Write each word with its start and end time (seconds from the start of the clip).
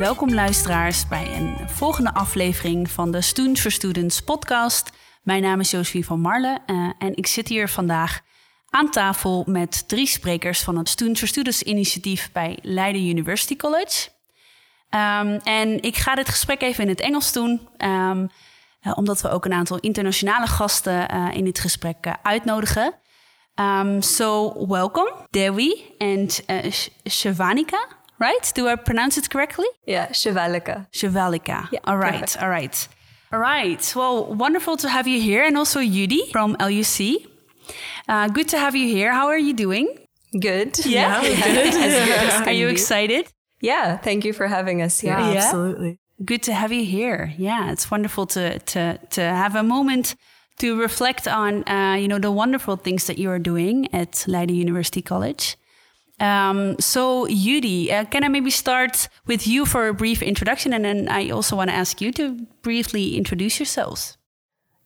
welkom 0.00 0.34
luisteraars 0.34 1.08
bij 1.08 1.36
een 1.36 1.68
volgende 1.68 2.14
aflevering 2.14 2.90
van 2.90 3.10
de 3.10 3.20
Students 3.20 3.60
for 3.60 3.70
Students 3.70 4.20
podcast. 4.20 4.90
Mijn 5.22 5.42
naam 5.42 5.60
is 5.60 5.70
Josephine 5.70 6.04
van 6.04 6.20
Marle 6.20 6.58
uh, 6.66 6.90
en 6.98 7.16
ik 7.16 7.26
zit 7.26 7.48
hier 7.48 7.68
vandaag 7.68 8.20
aan 8.70 8.90
tafel 8.90 9.44
met 9.46 9.88
drie 9.88 10.06
sprekers 10.06 10.60
van 10.60 10.76
het 10.76 10.88
Students 10.88 11.20
for 11.20 11.28
Students 11.28 11.62
initiatief 11.62 12.32
bij 12.32 12.58
Leiden 12.62 13.06
University 13.06 13.56
College. 13.56 14.08
Um, 14.90 15.36
en 15.42 15.82
ik 15.82 15.96
ga 15.96 16.14
dit 16.14 16.28
gesprek 16.28 16.62
even 16.62 16.82
in 16.82 16.88
het 16.88 17.00
Engels 17.00 17.32
doen, 17.32 17.68
um, 17.78 18.30
uh, 18.82 18.92
omdat 18.96 19.20
we 19.20 19.30
ook 19.30 19.44
een 19.44 19.52
aantal 19.52 19.78
internationale 19.78 20.46
gasten 20.46 21.14
uh, 21.14 21.28
in 21.32 21.44
dit 21.44 21.58
gesprek 21.58 22.14
uitnodigen. 22.22 22.94
Um, 23.54 24.02
so, 24.02 24.54
welcome, 24.66 25.12
Dewi 25.30 25.94
and 25.98 26.42
Shavanika. 27.08 27.98
Right? 28.20 28.52
Do 28.54 28.68
I 28.68 28.76
pronounce 28.76 29.16
it 29.18 29.30
correctly? 29.30 29.66
Yeah, 29.86 30.08
Shivalika. 30.08 30.86
Shivalika. 30.92 31.68
Yeah, 31.72 31.80
all 31.84 31.96
right, 31.96 32.20
perfect. 32.20 32.42
all 32.42 32.50
right. 32.50 32.88
All 33.32 33.38
right. 33.38 33.92
Well, 33.96 34.34
wonderful 34.34 34.76
to 34.78 34.88
have 34.88 35.06
you 35.06 35.20
here. 35.20 35.44
And 35.44 35.56
also 35.56 35.80
Judi 35.80 36.30
from 36.32 36.56
LUC. 36.58 37.26
Uh, 38.08 38.28
good 38.28 38.48
to 38.48 38.58
have 38.58 38.74
you 38.74 38.88
here. 38.88 39.12
How 39.12 39.28
are 39.28 39.38
you 39.38 39.52
doing? 39.52 39.86
Good. 40.38 40.84
Yeah, 40.84 41.22
yeah. 41.22 41.54
good. 41.54 41.72
good 41.72 42.48
are 42.48 42.52
you 42.52 42.68
excited? 42.68 43.32
Yeah, 43.60 43.98
thank 43.98 44.24
you 44.24 44.32
for 44.32 44.48
having 44.48 44.82
us 44.82 45.00
here. 45.00 45.18
Yeah, 45.18 45.34
absolutely. 45.36 45.98
Good 46.24 46.42
to 46.44 46.52
have 46.52 46.72
you 46.72 46.84
here. 46.84 47.32
Yeah, 47.38 47.70
it's 47.72 47.90
wonderful 47.90 48.26
to 48.26 48.58
to 48.58 48.98
to 49.10 49.20
have 49.20 49.54
a 49.54 49.62
moment 49.62 50.16
to 50.58 50.78
reflect 50.80 51.28
on 51.28 51.64
uh, 51.68 51.94
you 51.94 52.08
know 52.08 52.18
the 52.18 52.30
wonderful 52.32 52.76
things 52.76 53.06
that 53.06 53.18
you 53.18 53.30
are 53.30 53.38
doing 53.38 53.88
at 53.94 54.24
Leiden 54.26 54.56
University 54.56 55.02
College. 55.02 55.56
Um, 56.20 56.78
so, 56.78 57.26
Judi, 57.26 57.90
uh, 57.90 58.04
can 58.04 58.24
I 58.24 58.28
maybe 58.28 58.50
start 58.50 59.08
with 59.26 59.46
you 59.46 59.64
for 59.64 59.88
a 59.88 59.94
brief 59.94 60.22
introduction? 60.22 60.74
And 60.74 60.84
then 60.84 61.08
I 61.08 61.30
also 61.30 61.56
want 61.56 61.70
to 61.70 61.74
ask 61.74 62.00
you 62.00 62.12
to 62.12 62.46
briefly 62.62 63.16
introduce 63.16 63.58
yourselves. 63.58 64.18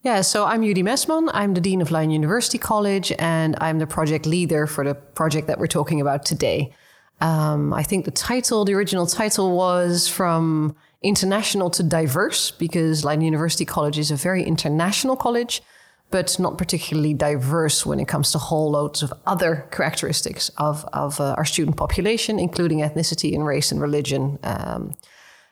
Yeah, 0.01 0.21
so 0.21 0.45
I'm 0.45 0.61
Judi 0.61 0.83
Mesman. 0.83 1.29
I'm 1.33 1.53
the 1.55 1.61
Dean 1.61 1.81
of 1.81 1.91
Leiden 1.91 2.11
University 2.11 2.57
College, 2.57 3.11
and 3.19 3.57
I'm 3.59 3.79
the 3.79 3.87
project 3.87 4.25
leader 4.25 4.67
for 4.67 4.85
the 4.85 4.93
project 4.93 5.47
that 5.47 5.59
we're 5.59 5.67
talking 5.67 5.99
about 5.99 6.25
today. 6.25 6.73
Um, 7.21 7.73
I 7.73 7.83
think 7.83 8.05
the 8.05 8.11
title, 8.11 8.65
the 8.65 8.73
original 8.75 9.07
title, 9.07 9.57
was 9.57 10.07
from 10.07 10.75
international 11.01 11.69
to 11.71 11.83
diverse 11.83 12.51
because 12.51 13.03
Leiden 13.03 13.25
University 13.25 13.65
College 13.65 13.97
is 13.97 14.11
a 14.11 14.15
very 14.15 14.43
international 14.43 15.15
college 15.15 15.61
but 16.11 16.39
not 16.39 16.57
particularly 16.57 17.13
diverse 17.13 17.85
when 17.85 17.99
it 17.99 18.07
comes 18.07 18.31
to 18.31 18.37
whole 18.37 18.71
loads 18.71 19.03
of 19.03 19.11
other 19.25 19.67
characteristics 19.71 20.49
of, 20.57 20.85
of 20.93 21.19
uh, 21.19 21.33
our 21.37 21.45
student 21.45 21.77
population, 21.77 22.39
including 22.39 22.79
ethnicity 22.79 23.33
and 23.33 23.45
race 23.45 23.71
and 23.71 23.81
religion 23.81 24.39
um, 24.43 24.93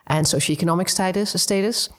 and 0.07 0.25
socioeconomic 0.25 0.89
status, 0.89 1.31
status. 1.41 1.89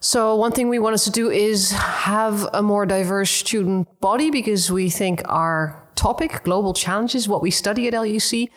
So, 0.00 0.36
one 0.36 0.52
thing 0.52 0.68
we 0.68 0.78
wanted 0.78 1.00
to 1.00 1.10
do 1.10 1.30
is 1.30 1.70
have 1.72 2.46
a 2.52 2.62
more 2.62 2.84
diverse 2.84 3.30
student 3.30 3.88
body 4.00 4.30
because 4.30 4.70
we 4.70 4.90
think 4.90 5.22
our 5.24 5.82
topic, 5.94 6.42
global 6.44 6.74
challenges, 6.74 7.26
what 7.26 7.40
we 7.40 7.50
study 7.50 7.88
at 7.88 7.94
LUC, 7.94 8.50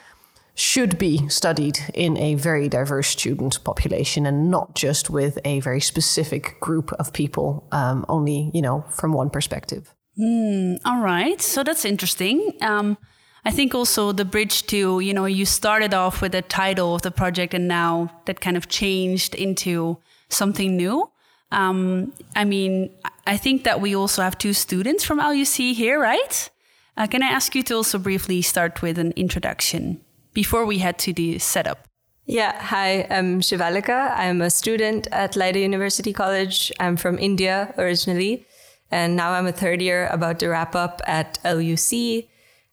should 0.58 0.98
be 0.98 1.30
studied 1.30 1.78
in 1.94 2.18
a 2.18 2.34
very 2.34 2.68
diverse 2.68 3.10
student 3.10 3.64
population 3.64 4.26
and 4.26 4.50
not 4.50 4.74
just 4.74 5.08
with 5.08 5.38
a 5.46 5.60
very 5.60 5.80
specific 5.80 6.60
group 6.60 6.92
of 6.94 7.14
people, 7.14 7.68
um, 7.72 8.04
only, 8.10 8.50
you 8.56 8.62
know, 8.62 8.84
from 8.90 9.14
one 9.14 9.30
perspective. 9.30 9.94
Mm, 10.20 10.80
all 10.84 11.00
right. 11.00 11.40
So 11.40 11.64
that's 11.64 11.86
interesting. 11.86 12.54
Um, 12.62 12.98
I 13.46 13.52
think 13.52 13.76
also 13.76 14.12
the 14.12 14.26
bridge 14.26 14.66
to, 14.68 15.00
you 15.00 15.14
know, 15.14 15.26
you 15.26 15.46
started 15.46 15.94
off 15.94 16.24
with 16.24 16.32
the 16.32 16.42
title 16.42 16.96
of 16.96 17.04
the 17.04 17.12
project 17.12 17.54
and 17.54 17.68
now 17.68 18.10
that 18.26 18.42
kind 18.42 18.58
of 18.58 18.68
changed 18.68 19.36
into 19.36 20.00
something 20.30 20.76
new. 20.76 21.08
Um, 21.52 22.14
I 22.36 22.46
mean, 22.46 22.90
I 23.28 23.38
think 23.38 23.64
that 23.64 23.80
we 23.80 23.96
also 23.96 24.24
have 24.24 24.40
two 24.40 24.54
students 24.54 25.04
from 25.04 25.20
LUC 25.20 25.76
here, 25.76 26.02
right? 26.02 26.50
Uh, 26.98 27.06
can 27.06 27.22
I 27.22 27.28
ask 27.28 27.54
you 27.54 27.62
to 27.64 27.76
also 27.76 28.00
briefly 28.00 28.42
start 28.42 28.82
with 28.82 28.98
an 28.98 29.14
introduction? 29.16 30.02
Before 30.38 30.68
we 30.68 30.78
head 30.78 31.00
to 31.00 31.12
the 31.12 31.40
setup. 31.40 31.88
Yeah, 32.28 32.54
hi, 32.62 33.08
I'm 33.10 33.42
Shivalika. 33.42 34.16
I'm 34.16 34.40
a 34.40 34.52
student 34.52 35.08
at 35.12 35.36
Leiden 35.36 35.64
University 35.64 36.14
College. 36.14 36.72
I'm 36.80 36.96
from 36.96 37.18
India 37.18 37.74
originally, 37.76 38.46
and 38.92 39.16
now 39.16 39.32
I'm 39.32 39.48
a 39.48 39.52
third 39.52 39.82
year 39.82 40.06
about 40.12 40.38
to 40.42 40.50
wrap 40.50 40.76
up 40.76 41.02
at 41.08 41.40
LUC. 41.44 42.28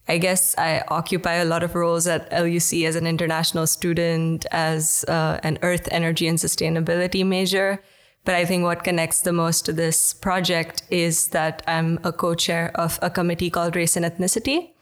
I 0.06 0.18
guess 0.18 0.54
I 0.58 0.82
occupy 0.88 1.36
a 1.36 1.46
lot 1.46 1.62
of 1.62 1.74
roles 1.74 2.06
at 2.06 2.30
LUC 2.30 2.84
as 2.84 2.96
an 2.96 3.06
international 3.06 3.66
student, 3.66 4.44
as 4.52 5.06
uh, 5.08 5.40
an 5.42 5.56
earth, 5.62 5.88
energy, 5.90 6.28
and 6.28 6.36
sustainability 6.36 7.24
major. 7.24 7.80
But 8.26 8.34
I 8.34 8.44
think 8.44 8.64
what 8.64 8.84
connects 8.84 9.22
the 9.22 9.32
most 9.32 9.64
to 9.64 9.72
this 9.72 10.12
project 10.12 10.82
is 10.90 11.28
that 11.28 11.62
I'm 11.66 11.98
a 12.04 12.12
co 12.12 12.34
chair 12.34 12.72
of 12.74 12.98
a 13.00 13.08
committee 13.08 13.48
called 13.48 13.74
Race 13.74 13.96
and 13.96 14.04
Ethnicity. 14.04 14.73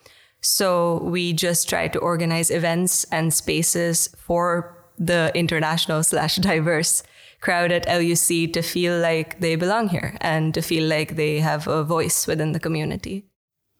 So 0.42 0.98
we 1.02 1.32
just 1.32 1.68
try 1.68 1.88
to 1.88 1.98
organize 1.98 2.50
events 2.50 3.04
and 3.12 3.32
spaces 3.32 4.08
for 4.18 4.76
the 4.98 5.32
international 5.34 6.02
slash 6.02 6.36
diverse 6.36 7.02
crowd 7.40 7.72
at 7.72 7.86
LUC 7.86 8.52
to 8.52 8.62
feel 8.62 8.98
like 8.98 9.40
they 9.40 9.56
belong 9.56 9.88
here 9.88 10.16
and 10.20 10.54
to 10.54 10.62
feel 10.62 10.88
like 10.88 11.16
they 11.16 11.40
have 11.40 11.66
a 11.66 11.84
voice 11.84 12.26
within 12.26 12.52
the 12.52 12.60
community. 12.60 13.24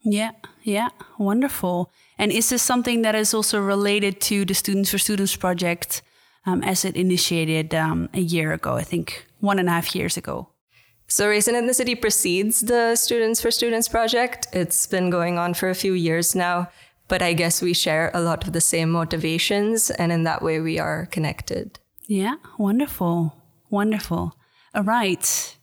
Yeah, 0.05 0.33
yeah, 0.63 0.89
wonderful. 1.19 1.91
And 2.19 2.33
is 2.33 2.51
this 2.51 2.63
something 2.63 3.03
that 3.03 3.15
is 3.15 3.33
also 3.35 3.61
related 3.61 4.21
to 4.23 4.45
the 4.45 4.55
Students 4.55 4.91
for 4.91 4.99
Students 4.99 5.37
project 5.37 6.03
um, 6.45 6.63
as 6.65 6.85
it 6.85 6.97
initiated 6.97 7.73
um, 7.73 8.09
a 8.13 8.21
year 8.21 8.53
ago, 8.53 8.75
I 8.75 8.83
think 8.83 9.27
one 9.39 9.61
and 9.61 9.69
a 9.69 9.73
half 9.73 9.95
years 9.95 10.17
ago? 10.17 10.49
So, 11.13 11.29
Race 11.29 11.47
and 11.47 11.59
Ethnicity 11.59 12.01
precedes 12.01 12.63
the 12.63 12.97
Students 12.97 13.43
for 13.43 13.51
Students 13.51 13.87
project. 13.87 14.47
It's 14.55 14.87
been 14.87 15.11
going 15.11 15.37
on 15.37 15.53
for 15.53 15.69
a 15.69 15.75
few 15.75 15.93
years 15.93 16.35
now, 16.35 16.71
but 17.07 17.21
I 17.21 17.35
guess 17.35 17.61
we 17.61 17.75
share 17.75 18.11
a 18.15 18.23
lot 18.23 18.47
of 18.47 18.55
the 18.55 18.63
same 18.63 18.91
motivations, 18.91 19.91
and 19.91 20.11
in 20.11 20.23
that 20.25 20.41
way, 20.41 20.59
we 20.61 20.79
are 20.79 21.05
connected. 21.11 21.79
Yeah, 22.07 22.37
wonderful. 22.57 23.37
Wonderful. 23.69 24.39
All 24.75 24.85
right. 24.85 25.59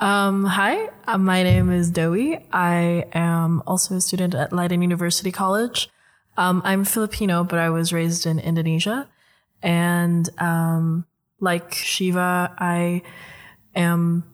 Um, 0.00 0.44
hi, 0.44 0.88
uh, 1.06 1.18
my 1.18 1.44
name 1.44 1.70
is 1.70 1.92
Dewi. 1.92 2.44
I 2.52 3.06
am 3.12 3.62
also 3.68 3.94
a 3.94 4.00
student 4.00 4.34
at 4.34 4.52
Leiden 4.52 4.82
University 4.82 5.30
College. 5.30 5.88
Um, 6.36 6.62
I'm 6.64 6.84
Filipino, 6.84 7.44
but 7.44 7.60
I 7.60 7.70
was 7.70 7.92
raised 7.92 8.26
in 8.26 8.40
Indonesia. 8.40 9.08
And 9.62 10.28
um, 10.40 11.06
like 11.38 11.74
Shiva, 11.74 12.52
I 12.58 13.02
am 13.76 14.24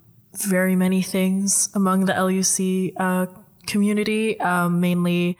very 0.45 0.77
many 0.77 1.03
things 1.03 1.69
among 1.75 2.07
the 2.07 2.13
LUC 2.13 2.93
uh, 2.97 3.27
community. 3.67 4.39
Um, 4.41 4.81
mainly, 4.81 5.39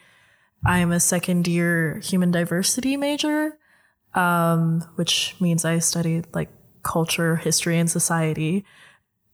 I 0.65 0.79
am 0.79 0.93
a 0.93 1.01
second 1.01 1.47
year 1.47 1.99
human 1.99 2.31
diversity 2.31 2.97
major, 2.97 3.59
um, 4.15 4.83
which 4.97 5.37
means 5.41 5.65
I 5.65 5.79
studied 5.79 6.27
like 6.35 6.51
culture, 6.83 7.37
history, 7.37 7.79
and 7.79 7.91
society. 7.91 8.65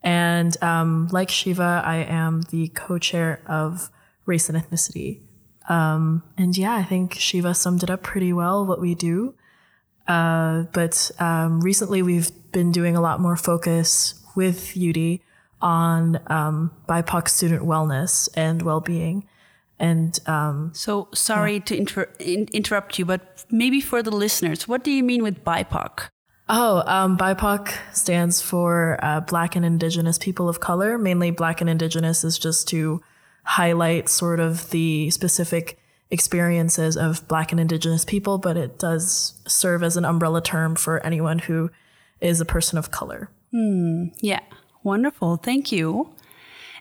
And 0.02 0.60
um, 0.62 1.08
like 1.12 1.30
Shiva, 1.30 1.82
I 1.84 1.96
am 1.96 2.42
the 2.50 2.68
co 2.68 2.98
chair 2.98 3.42
of 3.46 3.90
race 4.26 4.48
and 4.48 4.58
ethnicity. 4.58 5.20
Um, 5.68 6.22
and 6.36 6.56
yeah, 6.56 6.74
I 6.74 6.82
think 6.82 7.14
Shiva 7.14 7.54
summed 7.54 7.82
it 7.82 7.90
up 7.90 8.02
pretty 8.02 8.32
well 8.32 8.66
what 8.66 8.80
we 8.80 8.94
do. 8.94 9.34
Uh, 10.08 10.64
but 10.72 11.10
um, 11.20 11.60
recently, 11.60 12.02
we've 12.02 12.30
been 12.50 12.72
doing 12.72 12.96
a 12.96 13.00
lot 13.00 13.20
more 13.20 13.36
focus 13.36 14.14
with 14.34 14.74
Judi 14.74 15.20
on 15.62 16.20
um, 16.26 16.72
BIPOC 16.88 17.28
student 17.28 17.62
wellness 17.62 18.28
and 18.34 18.60
well-being. 18.62 19.26
And 19.78 20.18
um, 20.26 20.70
so, 20.74 21.08
sorry 21.14 21.54
yeah. 21.54 21.60
to 21.60 21.76
inter- 21.76 22.12
in- 22.18 22.48
interrupt 22.52 22.98
you, 22.98 23.04
but 23.04 23.44
maybe 23.50 23.80
for 23.80 24.02
the 24.02 24.10
listeners, 24.10 24.68
what 24.68 24.84
do 24.84 24.90
you 24.90 25.02
mean 25.02 25.22
with 25.22 25.44
BIPOC? 25.44 26.08
Oh, 26.48 26.82
um, 26.86 27.16
BIPOC 27.16 27.72
stands 27.94 28.42
for 28.42 28.98
uh, 29.02 29.20
Black 29.20 29.56
and 29.56 29.64
Indigenous 29.64 30.18
People 30.18 30.48
of 30.48 30.60
Color. 30.60 30.98
Mainly, 30.98 31.30
Black 31.30 31.60
and 31.60 31.70
Indigenous 31.70 32.24
is 32.24 32.38
just 32.38 32.68
to 32.68 33.00
highlight 33.44 34.08
sort 34.08 34.38
of 34.38 34.70
the 34.70 35.10
specific 35.10 35.78
experiences 36.10 36.96
of 36.96 37.26
Black 37.26 37.52
and 37.52 37.60
Indigenous 37.60 38.04
people, 38.04 38.38
but 38.38 38.56
it 38.56 38.78
does 38.78 39.40
serve 39.46 39.82
as 39.82 39.96
an 39.96 40.04
umbrella 40.04 40.42
term 40.42 40.76
for 40.76 41.04
anyone 41.04 41.38
who 41.38 41.70
is 42.20 42.40
a 42.40 42.44
person 42.44 42.78
of 42.78 42.90
color. 42.90 43.30
Hmm. 43.50 44.08
Yeah. 44.20 44.40
Wonderful. 44.82 45.36
Thank 45.36 45.72
you. 45.72 46.14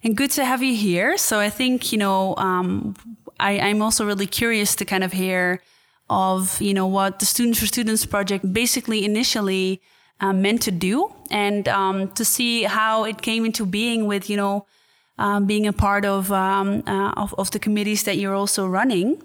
And 0.04 0.18
good 0.18 0.32
to 0.32 0.46
have 0.46 0.64
you 0.64 0.76
here. 0.76 1.18
So 1.18 1.40
I 1.40 1.50
think, 1.50 1.92
you 1.92 1.98
know, 1.98 2.36
um, 2.38 2.96
I, 3.40 3.60
I'm 3.60 3.82
also 3.82 4.06
really 4.06 4.26
curious 4.26 4.76
to 4.76 4.86
kind 4.86 5.04
of 5.04 5.12
hear 5.12 5.62
of, 6.10 6.60
you 6.62 6.74
know, 6.74 6.88
what 6.88 7.20
the 7.20 7.26
Students 7.26 7.60
for 7.60 7.68
Students 7.68 8.06
project 8.06 8.52
basically 8.52 9.06
initially 9.06 9.82
uh, 10.20 10.34
meant 10.34 10.62
to 10.64 10.72
do 10.72 11.14
and 11.30 11.68
um, 11.68 12.12
to 12.12 12.26
see 12.26 12.64
how 12.64 13.04
it 13.04 13.22
came 13.22 13.46
into 13.46 13.66
being 13.66 14.08
with, 14.08 14.30
you 14.30 14.38
know, 14.38 14.66
um, 15.18 15.46
being 15.46 15.68
a 15.68 15.74
part 15.74 16.04
of, 16.04 16.32
um, 16.32 16.84
uh, 16.88 17.12
of, 17.12 17.34
of, 17.38 17.52
the 17.52 17.60
committees 17.60 18.04
that 18.04 18.18
you're 18.18 18.34
also 18.34 18.66
running. 18.66 19.22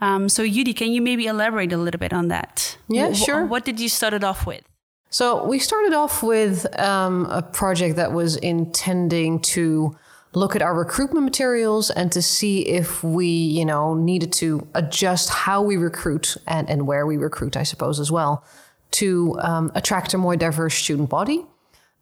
Um, 0.00 0.28
so, 0.28 0.44
Judi, 0.44 0.76
can 0.76 0.92
you 0.92 1.00
maybe 1.00 1.26
elaborate 1.26 1.72
a 1.72 1.78
little 1.78 1.98
bit 1.98 2.12
on 2.12 2.28
that? 2.28 2.76
Yeah, 2.88 3.12
sure. 3.12 3.46
what 3.46 3.64
did 3.64 3.80
you 3.80 3.88
start 3.88 4.12
it 4.12 4.22
off 4.22 4.46
with? 4.46 4.62
So 5.10 5.46
we 5.46 5.58
started 5.58 5.94
off 5.94 6.22
with 6.22 6.66
um, 6.78 7.26
a 7.26 7.40
project 7.40 7.96
that 7.96 8.12
was 8.12 8.36
intending 8.36 9.40
to 9.40 9.96
look 10.34 10.54
at 10.54 10.60
our 10.60 10.74
recruitment 10.74 11.24
materials 11.24 11.90
and 11.90 12.12
to 12.12 12.20
see 12.20 12.60
if 12.66 13.02
we, 13.02 13.26
you 13.26 13.64
know, 13.64 13.94
needed 13.94 14.32
to 14.34 14.68
adjust 14.74 15.30
how 15.30 15.62
we 15.62 15.76
recruit 15.78 16.36
and, 16.46 16.68
and 16.68 16.86
where 16.86 17.06
we 17.06 17.16
recruit, 17.16 17.56
I 17.56 17.62
suppose, 17.62 17.98
as 17.98 18.12
well, 18.12 18.44
to 18.92 19.38
um, 19.40 19.72
attract 19.74 20.12
a 20.12 20.18
more 20.18 20.36
diverse 20.36 20.74
student 20.74 21.08
body. 21.08 21.46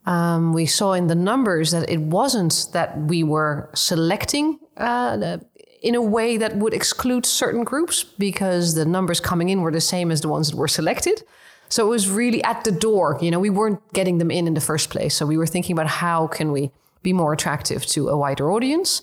Um, 0.04 0.52
we 0.52 0.66
saw 0.66 0.92
in 0.92 1.06
the 1.06 1.14
numbers 1.14 1.70
that 1.70 1.88
it 1.88 2.00
wasn't 2.00 2.68
that 2.72 2.98
we 2.98 3.22
were 3.22 3.70
selecting 3.74 4.58
uh, 4.76 5.38
in 5.82 5.94
a 5.94 6.02
way 6.02 6.36
that 6.36 6.56
would 6.56 6.74
exclude 6.74 7.24
certain 7.24 7.64
groups 7.64 8.02
because 8.02 8.74
the 8.74 8.84
numbers 8.84 9.20
coming 9.20 9.48
in 9.48 9.62
were 9.62 9.72
the 9.72 9.80
same 9.80 10.10
as 10.10 10.20
the 10.20 10.28
ones 10.28 10.50
that 10.50 10.56
were 10.56 10.68
selected. 10.68 11.22
So 11.68 11.86
it 11.86 11.90
was 11.90 12.08
really 12.08 12.42
at 12.44 12.64
the 12.64 12.72
door. 12.72 13.18
You 13.20 13.30
know, 13.30 13.40
we 13.40 13.50
weren't 13.50 13.80
getting 13.92 14.18
them 14.18 14.30
in 14.30 14.46
in 14.46 14.54
the 14.54 14.60
first 14.60 14.90
place. 14.90 15.14
So 15.14 15.26
we 15.26 15.36
were 15.36 15.46
thinking 15.46 15.74
about 15.74 15.88
how 15.88 16.26
can 16.26 16.52
we 16.52 16.70
be 17.02 17.12
more 17.12 17.32
attractive 17.32 17.86
to 17.86 18.08
a 18.08 18.16
wider 18.16 18.50
audience. 18.50 19.02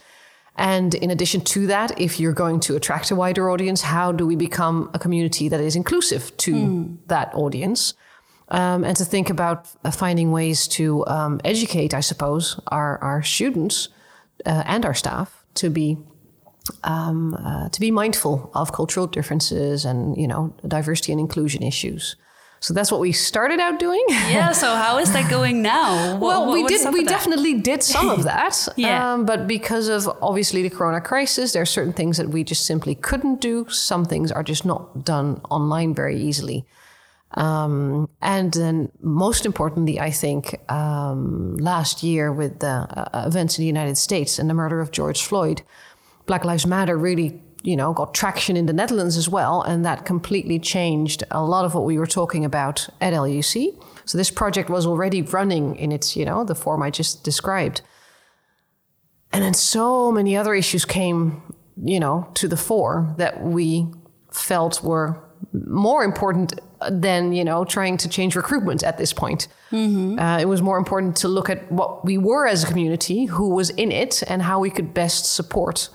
And 0.56 0.94
in 0.94 1.10
addition 1.10 1.42
to 1.42 1.68
that, 1.68 2.00
if 2.00 2.19
you're 2.19 2.33
going 2.33 2.60
to 2.62 2.75
attract 2.75 3.12
a 3.12 3.15
wider 3.15 3.50
audience, 3.50 3.81
how 3.81 4.12
do 4.12 4.27
we 4.27 4.36
become 4.36 4.89
a 4.94 5.00
community 5.00 5.50
that 5.50 5.60
is 5.60 5.75
inclusive 5.75 6.36
to 6.38 6.54
mm. 6.54 6.98
that 7.07 7.33
audience? 7.33 7.95
Um, 8.50 8.83
and 8.83 8.95
to 8.98 9.06
think 9.06 9.30
about 9.30 9.69
uh, 9.83 9.89
finding 9.89 10.31
ways 10.31 10.68
to 10.69 11.06
um, 11.07 11.42
educate, 11.44 11.94
I 11.94 12.01
suppose, 12.01 12.60
our, 12.68 13.00
our 13.00 13.24
students 13.24 13.89
uh, 14.45 14.63
and 14.65 14.86
our 14.86 14.94
staff 14.94 15.44
to 15.56 15.69
be 15.69 15.98
um, 16.83 17.33
uh, 17.33 17.68
to 17.69 17.80
be 17.80 17.92
mindful 17.92 18.50
of 18.54 18.71
cultural 18.71 19.07
differences 19.07 19.83
and 19.83 20.15
you 20.15 20.27
know 20.27 20.56
diversity 20.68 21.12
and 21.12 21.19
inclusion 21.19 21.62
issues. 21.62 22.15
So 22.63 22.74
that's 22.74 22.94
what 22.94 23.01
we 23.01 23.12
started 23.12 23.60
out 23.60 23.77
doing. 23.77 24.04
Yeah. 24.07 24.54
So 24.63 24.74
how 24.75 24.98
is 25.00 25.12
that 25.12 25.30
going 25.30 25.62
now? 25.62 26.13
What, 26.13 26.21
well, 26.21 26.45
what, 26.48 26.54
we 26.54 26.63
did. 26.63 26.94
We 26.94 27.04
definitely 27.04 27.56
did 27.60 27.83
some 27.83 28.10
of 28.10 28.24
that. 28.31 28.68
yeah. 28.77 29.13
Um, 29.13 29.25
but 29.25 29.48
because 29.48 29.89
of 29.89 30.07
obviously 30.21 30.62
the 30.62 30.69
Corona 30.69 31.01
crisis, 31.01 31.51
there 31.51 31.62
are 31.62 31.65
certain 31.65 31.92
things 31.92 32.15
that 32.18 32.30
we 32.30 32.45
just 32.45 32.65
simply 32.65 32.95
couldn't 32.95 33.42
do. 33.42 33.68
Some 33.68 34.06
things 34.06 34.31
are 34.31 34.44
just 34.44 34.63
not 34.63 35.04
done 35.04 35.42
online 35.50 35.94
very 35.94 36.18
easily. 36.21 36.65
Um, 37.33 38.10
and 38.21 38.54
then, 38.54 38.92
most 39.01 39.45
importantly, 39.45 40.00
I 40.00 40.12
think 40.12 40.56
um, 40.71 41.57
last 41.57 42.01
year 42.04 42.31
with 42.31 42.60
the 42.60 42.88
uh, 42.89 43.25
events 43.27 43.57
in 43.57 43.63
the 43.63 43.68
United 43.68 43.98
States 43.98 44.39
and 44.39 44.50
the 44.50 44.54
murder 44.54 44.80
of 44.80 44.92
George 44.92 45.21
Floyd, 45.24 45.63
Black 46.27 46.45
Lives 46.45 46.65
Matter 46.65 46.98
really 46.98 47.42
you 47.63 47.77
know, 47.77 47.94
got 47.94 48.13
traction 48.13 48.57
in 48.57 48.65
the 48.65 48.74
Netherlands 48.74 49.18
as 49.18 49.30
well, 49.30 49.62
and 49.62 49.86
that 49.86 50.06
completely 50.06 50.60
changed 50.60 51.24
a 51.31 51.44
lot 51.44 51.63
of 51.65 51.74
what 51.74 51.86
we 51.86 51.98
were 51.98 52.06
talking 52.06 52.44
about 52.44 52.88
at 53.00 53.13
LUC. 53.13 53.74
So 54.06 54.18
this 54.18 54.30
project 54.30 54.69
was 54.69 54.86
already 54.86 55.21
running 55.21 55.77
in 55.77 55.92
its, 55.92 56.15
you 56.15 56.25
know, 56.25 56.44
the 56.44 56.56
form 56.56 56.83
I 56.83 56.89
just 56.89 57.24
described. 57.24 57.81
And 59.31 59.42
then 59.42 59.54
so 59.54 60.12
many 60.12 60.36
other 60.36 60.54
issues 60.54 60.83
came, 60.83 61.42
you 61.81 62.00
know, 62.00 62.30
to 62.36 62.50
the 62.50 62.57
fore 62.57 63.15
that 63.18 63.42
we 63.42 63.88
felt 64.31 64.83
were 64.83 65.24
more 65.54 66.04
important 66.04 66.60
than, 66.89 67.31
you 67.31 67.45
know, 67.45 67.63
trying 67.63 67.95
to 67.98 68.10
change 68.10 68.36
recruitment 68.36 68.83
at 68.83 68.98
this 68.98 69.13
point. 69.13 69.48
Mm-hmm. 69.71 70.19
Uh, 70.19 70.39
it 70.39 70.50
was 70.50 70.62
more 70.62 70.77
important 70.77 71.15
to 71.18 71.30
look 71.30 71.50
at 71.50 71.71
what 71.71 72.04
we 72.04 72.18
were 72.18 72.45
as 72.45 72.63
a 72.63 72.68
community, 72.68 73.25
who 73.25 73.50
was 73.50 73.69
in 73.71 73.92
it, 73.92 74.21
and 74.27 74.42
how 74.42 74.60
we 74.60 74.69
could 74.69 74.94
best 74.94 75.33
support 75.33 75.88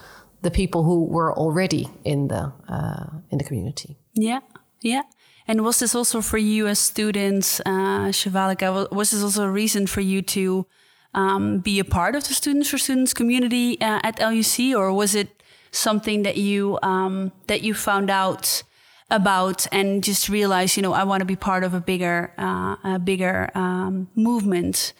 the 0.42 0.50
people 0.50 0.84
who 0.84 1.04
were 1.04 1.32
already 1.36 1.88
in 2.04 2.28
the 2.28 2.52
uh, 2.68 3.06
in 3.30 3.38
the 3.38 3.44
community. 3.44 3.96
Yeah, 4.14 4.40
yeah. 4.82 5.02
And 5.46 5.64
was 5.64 5.78
this 5.78 5.94
also 5.94 6.20
for 6.20 6.38
you 6.38 6.66
as 6.66 6.78
students, 6.78 7.60
uh, 7.60 8.12
Shivalika? 8.12 8.90
Was 8.92 9.10
this 9.10 9.22
also 9.22 9.44
a 9.44 9.50
reason 9.50 9.86
for 9.86 10.02
you 10.02 10.20
to 10.22 10.66
um, 11.14 11.58
be 11.60 11.78
a 11.78 11.84
part 11.84 12.14
of 12.14 12.28
the 12.28 12.34
Students 12.34 12.68
for 12.68 12.78
Students 12.78 13.14
community 13.14 13.80
uh, 13.80 14.00
at 14.02 14.20
LUC, 14.20 14.76
or 14.76 14.92
was 14.92 15.14
it 15.14 15.42
something 15.70 16.22
that 16.22 16.36
you 16.36 16.78
um, 16.82 17.32
that 17.46 17.62
you 17.62 17.74
found 17.74 18.10
out 18.10 18.62
about 19.10 19.66
and 19.72 20.04
just 20.04 20.28
realized, 20.28 20.76
you 20.76 20.82
know, 20.82 20.92
I 20.92 21.04
want 21.04 21.22
to 21.22 21.24
be 21.24 21.36
part 21.36 21.64
of 21.64 21.72
a 21.74 21.80
bigger 21.80 22.32
uh, 22.38 22.76
a 22.84 22.98
bigger 22.98 23.50
um, 23.54 24.08
movement 24.14 24.92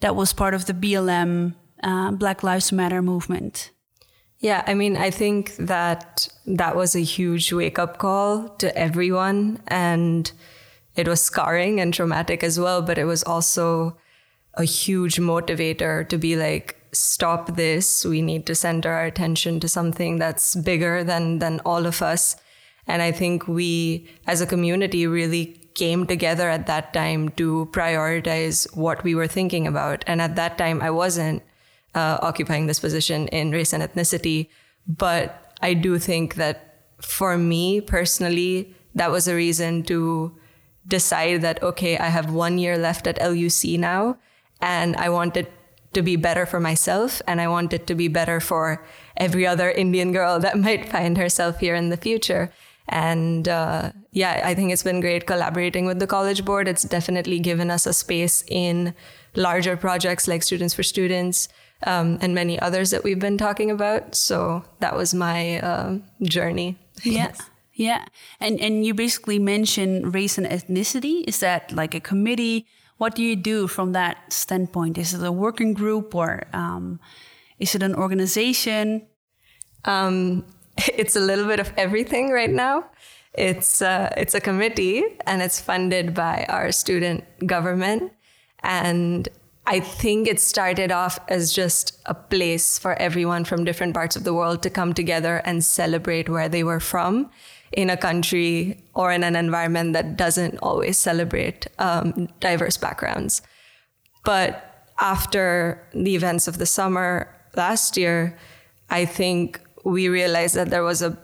that 0.00 0.16
was 0.16 0.32
part 0.32 0.54
of 0.54 0.66
the 0.66 0.74
BLM 0.74 1.54
uh, 1.82 2.10
Black 2.10 2.42
Lives 2.42 2.72
Matter 2.72 3.02
movement? 3.02 3.70
Yeah, 4.42 4.64
I 4.66 4.74
mean, 4.74 4.96
I 4.96 5.10
think 5.12 5.54
that 5.56 6.28
that 6.46 6.74
was 6.74 6.96
a 6.96 7.00
huge 7.00 7.52
wake 7.52 7.78
up 7.78 7.98
call 7.98 8.48
to 8.58 8.76
everyone. 8.76 9.62
And 9.68 10.30
it 10.96 11.06
was 11.06 11.22
scarring 11.22 11.80
and 11.80 11.94
traumatic 11.94 12.42
as 12.42 12.58
well, 12.58 12.82
but 12.82 12.98
it 12.98 13.04
was 13.04 13.22
also 13.22 13.96
a 14.54 14.64
huge 14.64 15.16
motivator 15.16 16.06
to 16.08 16.18
be 16.18 16.34
like, 16.34 16.76
stop 16.92 17.54
this. 17.54 18.04
We 18.04 18.20
need 18.20 18.44
to 18.46 18.56
center 18.56 18.90
our 18.90 19.04
attention 19.04 19.60
to 19.60 19.68
something 19.68 20.18
that's 20.18 20.56
bigger 20.56 21.04
than, 21.04 21.38
than 21.38 21.60
all 21.64 21.86
of 21.86 22.02
us. 22.02 22.34
And 22.88 23.00
I 23.00 23.12
think 23.12 23.46
we, 23.46 24.08
as 24.26 24.40
a 24.40 24.46
community, 24.46 25.06
really 25.06 25.56
came 25.74 26.04
together 26.04 26.50
at 26.50 26.66
that 26.66 26.92
time 26.92 27.28
to 27.30 27.68
prioritize 27.70 28.76
what 28.76 29.04
we 29.04 29.14
were 29.14 29.28
thinking 29.28 29.68
about. 29.68 30.02
And 30.08 30.20
at 30.20 30.34
that 30.34 30.58
time, 30.58 30.82
I 30.82 30.90
wasn't 30.90 31.44
uh, 31.94 32.18
occupying 32.22 32.66
this 32.66 32.80
position 32.80 33.28
in 33.28 33.50
race 33.50 33.72
and 33.72 33.82
ethnicity. 33.82 34.48
But 34.86 35.54
I 35.60 35.74
do 35.74 35.98
think 35.98 36.34
that 36.36 36.84
for 37.00 37.36
me 37.36 37.80
personally, 37.80 38.74
that 38.94 39.10
was 39.10 39.28
a 39.28 39.34
reason 39.34 39.82
to 39.84 40.36
decide 40.86 41.42
that, 41.42 41.62
okay, 41.62 41.96
I 41.98 42.08
have 42.08 42.32
one 42.32 42.58
year 42.58 42.76
left 42.76 43.06
at 43.06 43.20
LUC 43.20 43.78
now, 43.78 44.16
and 44.60 44.96
I 44.96 45.08
want 45.08 45.36
it 45.36 45.52
to 45.92 46.02
be 46.02 46.16
better 46.16 46.46
for 46.46 46.60
myself, 46.60 47.22
and 47.26 47.40
I 47.40 47.48
want 47.48 47.72
it 47.72 47.86
to 47.86 47.94
be 47.94 48.08
better 48.08 48.40
for 48.40 48.84
every 49.16 49.46
other 49.46 49.70
Indian 49.70 50.12
girl 50.12 50.40
that 50.40 50.58
might 50.66 50.88
find 50.88 51.16
herself 51.16 51.60
here 51.60 51.74
in 51.74 51.90
the 51.90 51.96
future. 51.96 52.52
And 52.88 53.48
uh, 53.48 53.92
yeah, 54.10 54.42
I 54.44 54.54
think 54.54 54.72
it's 54.72 54.82
been 54.82 55.00
great 55.00 55.26
collaborating 55.26 55.86
with 55.86 55.98
the 55.98 56.06
College 56.06 56.44
Board. 56.44 56.66
It's 56.66 56.82
definitely 56.82 57.38
given 57.38 57.70
us 57.70 57.86
a 57.86 57.92
space 57.92 58.44
in 58.48 58.94
larger 59.34 59.76
projects 59.76 60.26
like 60.26 60.42
Students 60.42 60.74
for 60.74 60.82
Students 60.82 61.48
um, 61.84 62.18
and 62.20 62.34
many 62.34 62.58
others 62.60 62.90
that 62.90 63.04
we've 63.04 63.18
been 63.18 63.38
talking 63.38 63.70
about. 63.70 64.14
So 64.14 64.64
that 64.80 64.96
was 64.96 65.14
my 65.14 65.60
uh, 65.60 65.98
journey. 66.22 66.78
Yeah. 67.04 67.32
Yeah. 67.74 68.04
And 68.38 68.60
and 68.60 68.84
you 68.86 68.94
basically 68.94 69.38
mentioned 69.38 70.14
race 70.14 70.38
and 70.38 70.46
ethnicity. 70.46 71.24
Is 71.26 71.40
that 71.40 71.72
like 71.72 71.94
a 71.94 72.00
committee? 72.00 72.66
What 72.98 73.14
do 73.14 73.22
you 73.22 73.34
do 73.34 73.66
from 73.66 73.92
that 73.92 74.32
standpoint? 74.32 74.98
Is 74.98 75.14
it 75.14 75.24
a 75.24 75.32
working 75.32 75.74
group 75.74 76.14
or 76.14 76.44
um, 76.52 77.00
is 77.58 77.74
it 77.74 77.82
an 77.82 77.94
organization? 77.94 79.06
Um, 79.84 80.44
it's 80.76 81.16
a 81.16 81.20
little 81.20 81.46
bit 81.46 81.60
of 81.60 81.72
everything 81.76 82.30
right 82.30 82.50
now. 82.50 82.84
It's 83.34 83.80
uh, 83.80 84.12
it's 84.16 84.34
a 84.34 84.40
committee 84.40 85.02
and 85.26 85.40
it's 85.40 85.60
funded 85.60 86.12
by 86.14 86.44
our 86.48 86.70
student 86.70 87.24
government, 87.46 88.12
and 88.60 89.28
I 89.66 89.78
think 89.80 90.26
it 90.26 90.40
started 90.40 90.90
off 90.90 91.18
as 91.28 91.52
just 91.52 92.00
a 92.06 92.14
place 92.14 92.78
for 92.78 92.94
everyone 92.94 93.44
from 93.44 93.64
different 93.64 93.94
parts 93.94 94.16
of 94.16 94.24
the 94.24 94.34
world 94.34 94.62
to 94.62 94.70
come 94.70 94.92
together 94.92 95.40
and 95.44 95.64
celebrate 95.64 96.28
where 96.28 96.48
they 96.48 96.64
were 96.64 96.80
from 96.80 97.30
in 97.70 97.88
a 97.88 97.96
country 97.96 98.82
or 98.94 99.12
in 99.12 99.22
an 99.22 99.36
environment 99.36 99.92
that 99.92 100.16
doesn't 100.16 100.58
always 100.58 100.98
celebrate 100.98 101.68
um, 101.78 102.28
diverse 102.40 102.76
backgrounds. 102.76 103.40
But 104.24 104.88
after 105.00 105.82
the 105.94 106.14
events 106.16 106.48
of 106.48 106.58
the 106.58 106.66
summer 106.66 107.32
last 107.56 107.96
year, 107.96 108.36
I 108.90 109.04
think 109.04 109.60
we 109.84 110.08
realized 110.08 110.54
that 110.56 110.70
there 110.70 110.82
was 110.82 111.02
a 111.02 111.16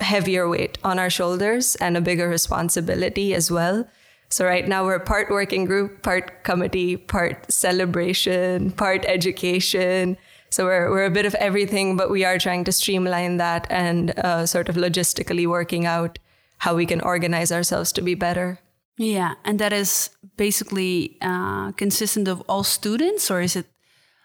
heavier 0.00 0.48
weight 0.48 0.78
on 0.82 0.98
our 0.98 1.10
shoulders 1.10 1.76
and 1.76 1.96
a 1.96 2.00
bigger 2.00 2.28
responsibility 2.28 3.34
as 3.34 3.50
well 3.50 3.86
so 4.34 4.44
right 4.44 4.66
now 4.66 4.84
we're 4.84 4.98
part 4.98 5.30
working 5.30 5.64
group, 5.64 6.02
part 6.02 6.42
comedy, 6.42 6.96
part 6.96 7.52
celebration, 7.52 8.72
part 8.72 9.04
education. 9.06 10.16
So 10.50 10.64
we're, 10.64 10.90
we're 10.90 11.04
a 11.04 11.10
bit 11.10 11.24
of 11.24 11.36
everything, 11.36 11.96
but 11.96 12.10
we 12.10 12.24
are 12.24 12.36
trying 12.36 12.64
to 12.64 12.72
streamline 12.72 13.36
that 13.36 13.64
and 13.70 14.10
uh, 14.18 14.44
sort 14.44 14.68
of 14.68 14.74
logistically 14.74 15.46
working 15.46 15.86
out 15.86 16.18
how 16.58 16.74
we 16.74 16.84
can 16.84 17.00
organize 17.00 17.52
ourselves 17.52 17.92
to 17.92 18.02
be 18.02 18.16
better. 18.16 18.58
Yeah, 18.98 19.34
and 19.44 19.60
that 19.60 19.72
is 19.72 20.10
basically 20.36 21.16
uh, 21.20 21.70
consistent 21.70 22.26
of 22.26 22.42
all 22.48 22.64
students, 22.64 23.30
or 23.30 23.40
is 23.40 23.54
it 23.54 23.66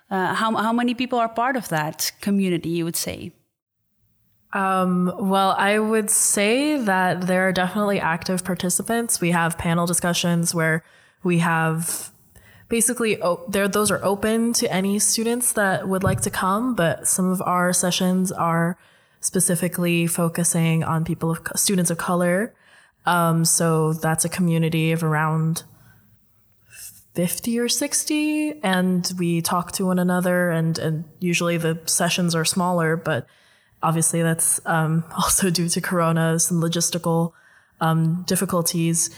uh, 0.09 0.33
how 0.33 0.55
how 0.55 0.73
many 0.73 0.95
people 0.95 1.19
are 1.19 1.29
part 1.29 1.55
of 1.55 1.69
that 1.69 2.13
community? 2.19 2.69
You 2.69 2.85
would 2.85 2.95
say. 2.95 3.31
Um, 4.51 5.13
well, 5.19 5.51
I 5.57 5.77
would 5.77 6.09
say 6.09 6.77
that 6.77 7.27
there 7.27 7.47
are 7.47 7.51
definitely 7.51 7.99
active 7.99 8.43
participants. 8.43 9.21
We 9.21 9.31
have 9.31 9.57
panel 9.57 9.85
discussions 9.85 10.55
where 10.55 10.83
we 11.23 11.39
have 11.39 12.11
basically 12.67 13.21
oh, 13.21 13.43
there 13.47 13.67
those 13.67 13.91
are 13.91 14.03
open 14.03 14.53
to 14.53 14.71
any 14.71 14.99
students 14.99 15.53
that 15.53 15.87
would 15.87 16.03
like 16.03 16.21
to 16.21 16.29
come, 16.29 16.73
but 16.73 17.07
some 17.07 17.29
of 17.29 17.41
our 17.43 17.73
sessions 17.73 18.31
are 18.31 18.77
specifically 19.21 20.07
focusing 20.07 20.83
on 20.83 21.03
people 21.03 21.31
of 21.31 21.41
students 21.55 21.91
of 21.91 21.97
color. 21.97 22.53
Um, 23.05 23.45
so 23.45 23.93
that's 23.93 24.25
a 24.25 24.29
community 24.29 24.91
of 24.91 25.03
around 25.03 25.63
50 27.15 27.59
or 27.59 27.67
60 27.67 28.59
and 28.63 29.11
we 29.17 29.41
talk 29.41 29.71
to 29.73 29.85
one 29.85 29.99
another 29.99 30.51
and, 30.51 30.77
and 30.79 31.05
usually 31.19 31.57
the 31.57 31.79
sessions 31.85 32.33
are 32.35 32.45
smaller, 32.45 32.95
but 32.95 33.27
obviously 33.81 34.21
that's 34.21 34.59
um, 34.65 35.03
also 35.15 35.49
due 35.49 35.69
to 35.69 35.81
Corona, 35.81 36.39
some 36.39 36.61
logistical 36.61 37.33
um, 37.81 38.23
difficulties 38.27 39.09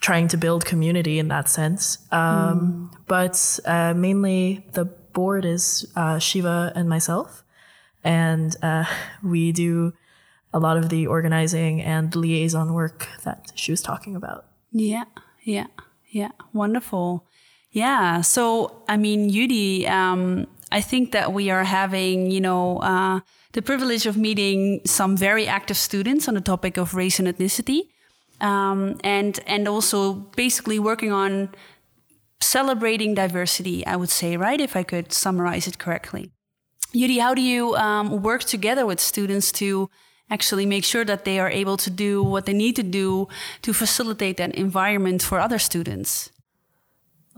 trying 0.00 0.28
to 0.28 0.36
build 0.36 0.64
community 0.64 1.18
in 1.18 1.28
that 1.28 1.48
sense. 1.48 1.98
Um, 2.12 2.90
mm. 2.92 2.98
But 3.06 3.58
uh, 3.64 3.94
mainly 3.94 4.64
the 4.72 4.84
board 4.84 5.44
is 5.44 5.90
uh, 5.96 6.18
Shiva 6.18 6.72
and 6.74 6.88
myself. 6.88 7.42
And 8.04 8.54
uh, 8.62 8.84
we 9.22 9.52
do 9.52 9.92
a 10.52 10.58
lot 10.58 10.76
of 10.76 10.88
the 10.88 11.06
organizing 11.06 11.82
and 11.82 12.14
liaison 12.14 12.72
work 12.72 13.08
that 13.24 13.52
she 13.54 13.70
was 13.70 13.82
talking 13.82 14.16
about. 14.16 14.46
Yeah, 14.72 15.04
yeah, 15.42 15.66
yeah. 16.08 16.30
Wonderful. 16.52 17.26
Yeah. 17.70 18.22
So, 18.22 18.82
I 18.88 18.96
mean, 18.96 19.30
Judi 19.30 19.88
um, 19.88 20.46
I 20.70 20.80
think 20.80 21.12
that 21.12 21.32
we 21.32 21.50
are 21.50 21.64
having, 21.64 22.30
you 22.30 22.40
know, 22.40 22.78
uh, 22.78 23.20
the 23.52 23.62
privilege 23.62 24.06
of 24.06 24.16
meeting 24.16 24.80
some 24.84 25.16
very 25.16 25.46
active 25.46 25.76
students 25.76 26.28
on 26.28 26.34
the 26.34 26.40
topic 26.40 26.76
of 26.76 26.94
race 26.94 27.18
and 27.18 27.28
ethnicity, 27.28 27.88
um, 28.40 28.98
and 29.02 29.40
and 29.46 29.66
also 29.66 30.12
basically 30.36 30.78
working 30.78 31.12
on 31.12 31.48
celebrating 32.40 33.14
diversity. 33.14 33.86
I 33.86 33.96
would 33.96 34.10
say, 34.10 34.36
right, 34.36 34.60
if 34.60 34.76
I 34.76 34.82
could 34.82 35.12
summarize 35.12 35.66
it 35.66 35.78
correctly. 35.78 36.30
Judi, 36.94 37.20
how 37.20 37.34
do 37.34 37.42
you 37.42 37.74
um, 37.76 38.22
work 38.22 38.44
together 38.44 38.86
with 38.86 39.00
students 39.00 39.52
to 39.52 39.90
actually 40.30 40.66
make 40.66 40.84
sure 40.84 41.04
that 41.04 41.24
they 41.24 41.38
are 41.38 41.50
able 41.50 41.76
to 41.76 41.90
do 41.90 42.22
what 42.22 42.46
they 42.46 42.52
need 42.52 42.76
to 42.76 42.82
do 42.82 43.28
to 43.62 43.72
facilitate 43.72 44.36
that 44.36 44.54
environment 44.54 45.22
for 45.22 45.40
other 45.40 45.58
students? 45.58 46.30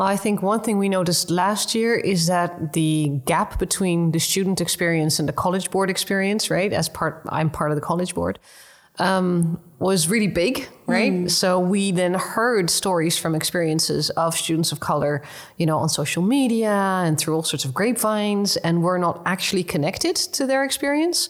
I 0.07 0.16
think 0.16 0.42
one 0.42 0.61
thing 0.61 0.78
we 0.78 0.88
noticed 0.88 1.30
last 1.30 1.75
year 1.75 1.95
is 1.95 2.26
that 2.26 2.73
the 2.73 3.21
gap 3.26 3.59
between 3.59 4.12
the 4.12 4.19
student 4.19 4.61
experience 4.61 5.19
and 5.19 5.28
the 5.28 5.33
college 5.33 5.71
board 5.71 5.90
experience, 5.90 6.50
right? 6.50 6.73
As 6.73 6.88
part, 6.88 7.23
I'm 7.28 7.50
part 7.50 7.71
of 7.71 7.76
the 7.76 7.83
college 7.83 8.14
board, 8.14 8.38
um, 8.99 9.61
was 9.78 10.09
really 10.09 10.26
big, 10.26 10.69
right? 10.87 11.12
Mm. 11.12 11.30
So 11.30 11.59
we 11.59 11.90
then 11.90 12.14
heard 12.14 12.71
stories 12.71 13.19
from 13.19 13.35
experiences 13.35 14.11
of 14.11 14.35
students 14.35 14.73
of 14.73 14.80
color, 14.80 15.23
you 15.57 15.66
know, 15.66 15.78
on 15.78 15.88
social 15.88 16.23
media 16.23 16.73
and 17.04 17.19
through 17.19 17.35
all 17.35 17.42
sorts 17.42 17.64
of 17.64 17.73
grapevines, 17.73 18.57
and 18.59 18.83
we're 18.83 18.99
not 18.99 19.23
actually 19.26 19.64
connected 19.64 20.16
to 20.16 20.47
their 20.47 20.64
experience. 20.64 21.28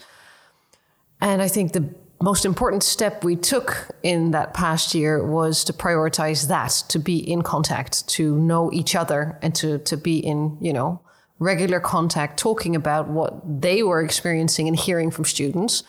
And 1.21 1.43
I 1.43 1.49
think 1.49 1.73
the 1.73 1.95
most 2.23 2.45
important 2.45 2.83
step 2.83 3.25
we 3.25 3.35
took 3.35 3.89
in 4.03 4.33
that 4.33 4.53
past 4.53 4.95
year 4.95 5.25
was 5.25 5.65
to 5.65 5.73
prioritize 5.73 6.49
that, 6.49 6.71
to 6.89 6.99
be 6.99 7.19
in 7.19 7.43
contact, 7.43 8.07
to 8.09 8.39
know 8.39 8.71
each 8.73 8.95
other, 8.95 9.39
and 9.41 9.55
to, 9.55 9.79
to 9.79 9.97
be 9.97 10.19
in, 10.19 10.59
you 10.61 10.73
know, 10.73 11.01
regular 11.39 11.81
contact, 11.81 12.39
talking 12.39 12.77
about 12.77 13.09
what 13.09 13.41
they 13.63 13.83
were 13.83 14.03
experiencing 14.03 14.69
and 14.69 14.79
hearing 14.79 15.11
from 15.11 15.25
students 15.25 15.83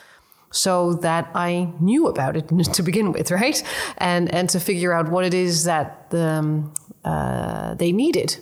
so 0.52 0.94
that 0.96 1.30
I 1.36 1.74
knew 1.80 2.08
about 2.08 2.38
it 2.38 2.48
to 2.74 2.82
begin 2.84 3.12
with, 3.12 3.32
right? 3.32 3.62
And 3.98 4.34
and 4.34 4.50
to 4.50 4.60
figure 4.60 4.94
out 4.94 5.10
what 5.10 5.26
it 5.26 5.34
is 5.34 5.66
that 5.66 6.10
the, 6.12 6.26
um, 6.26 6.74
uh, 7.04 7.74
they 7.76 7.92
needed. 7.92 8.38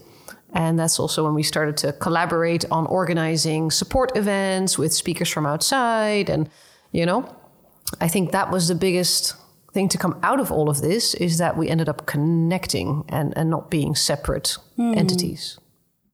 And 0.53 0.79
that's 0.79 0.99
also 0.99 1.25
when 1.25 1.35
we 1.35 1.43
started 1.43 1.77
to 1.77 1.93
collaborate 1.93 2.65
on 2.71 2.87
organizing 2.87 3.69
support 3.69 4.15
events 4.15 4.77
with 4.77 4.93
speakers 4.93 5.29
from 5.29 5.45
outside 5.45 6.29
and 6.29 6.49
you 6.91 7.05
know 7.05 7.38
I 7.99 8.07
think 8.07 8.31
that 8.31 8.51
was 8.51 8.67
the 8.67 8.75
biggest 8.75 9.35
thing 9.73 9.89
to 9.89 9.97
come 9.97 10.19
out 10.23 10.39
of 10.39 10.51
all 10.51 10.69
of 10.69 10.81
this 10.81 11.13
is 11.15 11.37
that 11.37 11.57
we 11.57 11.69
ended 11.69 11.89
up 11.89 12.05
connecting 12.05 13.03
and, 13.09 13.33
and 13.37 13.49
not 13.49 13.69
being 13.69 13.95
separate 13.95 14.57
mm. 14.77 14.95
entities. 14.95 15.59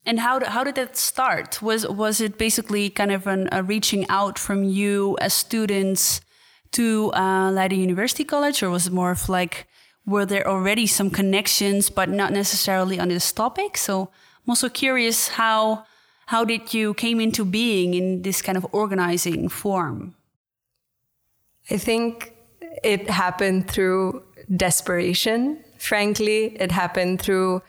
And 0.06 0.20
how, 0.20 0.44
how 0.46 0.64
did 0.64 0.76
that 0.76 0.98
start? 0.98 1.62
Was, 1.62 1.88
was 1.88 2.22
it 2.22 2.38
basically 2.38 2.90
kind 2.90 3.12
of 3.12 3.28
an, 3.28 3.50
a 3.52 3.64
reaching 3.64 4.06
out 4.10 4.38
from 4.38 4.64
you 4.64 5.18
as 5.20 5.34
students 5.34 6.22
to 6.72 7.12
uh, 7.14 7.52
Leiden 7.52 7.80
University 7.80 8.24
College, 8.24 8.62
or 8.62 8.70
was 8.70 8.88
it 8.88 8.94
more 8.94 9.12
of 9.12 9.30
like, 9.30 9.68
were 10.06 10.26
there 10.26 10.48
already 10.48 10.86
some 10.86 11.10
connections, 11.10 11.90
but 11.90 12.10
not 12.10 12.32
necessarily 12.32 13.00
on 13.00 13.08
this 13.08 13.32
topic? 13.32 13.78
So 13.78 14.02
I'm 14.02 14.50
also 14.50 14.70
curious 14.70 15.30
how, 15.30 15.86
how 16.28 16.44
did 16.44 16.74
you 16.74 16.94
came 16.94 17.20
into 17.20 17.46
being 17.46 17.94
in 17.94 18.22
this 18.22 18.42
kind 18.42 18.58
of 18.58 18.68
organizing 18.72 19.50
form? 19.50 20.15
I 21.70 21.78
think 21.78 22.34
it 22.84 23.10
happened 23.10 23.70
through 23.70 24.24
desperation. 24.56 25.64
Frankly, 25.78 26.56
it 26.60 26.72
happened 26.72 27.22
through 27.22 27.62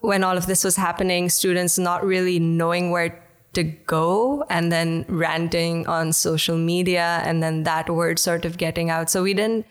when 0.00 0.24
all 0.24 0.36
of 0.36 0.46
this 0.46 0.64
was 0.64 0.76
happening, 0.76 1.28
students 1.28 1.78
not 1.78 2.04
really 2.04 2.38
knowing 2.38 2.90
where 2.90 3.22
to 3.52 3.62
go 3.62 4.44
and 4.48 4.72
then 4.72 5.04
ranting 5.08 5.86
on 5.86 6.12
social 6.12 6.56
media 6.56 7.22
and 7.24 7.42
then 7.42 7.64
that 7.64 7.88
word 7.90 8.18
sort 8.18 8.44
of 8.44 8.56
getting 8.56 8.90
out. 8.90 9.10
So 9.10 9.22
we 9.22 9.34
didn't, 9.34 9.66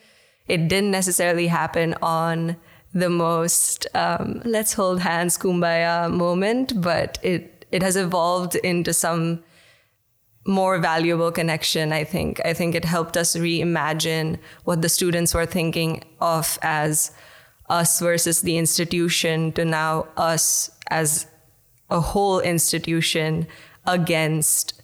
it 0.47 0.67
didn't 0.67 0.91
necessarily 0.91 1.47
happen 1.47 1.95
on 2.01 2.57
the 2.93 3.09
most 3.09 3.87
um, 3.95 4.41
let's 4.43 4.73
hold 4.73 4.99
hands 4.99 5.37
kumbaya 5.37 6.11
moment, 6.11 6.79
but 6.81 7.17
it, 7.23 7.65
it 7.71 7.81
has 7.81 7.95
evolved 7.95 8.55
into 8.55 8.93
some 8.93 9.43
more 10.45 10.79
valuable 10.79 11.31
connection, 11.31 11.91
I 11.91 12.03
think. 12.03 12.41
I 12.43 12.53
think 12.53 12.75
it 12.75 12.85
helped 12.85 13.15
us 13.15 13.35
reimagine 13.35 14.39
what 14.63 14.81
the 14.81 14.89
students 14.89 15.33
were 15.33 15.45
thinking 15.45 16.03
of 16.19 16.57
as 16.61 17.11
us 17.69 17.99
versus 17.99 18.41
the 18.41 18.57
institution 18.57 19.51
to 19.53 19.63
now 19.63 20.07
us 20.17 20.71
as 20.89 21.27
a 21.89 21.99
whole 21.99 22.39
institution 22.39 23.47
against 23.85 24.81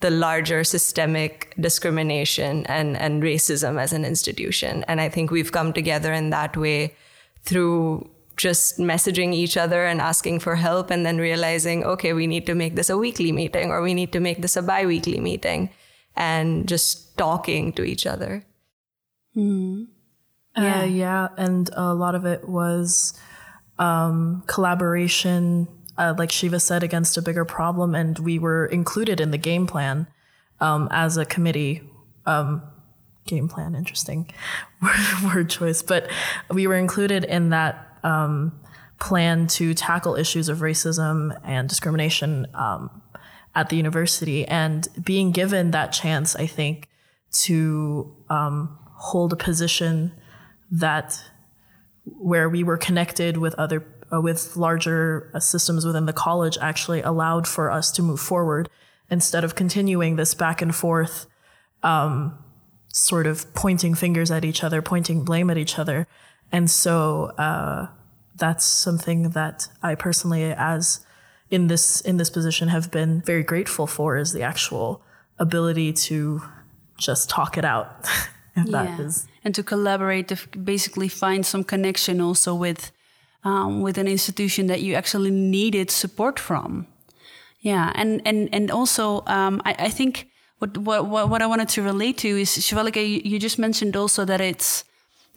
the 0.00 0.10
larger 0.10 0.62
systemic 0.62 1.54
discrimination 1.58 2.64
and, 2.66 2.96
and 2.96 3.22
racism 3.22 3.80
as 3.80 3.92
an 3.92 4.04
institution. 4.04 4.84
And 4.86 5.00
I 5.00 5.08
think 5.08 5.30
we've 5.30 5.50
come 5.50 5.72
together 5.72 6.12
in 6.12 6.30
that 6.30 6.56
way 6.56 6.94
through 7.42 8.08
just 8.38 8.78
messaging 8.78 9.34
each 9.34 9.56
other 9.56 9.84
and 9.84 10.00
asking 10.00 10.38
for 10.38 10.56
help 10.56 10.90
and 10.90 11.04
then 11.04 11.18
realizing, 11.18 11.84
okay, 11.84 12.12
we 12.12 12.26
need 12.26 12.46
to 12.46 12.54
make 12.54 12.76
this 12.76 12.88
a 12.88 12.96
weekly 12.96 13.32
meeting 13.32 13.70
or 13.70 13.82
we 13.82 13.92
need 13.92 14.12
to 14.12 14.20
make 14.20 14.40
this 14.40 14.56
a 14.56 14.62
bi 14.62 14.86
weekly 14.86 15.20
meeting 15.20 15.68
and 16.16 16.66
just 16.68 17.18
talking 17.18 17.72
to 17.72 17.84
each 17.84 18.06
other. 18.06 18.46
Mm. 19.36 19.88
Yeah. 20.56 20.80
Uh, 20.80 20.84
yeah. 20.84 21.28
And 21.36 21.68
a 21.74 21.92
lot 21.94 22.14
of 22.14 22.24
it 22.24 22.48
was 22.48 23.18
um, 23.78 24.44
collaboration, 24.46 25.68
uh, 25.98 26.14
like 26.16 26.32
Shiva 26.32 26.60
said, 26.60 26.82
against 26.82 27.16
a 27.16 27.22
bigger 27.22 27.44
problem. 27.44 27.94
And 27.94 28.18
we 28.18 28.38
were 28.38 28.66
included 28.66 29.20
in 29.20 29.32
the 29.32 29.38
game 29.38 29.66
plan 29.66 30.06
um, 30.60 30.88
as 30.90 31.16
a 31.16 31.24
committee. 31.24 31.82
Um, 32.24 32.62
game 33.26 33.48
plan, 33.48 33.74
interesting 33.74 34.30
word 35.24 35.50
choice, 35.50 35.82
but 35.82 36.10
we 36.50 36.66
were 36.66 36.74
included 36.74 37.24
in 37.24 37.50
that 37.50 37.87
um, 38.02 38.58
plan 39.00 39.46
to 39.46 39.74
tackle 39.74 40.16
issues 40.16 40.48
of 40.48 40.58
racism 40.58 41.38
and 41.44 41.68
discrimination 41.68 42.46
um, 42.54 43.02
at 43.54 43.68
the 43.68 43.76
university. 43.76 44.46
And 44.46 44.86
being 45.02 45.32
given 45.32 45.70
that 45.70 45.92
chance, 45.92 46.36
I 46.36 46.46
think, 46.46 46.88
to 47.30 48.14
um, 48.28 48.78
hold 48.96 49.32
a 49.32 49.36
position 49.36 50.12
that 50.70 51.22
where 52.04 52.48
we 52.48 52.62
were 52.62 52.76
connected 52.76 53.36
with 53.36 53.54
other 53.54 53.86
uh, 54.12 54.20
with 54.20 54.56
larger 54.56 55.30
uh, 55.34 55.40
systems 55.40 55.84
within 55.84 56.06
the 56.06 56.12
college 56.12 56.56
actually 56.60 57.02
allowed 57.02 57.46
for 57.46 57.70
us 57.70 57.90
to 57.92 58.02
move 58.02 58.20
forward 58.20 58.68
instead 59.10 59.44
of 59.44 59.54
continuing 59.54 60.16
this 60.16 60.34
back 60.34 60.62
and 60.62 60.74
forth 60.74 61.26
um, 61.82 62.38
sort 62.92 63.26
of 63.26 63.52
pointing 63.54 63.94
fingers 63.94 64.30
at 64.30 64.44
each 64.44 64.64
other 64.64 64.80
pointing 64.80 65.24
blame 65.24 65.50
at 65.50 65.58
each 65.58 65.78
other 65.78 66.06
and 66.52 66.70
so 66.70 67.32
uh, 67.38 67.88
that's 68.36 68.64
something 68.64 69.30
that 69.30 69.68
I 69.82 69.94
personally, 69.94 70.44
as 70.44 71.00
in 71.50 71.68
this 71.68 72.00
in 72.00 72.16
this 72.16 72.30
position, 72.30 72.68
have 72.68 72.90
been 72.90 73.22
very 73.22 73.42
grateful 73.42 73.86
for 73.86 74.16
is 74.16 74.32
the 74.32 74.42
actual 74.42 75.02
ability 75.38 75.92
to 75.92 76.42
just 76.96 77.30
talk 77.30 77.58
it 77.58 77.64
out. 77.64 78.06
yeah. 78.66 79.08
and 79.44 79.54
to 79.54 79.62
collaborate, 79.62 80.28
to 80.28 80.58
basically 80.58 81.08
find 81.08 81.46
some 81.46 81.64
connection 81.64 82.20
also 82.20 82.54
with 82.54 82.92
um, 83.44 83.82
with 83.82 83.98
an 83.98 84.08
institution 84.08 84.66
that 84.66 84.80
you 84.80 84.94
actually 84.94 85.30
needed 85.30 85.90
support 85.90 86.38
from. 86.38 86.86
Yeah, 87.60 87.92
and 87.94 88.22
and 88.24 88.48
and 88.52 88.70
also 88.70 89.22
um, 89.26 89.62
I, 89.64 89.74
I 89.78 89.90
think 89.90 90.28
what, 90.58 90.76
what 90.78 91.28
what 91.28 91.42
I 91.42 91.46
wanted 91.46 91.68
to 91.70 91.82
relate 91.82 92.18
to 92.18 92.28
is 92.28 92.50
Shivalika, 92.50 92.96
you, 92.96 93.20
you 93.24 93.38
just 93.38 93.58
mentioned 93.58 93.96
also 93.96 94.24
that 94.24 94.40
it's 94.40 94.84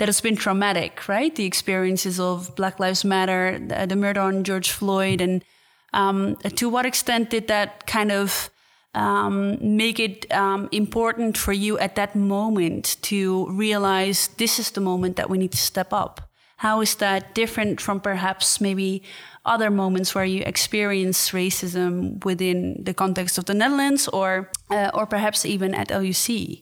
that 0.01 0.07
has 0.07 0.19
been 0.19 0.35
traumatic, 0.35 1.07
right? 1.07 1.35
The 1.35 1.45
experiences 1.45 2.19
of 2.19 2.55
Black 2.55 2.79
Lives 2.79 3.05
Matter, 3.05 3.59
the, 3.59 3.85
the 3.85 3.95
murder 3.95 4.21
on 4.21 4.43
George 4.43 4.71
Floyd, 4.71 5.21
and 5.21 5.45
um, 5.93 6.37
to 6.55 6.69
what 6.69 6.87
extent 6.87 7.29
did 7.29 7.47
that 7.49 7.85
kind 7.85 8.11
of 8.11 8.49
um, 8.95 9.59
make 9.61 9.99
it 9.99 10.25
um, 10.33 10.69
important 10.71 11.37
for 11.37 11.53
you 11.53 11.77
at 11.77 11.93
that 11.97 12.15
moment 12.15 12.97
to 13.03 13.45
realize 13.51 14.29
this 14.37 14.57
is 14.57 14.71
the 14.71 14.81
moment 14.81 15.17
that 15.17 15.29
we 15.29 15.37
need 15.37 15.51
to 15.51 15.57
step 15.59 15.93
up? 15.93 16.31
how 16.61 16.79
is 16.79 16.93
that 16.95 17.33
different 17.33 17.81
from 17.81 17.99
perhaps 17.99 18.61
maybe 18.61 19.01
other 19.45 19.71
moments 19.71 20.13
where 20.13 20.25
you 20.25 20.43
experience 20.45 21.31
racism 21.31 22.23
within 22.23 22.83
the 22.83 22.93
context 22.93 23.39
of 23.39 23.45
the 23.45 23.53
Netherlands 23.55 24.07
or 24.09 24.51
uh, 24.69 24.91
or 24.93 25.07
perhaps 25.07 25.43
even 25.43 25.73
at 25.73 25.89
LUC? 25.89 26.61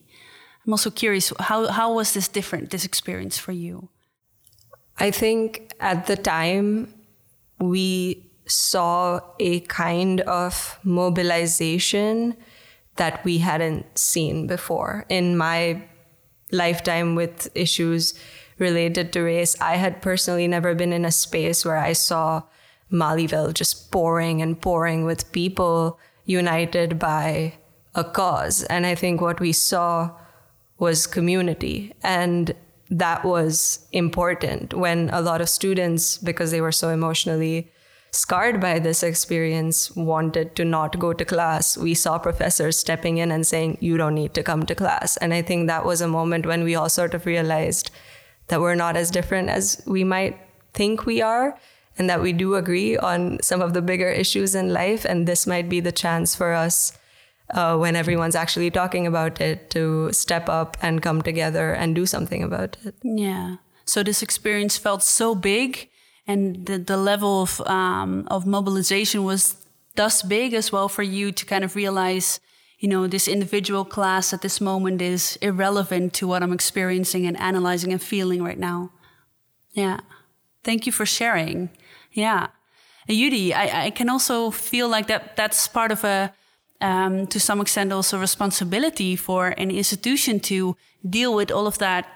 I'm 0.66 0.72
also 0.72 0.90
curious 0.90 1.32
how 1.40 1.68
how 1.68 1.94
was 1.94 2.12
this 2.14 2.28
different 2.28 2.70
this 2.70 2.84
experience 2.84 3.38
for 3.38 3.52
you? 3.52 3.88
I 4.98 5.10
think 5.10 5.74
at 5.80 6.06
the 6.06 6.16
time 6.16 6.92
we 7.58 8.26
saw 8.46 9.20
a 9.38 9.60
kind 9.60 10.20
of 10.22 10.78
mobilization 10.82 12.36
that 12.96 13.24
we 13.24 13.38
hadn't 13.38 13.86
seen 13.96 14.46
before 14.46 15.06
in 15.08 15.36
my 15.36 15.82
lifetime 16.52 17.14
with 17.14 17.48
issues 17.54 18.14
related 18.58 19.12
to 19.12 19.22
race. 19.22 19.56
I 19.60 19.76
had 19.76 20.02
personally 20.02 20.46
never 20.46 20.74
been 20.74 20.92
in 20.92 21.04
a 21.04 21.12
space 21.12 21.64
where 21.64 21.78
I 21.78 21.94
saw 21.94 22.42
Malieveld 22.92 23.54
just 23.54 23.90
pouring 23.90 24.42
and 24.42 24.60
pouring 24.60 25.04
with 25.04 25.32
people 25.32 25.98
united 26.24 26.98
by 26.98 27.54
a 27.94 28.04
cause. 28.04 28.64
And 28.64 28.84
I 28.84 28.94
think 28.94 29.20
what 29.20 29.40
we 29.40 29.52
saw 29.52 30.10
was 30.80 31.06
community. 31.06 31.94
And 32.02 32.52
that 32.90 33.24
was 33.24 33.86
important 33.92 34.74
when 34.74 35.08
a 35.10 35.20
lot 35.20 35.40
of 35.40 35.48
students, 35.48 36.18
because 36.18 36.50
they 36.50 36.60
were 36.60 36.72
so 36.72 36.88
emotionally 36.88 37.70
scarred 38.12 38.60
by 38.60 38.80
this 38.80 39.04
experience, 39.04 39.94
wanted 39.94 40.56
to 40.56 40.64
not 40.64 40.98
go 40.98 41.12
to 41.12 41.24
class. 41.24 41.78
We 41.78 41.94
saw 41.94 42.18
professors 42.18 42.76
stepping 42.76 43.18
in 43.18 43.30
and 43.30 43.46
saying, 43.46 43.78
You 43.80 43.96
don't 43.96 44.16
need 44.16 44.34
to 44.34 44.42
come 44.42 44.66
to 44.66 44.74
class. 44.74 45.16
And 45.18 45.32
I 45.32 45.42
think 45.42 45.68
that 45.68 45.84
was 45.84 46.00
a 46.00 46.08
moment 46.08 46.46
when 46.46 46.64
we 46.64 46.74
all 46.74 46.88
sort 46.88 47.14
of 47.14 47.26
realized 47.26 47.92
that 48.48 48.60
we're 48.60 48.74
not 48.74 48.96
as 48.96 49.12
different 49.12 49.48
as 49.48 49.80
we 49.86 50.02
might 50.02 50.40
think 50.74 51.06
we 51.06 51.22
are, 51.22 51.56
and 51.98 52.10
that 52.10 52.20
we 52.20 52.32
do 52.32 52.56
agree 52.56 52.96
on 52.96 53.38
some 53.42 53.62
of 53.62 53.74
the 53.74 53.82
bigger 53.82 54.08
issues 54.08 54.56
in 54.56 54.72
life. 54.72 55.04
And 55.04 55.28
this 55.28 55.46
might 55.46 55.68
be 55.68 55.78
the 55.78 55.92
chance 55.92 56.34
for 56.34 56.52
us. 56.52 56.98
Uh, 57.52 57.76
when 57.76 57.96
everyone's 57.96 58.36
actually 58.36 58.70
talking 58.70 59.06
about 59.06 59.40
it, 59.40 59.70
to 59.70 60.12
step 60.12 60.48
up 60.48 60.76
and 60.82 61.02
come 61.02 61.20
together 61.22 61.72
and 61.72 61.94
do 61.94 62.06
something 62.06 62.42
about 62.42 62.76
it. 62.84 62.94
Yeah. 63.02 63.56
So 63.84 64.02
this 64.02 64.22
experience 64.22 64.76
felt 64.76 65.02
so 65.02 65.34
big 65.34 65.90
and 66.30 66.66
the, 66.66 66.78
the 66.78 66.96
level 66.96 67.42
of 67.42 67.60
um, 67.62 68.26
of 68.28 68.46
mobilization 68.46 69.24
was 69.24 69.56
thus 69.96 70.22
big 70.22 70.54
as 70.54 70.70
well 70.70 70.88
for 70.88 71.02
you 71.02 71.32
to 71.32 71.44
kind 71.44 71.64
of 71.64 71.74
realize 71.74 72.40
you 72.78 72.88
know 72.88 73.06
this 73.06 73.26
individual 73.26 73.84
class 73.84 74.32
at 74.32 74.42
this 74.42 74.60
moment 74.60 75.02
is 75.02 75.36
irrelevant 75.42 76.12
to 76.14 76.26
what 76.26 76.42
i'm 76.42 76.52
experiencing 76.52 77.26
and 77.26 77.36
analyzing 77.38 77.92
and 77.92 78.00
feeling 78.00 78.42
right 78.42 78.58
now 78.58 78.90
yeah 79.72 80.00
thank 80.62 80.86
you 80.86 80.92
for 80.92 81.04
sharing 81.04 81.68
yeah 82.12 82.48
Judi, 83.08 83.52
I, 83.52 83.86
I 83.86 83.90
can 83.90 84.08
also 84.08 84.52
feel 84.52 84.88
like 84.88 85.08
that 85.08 85.34
that's 85.34 85.66
part 85.66 85.90
of 85.90 86.04
a 86.04 86.32
um, 86.80 87.26
to 87.26 87.38
some 87.38 87.60
extent 87.60 87.92
also 87.92 88.18
responsibility 88.18 89.16
for 89.16 89.48
an 89.58 89.70
institution 89.70 90.40
to 90.40 90.76
deal 91.08 91.34
with 91.34 91.50
all 91.50 91.66
of 91.66 91.78
that 91.78 92.06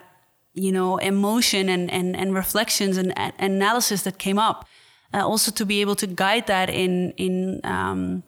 you 0.55 0.73
know 0.73 0.99
emotion 0.99 1.69
and 1.69 1.91
and, 1.91 2.17
and 2.17 2.35
reflections 2.35 2.97
and, 2.97 3.13
and 3.19 3.33
analysis 3.39 4.03
that 4.03 4.19
came 4.19 4.39
up 4.39 4.67
uh, 5.13 5.27
also 5.27 5.51
to 5.51 5.67
be 5.67 5.81
able 5.81 5.95
to 5.95 6.07
guide 6.07 6.47
that 6.47 6.71
in 6.71 7.13
in 7.17 7.61
um, 7.65 8.23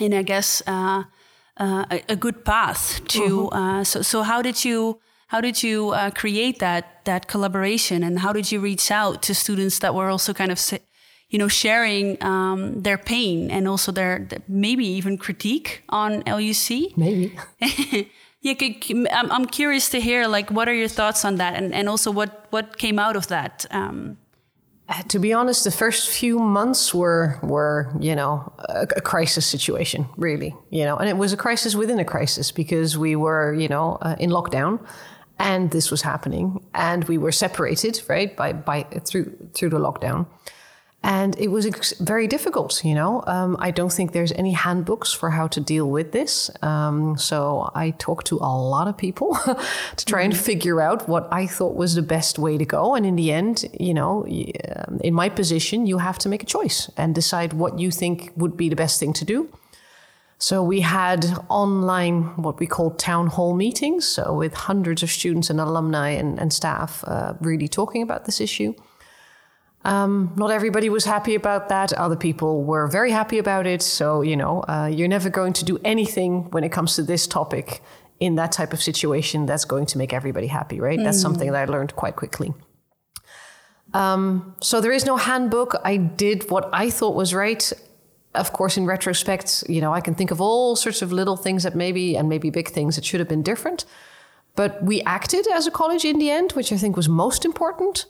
in 0.00 0.14
I 0.14 0.22
guess 0.22 0.62
uh, 0.66 1.04
uh, 1.58 1.84
a, 1.90 2.02
a, 2.08 2.16
good 2.16 2.44
path 2.44 3.00
to 3.08 3.50
mm-hmm. 3.52 3.82
so 3.82 4.02
so 4.02 4.22
how 4.22 4.42
did 4.42 4.64
you 4.64 5.00
how 5.28 5.40
did 5.40 5.62
you 5.62 5.90
uh, 5.90 6.10
create 6.10 6.58
that 6.60 7.04
that 7.04 7.26
collaboration 7.26 8.02
and 8.02 8.20
how 8.20 8.32
did 8.32 8.50
you 8.50 8.60
reach 8.60 8.90
out 8.90 9.22
to 9.22 9.34
students 9.34 9.78
that 9.80 9.94
were 9.94 10.08
also 10.08 10.32
kind 10.32 10.50
of 10.50 10.58
you 11.32 11.38
know 11.38 11.48
sharing 11.48 12.22
um, 12.22 12.80
their 12.82 12.98
pain 12.98 13.50
and 13.50 13.66
also 13.66 13.90
their, 13.90 14.20
their 14.28 14.42
maybe 14.46 14.86
even 14.86 15.18
critique 15.18 15.82
on 15.88 16.22
LUC 16.26 16.96
maybe 16.96 17.36
Yeah, 18.42 18.54
I'm, 19.12 19.30
I'm 19.30 19.46
curious 19.46 19.88
to 19.90 20.00
hear 20.00 20.26
like 20.26 20.50
what 20.50 20.68
are 20.68 20.74
your 20.74 20.88
thoughts 20.88 21.24
on 21.24 21.36
that, 21.36 21.54
and, 21.54 21.72
and 21.72 21.88
also 21.88 22.10
what 22.10 22.46
what 22.50 22.76
came 22.76 22.98
out 22.98 23.14
of 23.14 23.28
that. 23.28 23.64
Um, 23.70 24.18
uh, 24.88 25.00
to 25.04 25.20
be 25.20 25.32
honest, 25.32 25.62
the 25.62 25.70
first 25.70 26.10
few 26.10 26.40
months 26.40 26.92
were 26.92 27.38
were 27.42 27.92
you 28.00 28.16
know 28.16 28.52
a, 28.68 28.88
a, 28.96 29.00
crisis 29.00 29.46
situation, 29.46 30.08
really, 30.16 30.56
you 30.70 30.84
know, 30.84 30.96
and 30.96 31.08
it 31.08 31.16
was 31.16 31.32
a 31.32 31.36
crisis 31.36 31.76
within 31.76 32.00
a 32.00 32.04
crisis 32.04 32.50
because 32.50 32.98
we 32.98 33.14
were 33.14 33.54
you 33.54 33.68
know 33.68 33.96
uh, 34.02 34.16
in 34.18 34.30
lockdown, 34.30 34.84
and 35.38 35.70
this 35.70 35.92
was 35.92 36.02
happening, 36.02 36.64
and 36.74 37.04
we 37.04 37.18
were 37.18 37.32
separated 37.32 38.02
right 38.08 38.36
by 38.36 38.52
by 38.52 38.82
through 39.06 39.32
through 39.54 39.70
the 39.70 39.78
lockdown. 39.78 40.26
And 41.04 41.36
it 41.38 41.48
was 41.48 41.66
ex- 41.66 41.98
very 41.98 42.28
difficult, 42.28 42.84
you 42.84 42.94
know. 42.94 43.24
Um, 43.26 43.56
I 43.58 43.72
don't 43.72 43.92
think 43.92 44.12
there's 44.12 44.30
any 44.32 44.52
handbooks 44.52 45.12
for 45.12 45.30
how 45.30 45.48
to 45.48 45.60
deal 45.60 45.90
with 45.90 46.12
this. 46.12 46.48
Um, 46.62 47.18
so 47.18 47.70
I 47.74 47.90
talked 47.90 48.28
to 48.28 48.36
a 48.36 48.54
lot 48.56 48.86
of 48.86 48.96
people 48.96 49.34
to 49.96 50.04
try 50.04 50.22
and 50.22 50.32
mm-hmm. 50.32 50.42
figure 50.42 50.80
out 50.80 51.08
what 51.08 51.26
I 51.32 51.48
thought 51.48 51.74
was 51.74 51.96
the 51.96 52.02
best 52.02 52.38
way 52.38 52.56
to 52.56 52.64
go. 52.64 52.94
And 52.94 53.04
in 53.04 53.16
the 53.16 53.32
end, 53.32 53.64
you 53.80 53.94
know, 53.94 54.24
um, 54.76 55.00
in 55.02 55.12
my 55.12 55.28
position, 55.28 55.86
you 55.86 55.98
have 55.98 56.18
to 56.18 56.28
make 56.28 56.44
a 56.44 56.46
choice 56.46 56.88
and 56.96 57.14
decide 57.16 57.52
what 57.52 57.80
you 57.80 57.90
think 57.90 58.30
would 58.36 58.56
be 58.56 58.68
the 58.68 58.76
best 58.76 59.00
thing 59.00 59.12
to 59.14 59.24
do. 59.24 59.48
So 60.38 60.62
we 60.62 60.80
had 60.80 61.24
online 61.48 62.42
what 62.42 62.58
we 62.58 62.66
call 62.66 62.90
town 62.90 63.28
hall 63.28 63.54
meetings, 63.54 64.06
so 64.06 64.34
with 64.34 64.54
hundreds 64.54 65.04
of 65.04 65.10
students 65.10 65.50
and 65.50 65.60
alumni 65.60 66.10
and, 66.10 66.36
and 66.40 66.52
staff 66.52 67.04
uh, 67.06 67.34
really 67.40 67.68
talking 67.68 68.02
about 68.02 68.24
this 68.24 68.40
issue. 68.40 68.74
Um, 69.84 70.32
not 70.36 70.50
everybody 70.50 70.88
was 70.88 71.04
happy 71.04 71.34
about 71.34 71.68
that. 71.68 71.92
Other 71.92 72.16
people 72.16 72.62
were 72.62 72.86
very 72.86 73.10
happy 73.10 73.38
about 73.38 73.66
it. 73.66 73.82
So, 73.82 74.22
you 74.22 74.36
know, 74.36 74.62
uh, 74.68 74.86
you're 74.92 75.08
never 75.08 75.28
going 75.28 75.52
to 75.54 75.64
do 75.64 75.78
anything 75.84 76.50
when 76.50 76.62
it 76.64 76.70
comes 76.70 76.94
to 76.96 77.02
this 77.02 77.26
topic 77.26 77.82
in 78.20 78.36
that 78.36 78.52
type 78.52 78.72
of 78.72 78.80
situation 78.80 79.46
that's 79.46 79.64
going 79.64 79.86
to 79.86 79.98
make 79.98 80.12
everybody 80.12 80.46
happy, 80.46 80.80
right? 80.80 80.98
Mm. 80.98 81.04
That's 81.04 81.20
something 81.20 81.50
that 81.50 81.68
I 81.68 81.72
learned 81.72 81.96
quite 81.96 82.14
quickly. 82.14 82.54
Um, 83.94 84.54
so 84.60 84.80
there 84.80 84.92
is 84.92 85.04
no 85.04 85.16
handbook. 85.16 85.74
I 85.84 85.96
did 85.96 86.48
what 86.48 86.70
I 86.72 86.88
thought 86.88 87.16
was 87.16 87.34
right. 87.34 87.72
Of 88.34 88.52
course, 88.52 88.76
in 88.76 88.86
retrospect, 88.86 89.64
you 89.68 89.80
know, 89.80 89.92
I 89.92 90.00
can 90.00 90.14
think 90.14 90.30
of 90.30 90.40
all 90.40 90.76
sorts 90.76 91.02
of 91.02 91.12
little 91.12 91.36
things 91.36 91.64
that 91.64 91.74
maybe, 91.74 92.16
and 92.16 92.28
maybe 92.28 92.48
big 92.50 92.68
things 92.68 92.94
that 92.94 93.04
should 93.04 93.20
have 93.20 93.28
been 93.28 93.42
different. 93.42 93.84
But 94.54 94.82
we 94.82 95.02
acted 95.02 95.46
as 95.48 95.66
a 95.66 95.70
college 95.70 96.04
in 96.04 96.18
the 96.18 96.30
end, 96.30 96.52
which 96.52 96.72
I 96.72 96.76
think 96.76 96.96
was 96.96 97.08
most 97.08 97.44
important. 97.44 98.06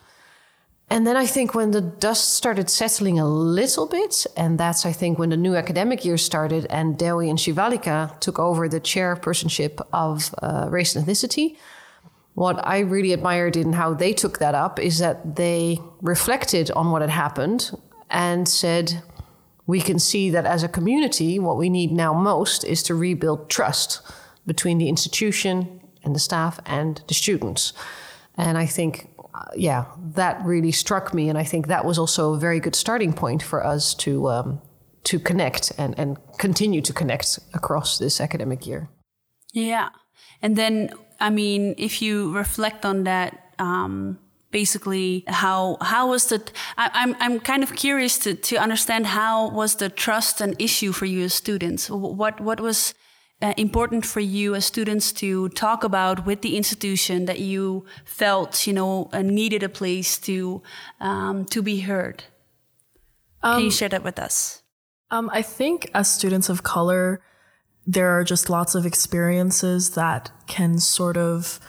And 0.92 1.06
then 1.06 1.16
I 1.16 1.24
think 1.24 1.54
when 1.54 1.70
the 1.70 1.80
dust 1.80 2.34
started 2.34 2.68
settling 2.68 3.18
a 3.18 3.26
little 3.26 3.86
bit, 3.86 4.26
and 4.36 4.58
that's 4.58 4.84
I 4.84 4.92
think 4.92 5.18
when 5.18 5.30
the 5.30 5.38
new 5.38 5.56
academic 5.56 6.04
year 6.04 6.18
started, 6.18 6.66
and 6.68 6.98
Dewi 6.98 7.30
and 7.30 7.38
Shivalika 7.38 8.20
took 8.20 8.38
over 8.38 8.68
the 8.68 8.78
chairpersonship 8.78 9.80
of 9.94 10.34
uh, 10.42 10.66
race 10.68 10.94
and 10.94 11.06
ethnicity. 11.06 11.56
What 12.34 12.60
I 12.66 12.80
really 12.80 13.14
admired 13.14 13.56
in 13.56 13.72
how 13.72 13.94
they 13.94 14.12
took 14.12 14.38
that 14.40 14.54
up 14.54 14.78
is 14.78 14.98
that 14.98 15.36
they 15.36 15.78
reflected 16.02 16.70
on 16.72 16.90
what 16.90 17.00
had 17.00 17.10
happened 17.10 17.70
and 18.10 18.46
said, 18.46 19.02
we 19.66 19.80
can 19.80 19.98
see 19.98 20.28
that 20.28 20.44
as 20.44 20.62
a 20.62 20.68
community, 20.68 21.38
what 21.38 21.56
we 21.56 21.70
need 21.70 21.90
now 21.90 22.12
most 22.12 22.64
is 22.64 22.82
to 22.82 22.94
rebuild 22.94 23.48
trust 23.48 24.02
between 24.46 24.76
the 24.76 24.90
institution 24.90 25.80
and 26.04 26.14
the 26.14 26.20
staff 26.20 26.60
and 26.66 27.00
the 27.08 27.14
students. 27.14 27.72
And 28.36 28.58
I 28.58 28.66
think 28.66 29.08
yeah, 29.56 29.86
that 30.14 30.42
really 30.44 30.72
struck 30.72 31.14
me, 31.14 31.28
and 31.28 31.38
I 31.38 31.44
think 31.44 31.66
that 31.66 31.84
was 31.84 31.98
also 31.98 32.34
a 32.34 32.38
very 32.38 32.60
good 32.60 32.74
starting 32.74 33.12
point 33.12 33.42
for 33.42 33.64
us 33.64 33.94
to 33.94 34.28
um, 34.28 34.60
to 35.04 35.18
connect 35.18 35.72
and 35.78 35.98
and 35.98 36.18
continue 36.38 36.82
to 36.82 36.92
connect 36.92 37.38
across 37.54 37.98
this 37.98 38.20
academic 38.20 38.66
year. 38.66 38.88
Yeah, 39.52 39.88
and 40.42 40.56
then 40.56 40.90
I 41.20 41.30
mean, 41.30 41.74
if 41.78 42.02
you 42.02 42.32
reflect 42.36 42.84
on 42.84 43.04
that. 43.04 43.38
Um, 43.58 44.18
basically 44.50 45.24
how 45.28 45.78
how 45.80 46.10
was 46.10 46.26
the 46.26 46.38
I, 46.76 46.90
I'm 46.92 47.16
I'm 47.20 47.40
kind 47.40 47.62
of 47.62 47.74
curious 47.74 48.18
to 48.18 48.34
to 48.34 48.56
understand 48.56 49.06
how 49.06 49.48
was 49.48 49.76
the 49.76 49.88
trust 49.88 50.42
an 50.42 50.54
issue 50.58 50.92
for 50.92 51.06
you 51.06 51.24
as 51.24 51.32
students 51.32 51.88
what 51.88 52.38
what 52.38 52.60
was 52.60 52.92
uh, 53.42 53.52
important 53.56 54.06
for 54.06 54.20
you 54.20 54.54
as 54.54 54.64
students 54.64 55.12
to 55.12 55.48
talk 55.50 55.84
about 55.84 56.24
with 56.24 56.42
the 56.42 56.56
institution 56.56 57.26
that 57.26 57.40
you 57.40 57.84
felt 58.04 58.66
you 58.66 58.72
know 58.72 59.10
uh, 59.12 59.22
needed 59.22 59.62
a 59.62 59.68
place 59.68 60.18
to 60.18 60.62
um, 61.00 61.44
to 61.46 61.62
be 61.62 61.80
heard. 61.80 62.24
Um, 63.42 63.54
can 63.54 63.60
you 63.60 63.66
um, 63.66 63.70
share 63.72 63.88
that 63.88 64.04
with 64.04 64.18
us? 64.18 64.62
um, 65.12 65.30
i 65.32 65.42
think 65.42 65.88
as 65.94 66.10
students 66.10 66.48
of 66.48 66.64
color 66.64 67.20
there 67.86 68.08
are 68.08 68.24
just 68.24 68.50
lots 68.50 68.74
of 68.74 68.86
experiences 68.86 69.90
that 69.90 70.30
can 70.48 70.78
sort 70.78 71.16
of 71.16 71.60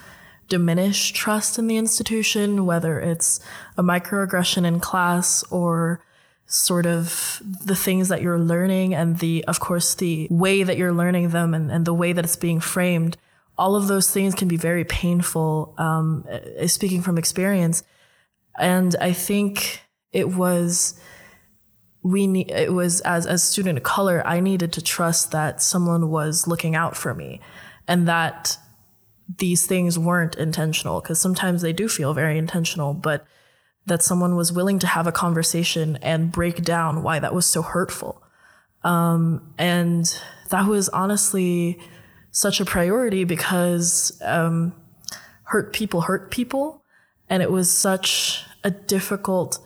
diminish 0.48 1.12
trust 1.12 1.60
in 1.60 1.68
the 1.68 1.78
institution 1.78 2.66
whether 2.66 3.00
it's 3.00 3.40
a 3.78 3.84
microaggression 3.84 4.66
in 4.66 4.80
class 4.80 5.44
or 5.52 6.04
sort 6.46 6.86
of 6.86 7.42
the 7.44 7.76
things 7.76 8.10
that 8.10 8.22
you're 8.22 8.40
learning 8.40 8.94
and 8.94 9.20
the, 9.20 9.44
of 9.46 9.60
course, 9.60 9.96
the 9.96 10.28
way 10.30 10.64
that 10.64 10.78
you're 10.78 10.94
learning 10.94 11.30
them 11.30 11.54
and, 11.54 11.72
and 11.72 11.86
the 11.86 11.94
way 11.94 12.14
that 12.14 12.24
it's 12.24 12.36
being 12.36 12.60
framed, 12.60 13.18
all 13.58 13.76
of 13.76 13.88
those 13.88 14.12
things 14.12 14.36
can 14.36 14.48
be 14.48 14.58
very 14.58 14.84
painful. 14.84 15.74
Um, 15.78 16.26
speaking 16.68 17.02
from 17.02 17.18
experience, 17.18 17.84
And 18.58 18.96
I 19.02 19.14
think 19.14 19.82
it 20.12 20.30
was 20.30 21.00
we 22.04 22.28
need 22.28 22.52
it 22.52 22.74
was 22.74 23.02
as 23.02 23.26
as 23.26 23.42
student 23.42 23.78
of 23.78 23.84
color 23.84 24.22
i 24.26 24.40
needed 24.40 24.72
to 24.74 24.82
trust 24.82 25.32
that 25.32 25.62
someone 25.62 26.10
was 26.10 26.48
looking 26.48 26.76
out 26.76 26.96
for 26.96 27.14
me 27.14 27.40
and 27.88 28.08
that 28.08 28.58
these 29.38 29.66
things 29.66 29.98
weren't 29.98 30.36
intentional 30.36 31.00
because 31.00 31.20
sometimes 31.20 31.62
they 31.62 31.74
do 31.74 31.88
feel 31.88 32.14
very 32.14 32.38
intentional 32.38 32.94
but 32.94 33.26
that 33.86 34.02
someone 34.02 34.36
was 34.36 34.52
willing 34.52 34.80
to 34.80 34.88
have 34.88 35.08
a 35.08 35.12
conversation 35.12 35.98
and 36.02 36.32
break 36.32 36.64
down 36.64 37.04
why 37.04 37.20
that 37.20 37.34
was 37.34 37.46
so 37.46 37.62
hurtful. 37.62 38.24
Um, 38.84 39.54
and 39.58 40.20
that 40.50 40.68
was 40.68 40.90
honestly 40.90 41.80
such 42.32 42.60
a 42.60 42.66
priority 42.66 43.24
because 43.24 44.20
um, 44.24 44.74
hurt 45.44 45.74
people 45.74 46.02
hurt 46.02 46.32
people. 46.32 46.84
And 47.30 47.44
it 47.44 47.52
was 47.52 47.72
such 47.72 48.46
a 48.64 48.72
difficult 48.72 49.60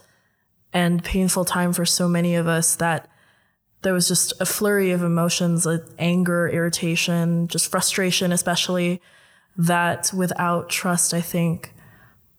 and 0.74 1.04
painful 1.04 1.46
time 1.46 1.74
for 1.74 1.86
so 1.86 2.08
many 2.08 2.36
of 2.36 2.48
us 2.48 2.76
that 2.76 3.10
there 3.84 3.94
was 3.94 4.08
just 4.08 4.34
a 4.42 4.46
flurry 4.46 4.92
of 4.92 5.04
emotions 5.04 5.66
like 5.66 5.84
anger, 6.00 6.50
irritation, 6.50 7.48
just 7.48 7.70
frustration, 7.70 8.32
especially 8.32 9.02
that 9.56 10.12
without 10.14 10.70
trust, 10.70 11.14
I 11.14 11.22
think 11.22 11.74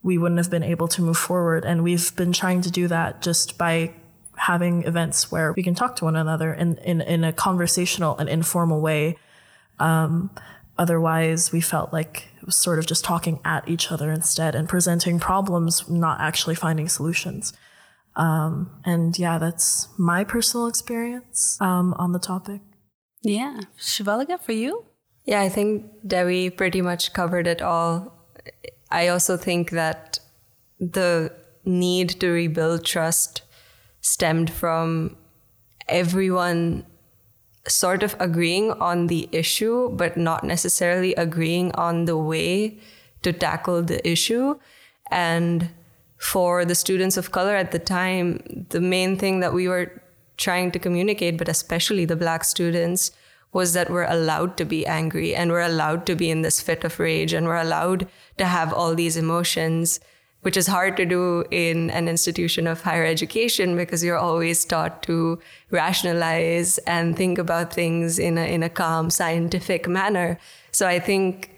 we 0.03 0.19
wouldn't 0.19 0.39
have 0.39 0.51
been 0.51 0.63
able 0.63 0.89
to 0.89 1.03
move 1.03 1.19
forward. 1.19 1.65
And 1.65 1.83
we've 1.83 2.15
been 2.17 2.33
trying 2.33 2.63
to 2.63 2.71
do 2.71 2.89
that 2.89 3.23
just 3.23 3.59
by 3.59 3.95
having 4.37 4.85
events 4.85 5.33
where 5.33 5.53
we 5.53 5.63
can 5.63 5.75
talk 5.75 5.97
to 5.97 6.05
one 6.05 6.17
another 6.17 6.53
in, 6.53 6.79
in, 6.79 7.01
in 7.01 7.25
a 7.25 7.33
conversational 7.33 8.17
and 8.19 8.29
informal 8.29 8.81
way. 8.81 9.17
Um, 9.79 10.31
otherwise, 10.79 11.53
we 11.53 11.61
felt 11.61 11.93
like 11.93 12.29
it 12.41 12.47
was 12.47 12.57
sort 12.57 12.79
of 12.79 12.87
just 12.87 13.05
talking 13.05 13.41
at 13.45 13.69
each 13.69 13.91
other 13.91 14.13
instead 14.13 14.55
and 14.55 14.69
presenting 14.69 15.19
problems, 15.19 15.89
not 15.91 16.21
actually 16.21 16.55
finding 16.55 16.89
solutions. 16.89 17.53
Um, 18.15 18.71
and 18.85 19.19
yeah, 19.19 19.39
that's 19.39 19.89
my 19.99 20.25
personal 20.25 20.67
experience 20.67 21.59
um, 21.61 21.95
on 21.99 22.13
the 22.13 22.19
topic. 22.19 22.61
Yeah. 23.23 23.61
Shivalika, 23.79 24.41
for 24.41 24.53
you? 24.53 24.85
Yeah, 25.25 25.41
I 25.41 25.49
think 25.49 25.85
Dewi 26.07 26.51
pretty 26.51 26.81
much 26.81 27.13
covered 27.13 27.47
it 27.47 27.61
all. 27.61 28.15
I 28.91 29.09
also 29.09 29.37
think 29.37 29.71
that 29.71 30.19
the 30.81 31.33
need 31.65 32.09
to 32.21 32.31
rebuild 32.31 32.85
trust 32.85 33.43
stemmed 34.01 34.51
from 34.51 35.17
everyone 35.89 36.87
sort 37.67 38.03
of 38.03 38.17
agreeing 38.19 38.73
on 38.73 39.09
the 39.09 39.29
issue, 39.33 39.91
but 39.91 40.17
not 40.17 40.45
necessarily 40.45 41.15
agreeing 41.15 41.73
on 41.73 42.07
the 42.07 42.17
way 42.17 42.79
to 43.23 43.33
tackle 43.33 43.83
the 43.83 44.07
issue. 44.09 44.59
And 45.11 45.71
for 46.17 46.65
the 46.65 46.75
students 46.75 47.17
of 47.17 47.31
color 47.31 47.55
at 47.55 47.73
the 47.73 47.79
time, 47.79 48.67
the 48.71 48.81
main 48.81 49.17
thing 49.17 49.41
that 49.41 49.53
we 49.53 49.69
were 49.69 50.03
trying 50.37 50.71
to 50.73 50.79
communicate, 50.79 51.37
but 51.37 51.49
especially 51.49 52.05
the 52.05 52.17
black 52.17 52.45
students, 52.45 53.11
was 53.53 53.73
that 53.73 53.91
we're 53.91 54.05
allowed 54.05 54.57
to 54.57 54.65
be 54.65 54.87
angry 54.87 55.35
and 55.35 55.51
we're 55.51 55.61
allowed 55.61 56.07
to 56.07 56.15
be 56.15 56.31
in 56.31 56.43
this 56.43 56.61
fit 56.61 56.85
of 56.85 56.99
rage 57.01 57.33
and 57.33 57.47
we're 57.47 57.57
allowed 57.57 58.07
to 58.37 58.45
have 58.45 58.73
all 58.73 58.95
these 58.95 59.17
emotions, 59.17 60.01
which 60.43 60.57
is 60.57 60.67
hard 60.67 60.97
to 60.97 61.07
do 61.07 61.45
in 61.51 61.91
an 61.91 62.09
institution 62.09 62.67
of 62.67 62.83
higher 62.83 63.05
education 63.05 63.77
because 63.77 64.05
you're 64.05 64.19
always 64.19 64.65
taught 64.65 65.03
to 65.03 65.39
rationalize 65.71 66.79
and 66.79 67.17
think 67.17 67.39
about 67.39 67.73
things 67.73 68.19
in 68.19 68.37
a, 68.37 68.45
in 68.45 68.63
a 68.63 68.69
calm, 68.69 69.09
scientific 69.09 69.89
manner. 69.89 70.39
So 70.71 70.87
I 70.87 70.99
think 70.99 71.51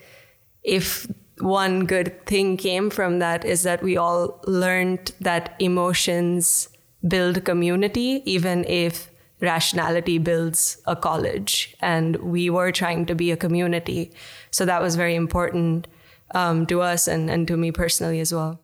if 0.62 1.06
one 1.40 1.86
good 1.86 2.24
thing 2.26 2.56
came 2.56 2.90
from 2.90 3.18
that 3.18 3.44
is 3.44 3.62
that 3.64 3.82
we 3.82 3.96
all 3.96 4.40
learned 4.46 5.12
that 5.20 5.56
emotions 5.58 6.68
build 7.06 7.44
community, 7.44 8.22
even 8.26 8.64
if 8.64 9.09
rationality 9.40 10.18
builds 10.18 10.80
a 10.86 10.94
college. 10.94 11.74
And 11.80 12.16
we 12.16 12.50
were 12.50 12.72
trying 12.72 13.06
to 13.06 13.14
be 13.14 13.30
a 13.30 13.36
community. 13.36 14.12
So 14.50 14.64
that 14.64 14.82
was 14.82 14.96
very 14.96 15.14
important 15.14 15.86
um, 16.34 16.66
to 16.66 16.80
us 16.82 17.08
and, 17.08 17.30
and 17.30 17.48
to 17.48 17.56
me 17.56 17.72
personally 17.72 18.20
as 18.20 18.32
well. 18.32 18.60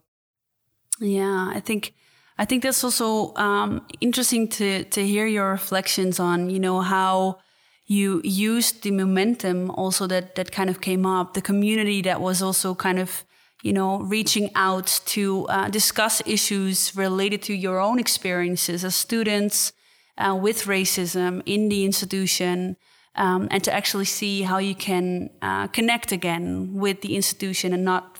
Yeah, 1.00 1.50
I 1.52 1.60
think. 1.60 1.94
I 2.38 2.44
think 2.44 2.62
that's 2.62 2.84
also 2.84 3.34
um, 3.36 3.86
interesting 4.00 4.46
to 4.48 4.84
to 4.84 5.06
hear 5.06 5.26
your 5.26 5.50
reflections 5.50 6.20
on, 6.20 6.50
you 6.50 6.60
know, 6.60 6.82
how 6.82 7.38
you 7.86 8.20
used 8.24 8.82
the 8.82 8.90
momentum 8.90 9.70
also 9.70 10.06
that 10.06 10.34
that 10.34 10.52
kind 10.52 10.68
of 10.68 10.80
came 10.80 11.06
up, 11.06 11.32
the 11.32 11.40
community 11.40 12.02
that 12.02 12.20
was 12.20 12.42
also 12.42 12.74
kind 12.74 12.98
of 12.98 13.24
you 13.62 13.72
know 13.72 14.00
reaching 14.00 14.50
out 14.54 15.00
to 15.06 15.46
uh, 15.46 15.68
discuss 15.70 16.20
issues 16.26 16.94
related 16.94 17.42
to 17.42 17.54
your 17.54 17.80
own 17.80 17.98
experiences 17.98 18.84
as 18.84 18.94
students 18.94 19.72
uh, 20.18 20.34
with 20.34 20.64
racism 20.64 21.42
in 21.46 21.68
the 21.68 21.84
institution. 21.84 22.76
Um, 23.14 23.48
and 23.50 23.64
to 23.64 23.72
actually 23.72 24.04
see 24.04 24.42
how 24.42 24.58
you 24.58 24.74
can 24.74 25.30
uh, 25.40 25.68
connect 25.68 26.12
again 26.12 26.74
with 26.74 27.00
the 27.00 27.16
institution 27.16 27.72
and 27.72 27.82
not 27.82 28.18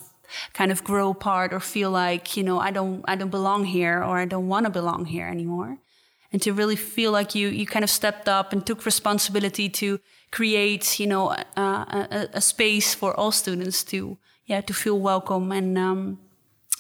kind 0.54 0.72
of 0.72 0.82
grow 0.84 1.10
apart 1.10 1.52
or 1.52 1.60
feel 1.60 1.90
like 1.90 2.36
you 2.36 2.42
know 2.42 2.58
I 2.58 2.70
don't 2.70 3.04
I 3.06 3.14
don't 3.14 3.30
belong 3.30 3.64
here 3.64 4.02
or 4.02 4.18
I 4.18 4.24
don't 4.24 4.48
want 4.48 4.64
to 4.64 4.70
belong 4.70 5.04
here 5.04 5.28
anymore 5.28 5.78
and 6.32 6.42
to 6.42 6.52
really 6.52 6.76
feel 6.76 7.12
like 7.12 7.34
you 7.34 7.48
you 7.48 7.66
kind 7.66 7.84
of 7.84 7.90
stepped 7.90 8.28
up 8.28 8.52
and 8.52 8.64
took 8.66 8.84
responsibility 8.84 9.68
to 9.68 10.00
create 10.30 10.98
you 11.00 11.06
know 11.06 11.30
a, 11.30 12.28
a, 12.34 12.40
space 12.40 12.94
for 12.94 13.14
all 13.18 13.32
students 13.32 13.84
to 13.84 14.18
yeah 14.46 14.60
to 14.60 14.74
feel 14.74 14.98
welcome 14.98 15.52
and 15.52 15.78
um, 15.78 16.18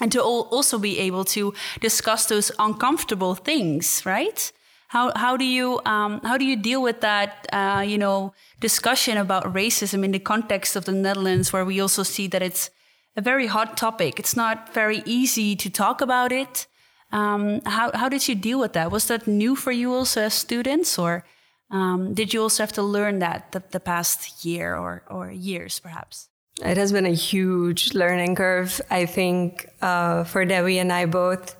and 0.00 0.12
to 0.12 0.20
also 0.22 0.78
be 0.78 0.98
able 0.98 1.24
to 1.24 1.54
discuss 1.80 2.26
those 2.26 2.50
uncomfortable 2.58 3.34
things 3.34 4.02
right 4.04 4.52
how 4.88 5.12
how 5.16 5.36
do 5.36 5.44
you 5.44 5.80
um, 5.84 6.20
how 6.22 6.36
do 6.38 6.44
you 6.44 6.56
deal 6.56 6.82
with 6.82 7.00
that 7.00 7.46
uh, 7.52 7.84
you 7.86 7.98
know 7.98 8.32
discussion 8.60 9.16
about 9.18 9.44
racism 9.52 10.04
in 10.04 10.12
the 10.12 10.18
context 10.18 10.76
of 10.76 10.84
the 10.84 10.92
Netherlands 10.92 11.52
where 11.52 11.64
we 11.64 11.80
also 11.80 12.02
see 12.02 12.26
that 12.28 12.42
it's 12.42 12.70
a 13.16 13.20
very 13.20 13.46
hot 13.46 13.76
topic 13.76 14.18
it's 14.18 14.36
not 14.36 14.72
very 14.74 15.02
easy 15.06 15.56
to 15.56 15.70
talk 15.70 16.00
about 16.00 16.32
it 16.32 16.66
um, 17.12 17.60
how, 17.64 17.90
how 17.94 18.08
did 18.08 18.26
you 18.28 18.34
deal 18.34 18.58
with 18.58 18.72
that? 18.72 18.90
Was 18.90 19.06
that 19.06 19.26
new 19.26 19.56
for 19.56 19.72
you 19.72 19.92
also 19.92 20.22
as 20.22 20.34
students, 20.34 20.98
or 20.98 21.24
um, 21.70 22.14
did 22.14 22.34
you 22.34 22.42
also 22.42 22.62
have 22.62 22.72
to 22.72 22.82
learn 22.82 23.20
that 23.20 23.52
the, 23.52 23.62
the 23.70 23.80
past 23.80 24.44
year 24.44 24.76
or, 24.76 25.02
or 25.08 25.30
years, 25.30 25.78
perhaps? 25.78 26.28
It 26.64 26.76
has 26.76 26.90
been 26.90 27.06
a 27.06 27.14
huge 27.14 27.94
learning 27.94 28.34
curve, 28.34 28.80
I 28.90 29.06
think, 29.06 29.68
uh, 29.82 30.24
for 30.24 30.44
Dewi 30.44 30.78
and 30.78 30.92
I 30.92 31.06
both, 31.06 31.54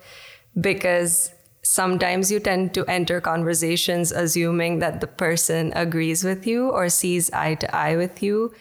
because 0.59 1.31
sometimes 1.67 2.31
you 2.31 2.39
tend 2.39 2.73
to 2.73 2.85
enter 2.85 3.19
conversations 3.19 4.11
assuming 4.11 4.79
that 4.79 5.01
the 5.01 5.07
person 5.07 5.73
agrees 5.75 6.23
with 6.23 6.47
you 6.47 6.69
or 6.69 6.87
sees 6.87 7.29
eye 7.31 7.55
to 7.55 7.75
eye 7.75 7.97
with 7.97 8.23
you. 8.23 8.53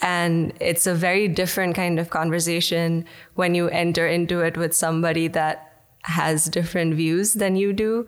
And 0.00 0.54
it's 0.58 0.86
a 0.86 0.94
very 0.94 1.28
different 1.28 1.74
kind 1.74 2.00
of 2.00 2.08
conversation 2.08 3.04
when 3.34 3.54
you 3.54 3.68
enter 3.68 4.06
into 4.06 4.40
it 4.40 4.56
with 4.56 4.74
somebody 4.74 5.28
that 5.28 5.84
has 6.02 6.46
different 6.46 6.94
views 6.94 7.34
than 7.34 7.56
you 7.56 7.72
do. 7.74 8.06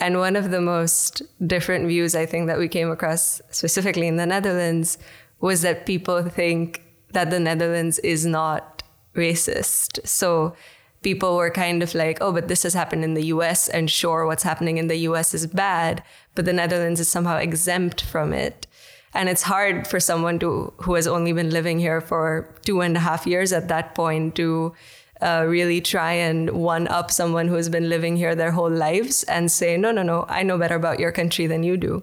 And 0.00 0.18
one 0.18 0.34
of 0.34 0.50
the 0.50 0.60
most 0.60 1.22
different 1.46 1.86
views 1.86 2.16
I 2.16 2.26
think 2.26 2.48
that 2.48 2.58
we 2.58 2.68
came 2.68 2.90
across 2.90 3.40
specifically 3.50 4.08
in 4.08 4.16
the 4.16 4.26
Netherlands 4.26 4.98
was 5.40 5.62
that 5.62 5.86
people 5.86 6.22
think 6.22 6.82
that 7.12 7.30
the 7.30 7.38
Netherlands 7.38 8.00
is 8.00 8.26
not 8.26 8.82
racist. 9.14 10.04
So 10.06 10.56
people 11.04 11.36
were 11.36 11.50
kind 11.50 11.82
of 11.82 11.94
like, 11.94 12.18
oh, 12.20 12.32
but 12.32 12.48
this 12.48 12.64
has 12.64 12.74
happened 12.74 13.04
in 13.04 13.14
the 13.14 13.26
US, 13.26 13.68
and 13.68 13.88
sure, 13.88 14.26
what's 14.26 14.42
happening 14.42 14.78
in 14.78 14.88
the 14.88 14.96
US 15.08 15.34
is 15.34 15.46
bad, 15.46 16.02
but 16.34 16.46
the 16.46 16.52
Netherlands 16.52 16.98
is 16.98 17.08
somehow 17.08 17.36
exempt 17.36 18.02
from 18.02 18.32
it. 18.32 18.66
And 19.12 19.28
it's 19.28 19.42
hard 19.42 19.86
for 19.86 20.00
someone 20.00 20.40
to 20.40 20.72
who 20.78 20.94
has 20.94 21.06
only 21.06 21.32
been 21.32 21.50
living 21.50 21.78
here 21.78 22.00
for 22.00 22.52
two 22.62 22.80
and 22.80 22.96
a 22.96 23.00
half 23.00 23.26
years 23.26 23.52
at 23.52 23.68
that 23.68 23.94
point 23.94 24.34
to 24.34 24.74
uh, 25.22 25.44
really 25.46 25.80
try 25.80 26.12
and 26.12 26.50
one 26.50 26.88
up 26.88 27.10
someone 27.10 27.46
who 27.46 27.54
has 27.54 27.68
been 27.68 27.88
living 27.88 28.16
here 28.16 28.34
their 28.34 28.50
whole 28.50 28.70
lives 28.70 29.22
and 29.24 29.52
say, 29.52 29.76
no, 29.76 29.92
no, 29.92 30.02
no, 30.02 30.26
I 30.28 30.42
know 30.42 30.58
better 30.58 30.74
about 30.74 30.98
your 30.98 31.12
country 31.12 31.46
than 31.46 31.62
you 31.62 31.76
do. 31.76 32.02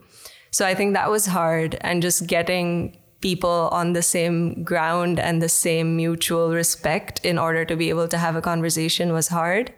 So 0.51 0.65
I 0.65 0.73
think 0.73 0.93
that 0.93 1.11
was 1.11 1.25
hard. 1.25 1.77
And 1.81 2.01
just 2.01 2.27
getting 2.27 2.97
people 3.21 3.69
on 3.71 3.93
the 3.93 4.01
same 4.01 4.63
ground 4.63 5.19
and 5.19 5.41
the 5.41 5.49
same 5.49 5.95
mutual 5.95 6.51
respect 6.51 7.23
in 7.23 7.37
order 7.37 7.63
to 7.65 7.75
be 7.75 7.89
able 7.89 8.07
to 8.07 8.17
have 8.17 8.35
a 8.35 8.41
conversation 8.41 9.13
was 9.13 9.29
hard. 9.29 9.73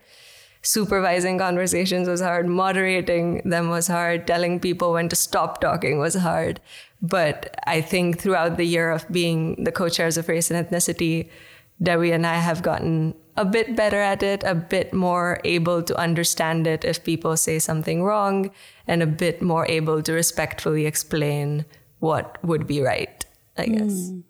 Supervising 0.61 1.37
conversations 1.37 2.07
was 2.07 2.21
hard. 2.21 2.47
Moderating 2.47 3.41
them 3.43 3.69
was 3.69 3.87
hard. 3.87 4.25
Telling 4.25 4.59
people 4.59 4.93
when 4.93 5.09
to 5.09 5.15
stop 5.15 5.59
talking 5.59 5.99
was 5.99 6.15
hard. 6.15 6.61
But 7.01 7.53
I 7.67 7.81
think 7.81 8.19
throughout 8.19 8.55
the 8.55 8.65
year 8.65 8.89
of 8.89 9.05
being 9.11 9.61
the 9.61 9.73
co 9.73 9.89
chairs 9.89 10.17
of 10.17 10.29
race 10.29 10.49
and 10.49 10.65
ethnicity, 10.65 11.29
Dewi 11.81 12.13
and 12.13 12.25
I 12.25 12.35
have 12.35 12.63
gotten 12.63 13.13
a 13.35 13.43
bit 13.43 13.75
better 13.75 13.99
at 13.99 14.23
it, 14.23 14.43
a 14.45 14.55
bit 14.55 14.93
more 14.93 15.41
able 15.43 15.83
to 15.83 15.97
understand 15.97 16.67
it 16.67 16.85
if 16.85 17.03
people 17.03 17.35
say 17.35 17.59
something 17.59 18.03
wrong, 18.03 18.51
and 18.87 19.01
a 19.01 19.07
bit 19.07 19.41
more 19.41 19.65
able 19.67 20.01
to 20.03 20.13
respectfully 20.13 20.85
explain 20.85 21.65
what 21.99 22.37
would 22.43 22.67
be 22.67 22.81
right, 22.81 23.25
I 23.57 23.65
guess. 23.67 23.91
Mm. 23.91 24.23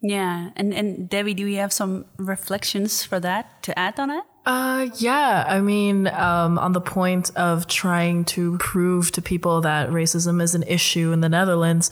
Yeah, 0.00 0.50
and 0.56 0.74
and 0.74 1.08
Dewi, 1.08 1.34
do 1.34 1.46
you 1.46 1.58
have 1.58 1.72
some 1.72 2.04
reflections 2.18 3.02
for 3.02 3.18
that 3.20 3.62
to 3.62 3.78
add 3.78 3.98
on 3.98 4.10
it? 4.10 4.24
Uh, 4.46 4.88
yeah. 4.96 5.44
I 5.48 5.60
mean, 5.60 6.06
um, 6.08 6.58
on 6.58 6.72
the 6.72 6.80
point 6.80 7.34
of 7.34 7.66
trying 7.66 8.26
to 8.26 8.58
prove 8.58 9.10
to 9.12 9.22
people 9.22 9.62
that 9.62 9.88
racism 9.88 10.42
is 10.42 10.54
an 10.54 10.64
issue 10.64 11.12
in 11.12 11.20
the 11.20 11.30
Netherlands, 11.30 11.90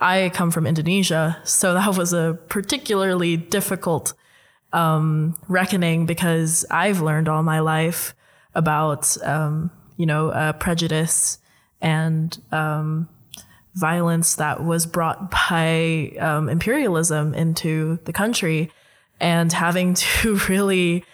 I 0.00 0.30
come 0.34 0.50
from 0.50 0.66
Indonesia, 0.66 1.38
so 1.44 1.72
that 1.72 1.96
was 1.96 2.12
a 2.12 2.38
particularly 2.48 3.38
difficult 3.38 4.12
um, 4.74 5.38
reckoning 5.48 6.04
because 6.04 6.66
I've 6.70 7.00
learned 7.00 7.28
all 7.28 7.42
my 7.42 7.60
life 7.60 8.14
about, 8.54 9.16
um, 9.24 9.70
you 9.96 10.04
know, 10.04 10.28
uh, 10.28 10.52
prejudice 10.52 11.38
and 11.80 12.36
um, 12.52 13.08
violence 13.74 14.36
that 14.36 14.62
was 14.62 14.86
brought 14.86 15.30
by 15.30 16.12
um, 16.18 16.48
imperialism 16.48 17.34
into 17.34 17.98
the 18.04 18.12
country 18.12 18.70
and 19.20 19.52
having 19.52 19.94
to 19.94 20.36
really 20.48 21.04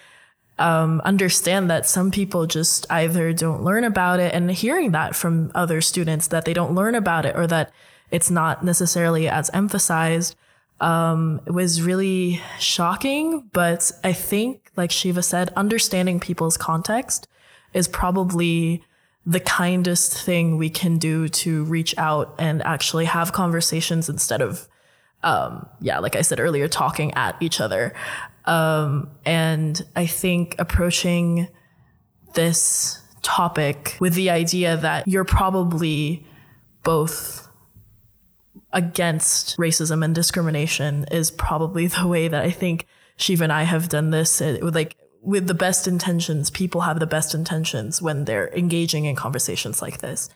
um, 0.59 1.01
understand 1.05 1.71
that 1.71 1.87
some 1.87 2.11
people 2.11 2.47
just 2.47 2.87
either 2.91 3.33
don't 3.33 3.65
learn 3.65 3.83
about 3.83 4.21
it 4.21 4.35
and 4.35 4.51
hearing 4.51 4.93
that 4.93 5.17
from 5.17 5.51
other 5.55 5.81
students 5.81 6.27
that 6.29 6.45
they 6.45 6.53
don't 6.53 6.75
learn 6.75 6.95
about 6.95 7.25
it 7.25 7.35
or 7.35 7.47
that 7.47 7.73
it's 8.11 8.31
not 8.31 8.63
necessarily 8.63 9.27
as 9.29 9.49
emphasized 9.55 10.37
um, 10.81 11.41
was 11.47 11.83
really 11.83 12.41
shocking. 12.59 13.49
But 13.53 13.91
I 14.05 14.13
think, 14.13 14.71
like 14.77 14.91
Shiva 14.91 15.23
said, 15.23 15.53
understanding 15.57 16.21
people's 16.21 16.57
context 16.57 17.27
is 17.73 17.89
probably 17.89 18.83
the 19.27 19.41
kindest 19.41 20.25
thing 20.25 20.57
we 20.57 20.71
can 20.71 20.99
do 20.99 21.29
to 21.29 21.65
reach 21.65 21.97
out 21.99 22.35
and 22.39 22.63
actually 22.63 23.05
have 23.05 23.33
conversations 23.33 24.09
instead 24.09 24.41
of, 24.41 24.67
um, 25.23 25.69
yeah, 25.81 25.99
like 25.99 26.17
I 26.17 26.23
said 26.23 26.41
earlier, 26.41 26.69
talking 26.69 27.13
at 27.15 27.37
each 27.41 27.61
other. 27.61 27.93
Um, 28.47 29.11
and 29.25 29.81
I 29.95 30.07
think 30.07 30.57
approaching 30.59 31.49
this 32.35 33.01
topic 33.23 33.97
with 34.01 34.15
the 34.15 34.31
idea 34.31 34.77
that 34.79 35.07
you're 35.07 35.25
probably 35.25 36.27
both 36.83 37.49
against 38.73 39.57
racism 39.59 40.05
and 40.05 40.15
discrimination 40.15 41.05
is 41.11 41.31
probably 41.31 41.87
the 41.89 42.07
way 42.07 42.29
that 42.29 42.43
I 42.43 42.51
think 42.51 42.87
Shiva 43.17 43.45
and 43.45 43.53
I 43.53 43.65
have 43.65 43.89
done 43.89 44.11
this. 44.11 44.41
It, 44.41 44.63
like 44.63 44.97
with 45.23 45.47
the 45.47 45.55
best 45.55 45.87
intentions, 45.87 46.51
people 46.51 46.83
have 46.83 46.99
the 46.99 47.07
best 47.07 47.35
intentions 47.35 48.01
when 48.01 48.25
they're 48.25 48.49
engaging 48.55 49.05
in 49.05 49.17
conversations 49.17 49.83
like 49.83 49.99
this. 49.99 50.31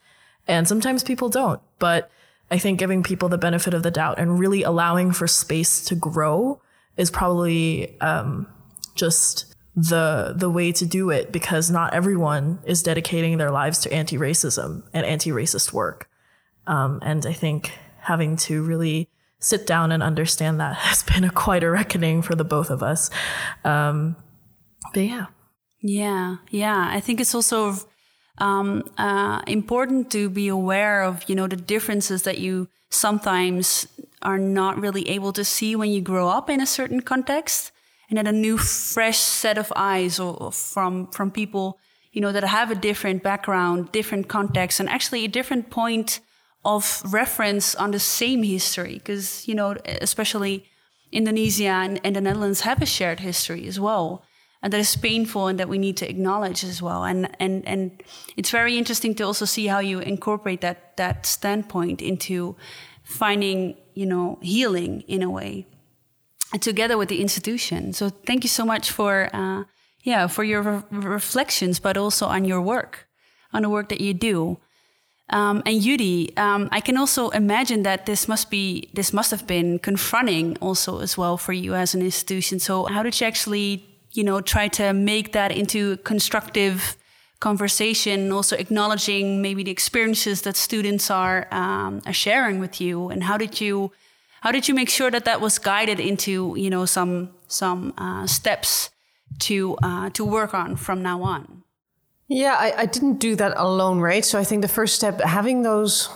And 0.47 0.69
sometimes 0.69 1.03
people 1.03 1.29
don't, 1.29 1.61
but 1.79 2.11
I 2.51 2.59
think 2.59 2.79
giving 2.79 3.03
people 3.03 3.29
the 3.29 3.39
benefit 3.39 3.73
of 3.73 3.83
the 3.83 3.91
doubt 3.91 4.19
and 4.19 4.39
really 4.39 4.63
allowing 4.63 5.13
for 5.13 5.27
space 5.27 5.85
to 5.87 5.95
grow 5.95 6.61
is 6.97 7.11
probably 7.11 7.99
um, 8.01 8.47
just 8.95 9.55
the 9.77 10.33
the 10.37 10.49
way 10.49 10.71
to 10.71 10.87
do 10.87 11.11
it 11.11 11.33
because 11.33 11.69
not 11.69 11.93
everyone 11.93 12.61
is 12.65 12.83
dedicating 12.83 13.39
their 13.39 13.51
lives 13.51 13.81
to 13.81 13.93
anti-racism 13.93 14.85
and 14.93 15.05
anti-racist 15.05 15.73
work. 15.73 16.09
Um, 16.67 17.01
and 17.03 17.27
I 17.27 17.33
think 17.33 17.73
having 17.99 18.37
to 18.37 18.63
really 18.63 19.09
sit 19.41 19.67
down 19.67 19.91
and 19.91 20.03
understand 20.03 20.61
that 20.61 20.75
has 20.77 21.03
been 21.03 21.25
a 21.25 21.31
quite 21.31 21.65
a 21.65 21.71
reckoning 21.71 22.23
for 22.23 22.35
the 22.35 22.45
both 22.45 22.71
of 22.71 22.83
us. 22.83 23.11
Um, 23.65 24.17
but 24.93 25.05
yeah. 25.05 25.27
Yeah, 25.81 26.37
yeah. 26.51 26.89
I 26.91 27.01
think 27.01 27.21
it's 27.21 27.35
also 27.35 27.77
um, 28.39 28.83
uh, 28.97 29.43
important 29.47 30.11
to 30.13 30.31
be 30.31 30.49
aware 30.49 31.03
of, 31.03 31.29
you 31.29 31.35
know, 31.35 31.47
the 31.47 31.57
differences 31.57 32.23
that 32.23 32.39
you 32.39 32.69
sometimes 32.91 33.87
are 34.23 34.39
not 34.39 34.81
really 34.81 35.07
able 35.11 35.33
to 35.35 35.45
see 35.45 35.77
when 35.77 35.91
you 35.91 36.01
grow 36.01 36.29
up 36.29 36.49
in 36.49 36.61
a 36.61 36.67
certain 36.67 37.03
context, 37.03 37.71
and 38.09 38.17
then 38.17 38.27
a 38.27 38.33
new, 38.33 38.57
fresh 38.57 39.19
set 39.19 39.59
of 39.59 39.73
eyes 39.77 40.19
or, 40.19 40.51
from 40.53 41.09
from 41.09 41.31
people, 41.31 41.79
you 42.13 42.21
know, 42.21 42.33
that 42.33 42.45
have 42.45 42.71
a 42.71 42.75
different 42.75 43.23
background, 43.23 43.93
different 43.93 44.29
context, 44.29 44.81
and 44.81 44.89
actually 44.89 45.25
a 45.25 45.29
different 45.29 45.69
point 45.69 46.21
of 46.65 47.03
reference 47.13 47.75
on 47.75 47.91
the 47.91 47.99
same 47.99 48.43
history. 48.43 48.95
Because 48.95 49.47
you 49.47 49.55
know, 49.55 49.77
especially 50.01 50.65
Indonesia 51.13 51.69
and, 51.85 52.01
and 52.05 52.17
the 52.17 52.21
Netherlands 52.21 52.63
have 52.63 52.81
a 52.81 52.87
shared 52.87 53.21
history 53.21 53.67
as 53.67 53.79
well 53.79 54.25
and 54.65 54.73
that 54.73 54.81
is 54.81 54.97
painful 54.97 55.47
and 55.47 55.61
that 55.61 55.69
we 55.69 55.77
need 55.77 55.99
to 55.99 56.09
acknowledge 56.09 56.65
as 56.65 56.81
well. 56.81 57.05
And 57.05 57.29
and 57.39 57.69
and 57.69 58.03
it's 58.35 58.51
very 58.51 58.79
interesting 58.79 59.15
to 59.17 59.25
also 59.25 59.45
see 59.45 59.67
how 59.67 59.79
you 59.79 60.01
incorporate 60.01 60.63
that 60.63 60.97
that 60.97 61.27
standpoint 61.27 62.01
into 62.01 62.57
finding 63.05 63.77
you 63.95 64.07
know 64.07 64.39
healing 64.41 65.03
in 65.07 65.23
a 65.23 65.29
way 65.29 65.67
together 66.61 66.97
with 66.97 67.11
the 67.11 67.21
institution. 67.21 67.93
So 67.93 68.09
thank 68.09 68.43
you 68.43 68.49
so 68.49 68.65
much 68.65 68.91
for 68.91 69.29
uh, 69.35 69.65
yeah 70.03 70.29
for 70.29 70.45
your 70.45 70.63
re 70.63 70.83
reflections, 70.91 71.79
but 71.79 71.99
also 71.99 72.27
on 72.27 72.47
your 72.47 72.63
work, 72.63 73.07
on 73.53 73.63
the 73.63 73.69
work 73.69 73.91
that 73.91 74.01
you 74.01 74.15
do. 74.15 74.59
Um, 75.31 75.63
and 75.67 75.83
Judi, 75.83 76.39
um, 76.39 76.69
I 76.71 76.81
can 76.81 76.97
also 76.97 77.31
imagine 77.31 77.83
that 77.83 78.07
this 78.07 78.29
must 78.29 78.51
be 78.51 78.89
this 78.95 79.13
must 79.13 79.31
have 79.31 79.47
been 79.47 79.79
confronting 79.79 80.57
also 80.61 81.01
as 81.01 81.19
well 81.19 81.37
for 81.37 81.53
you 81.53 81.75
as 81.75 81.95
an 81.95 82.01
institution. 82.01 82.61
So 82.61 82.87
how 82.87 83.03
did 83.03 83.21
you 83.21 83.27
actually 83.27 83.94
you 84.15 84.25
know, 84.25 84.41
try 84.41 84.69
to 84.69 84.93
make 84.93 85.33
that 85.33 85.53
into 85.53 85.97
constructive 85.99 86.97
conversation, 87.41 88.33
also 88.33 88.57
acknowledging 88.57 89.43
maybe 89.43 89.63
the 89.63 89.71
experiences 89.71 90.43
that 90.43 90.57
students 90.57 91.11
are, 91.11 91.47
um, 91.51 92.01
are 92.07 92.13
sharing 92.13 92.59
with 92.59 92.81
you, 92.81 93.11
and 93.11 93.25
how 93.25 93.37
did 93.37 93.61
you 93.61 93.93
how 94.41 94.53
did 94.53 94.69
you 94.69 94.75
make 94.75 94.91
sure 94.91 95.11
that 95.11 95.25
that 95.25 95.41
was 95.41 95.59
guided 95.59 95.99
into 95.99 96.55
you 96.57 96.71
know 96.71 96.85
some 96.85 97.31
some 97.49 97.95
uh, 97.97 98.27
steps 98.27 98.91
to 99.39 99.77
uh, 99.83 100.11
to 100.11 100.25
work 100.25 100.55
on 100.55 100.77
from 100.77 101.03
now 101.03 101.23
on? 101.23 101.63
Yeah, 102.29 102.57
I, 102.59 102.83
I 102.83 102.87
didn't 102.87 103.19
do 103.19 103.37
that 103.37 103.55
alone, 103.57 104.01
right? 104.01 104.25
So 104.25 104.39
I 104.39 104.45
think 104.45 104.63
the 104.63 104.69
first 104.69 104.97
step, 104.97 105.21
having 105.21 105.63
those 105.63 106.09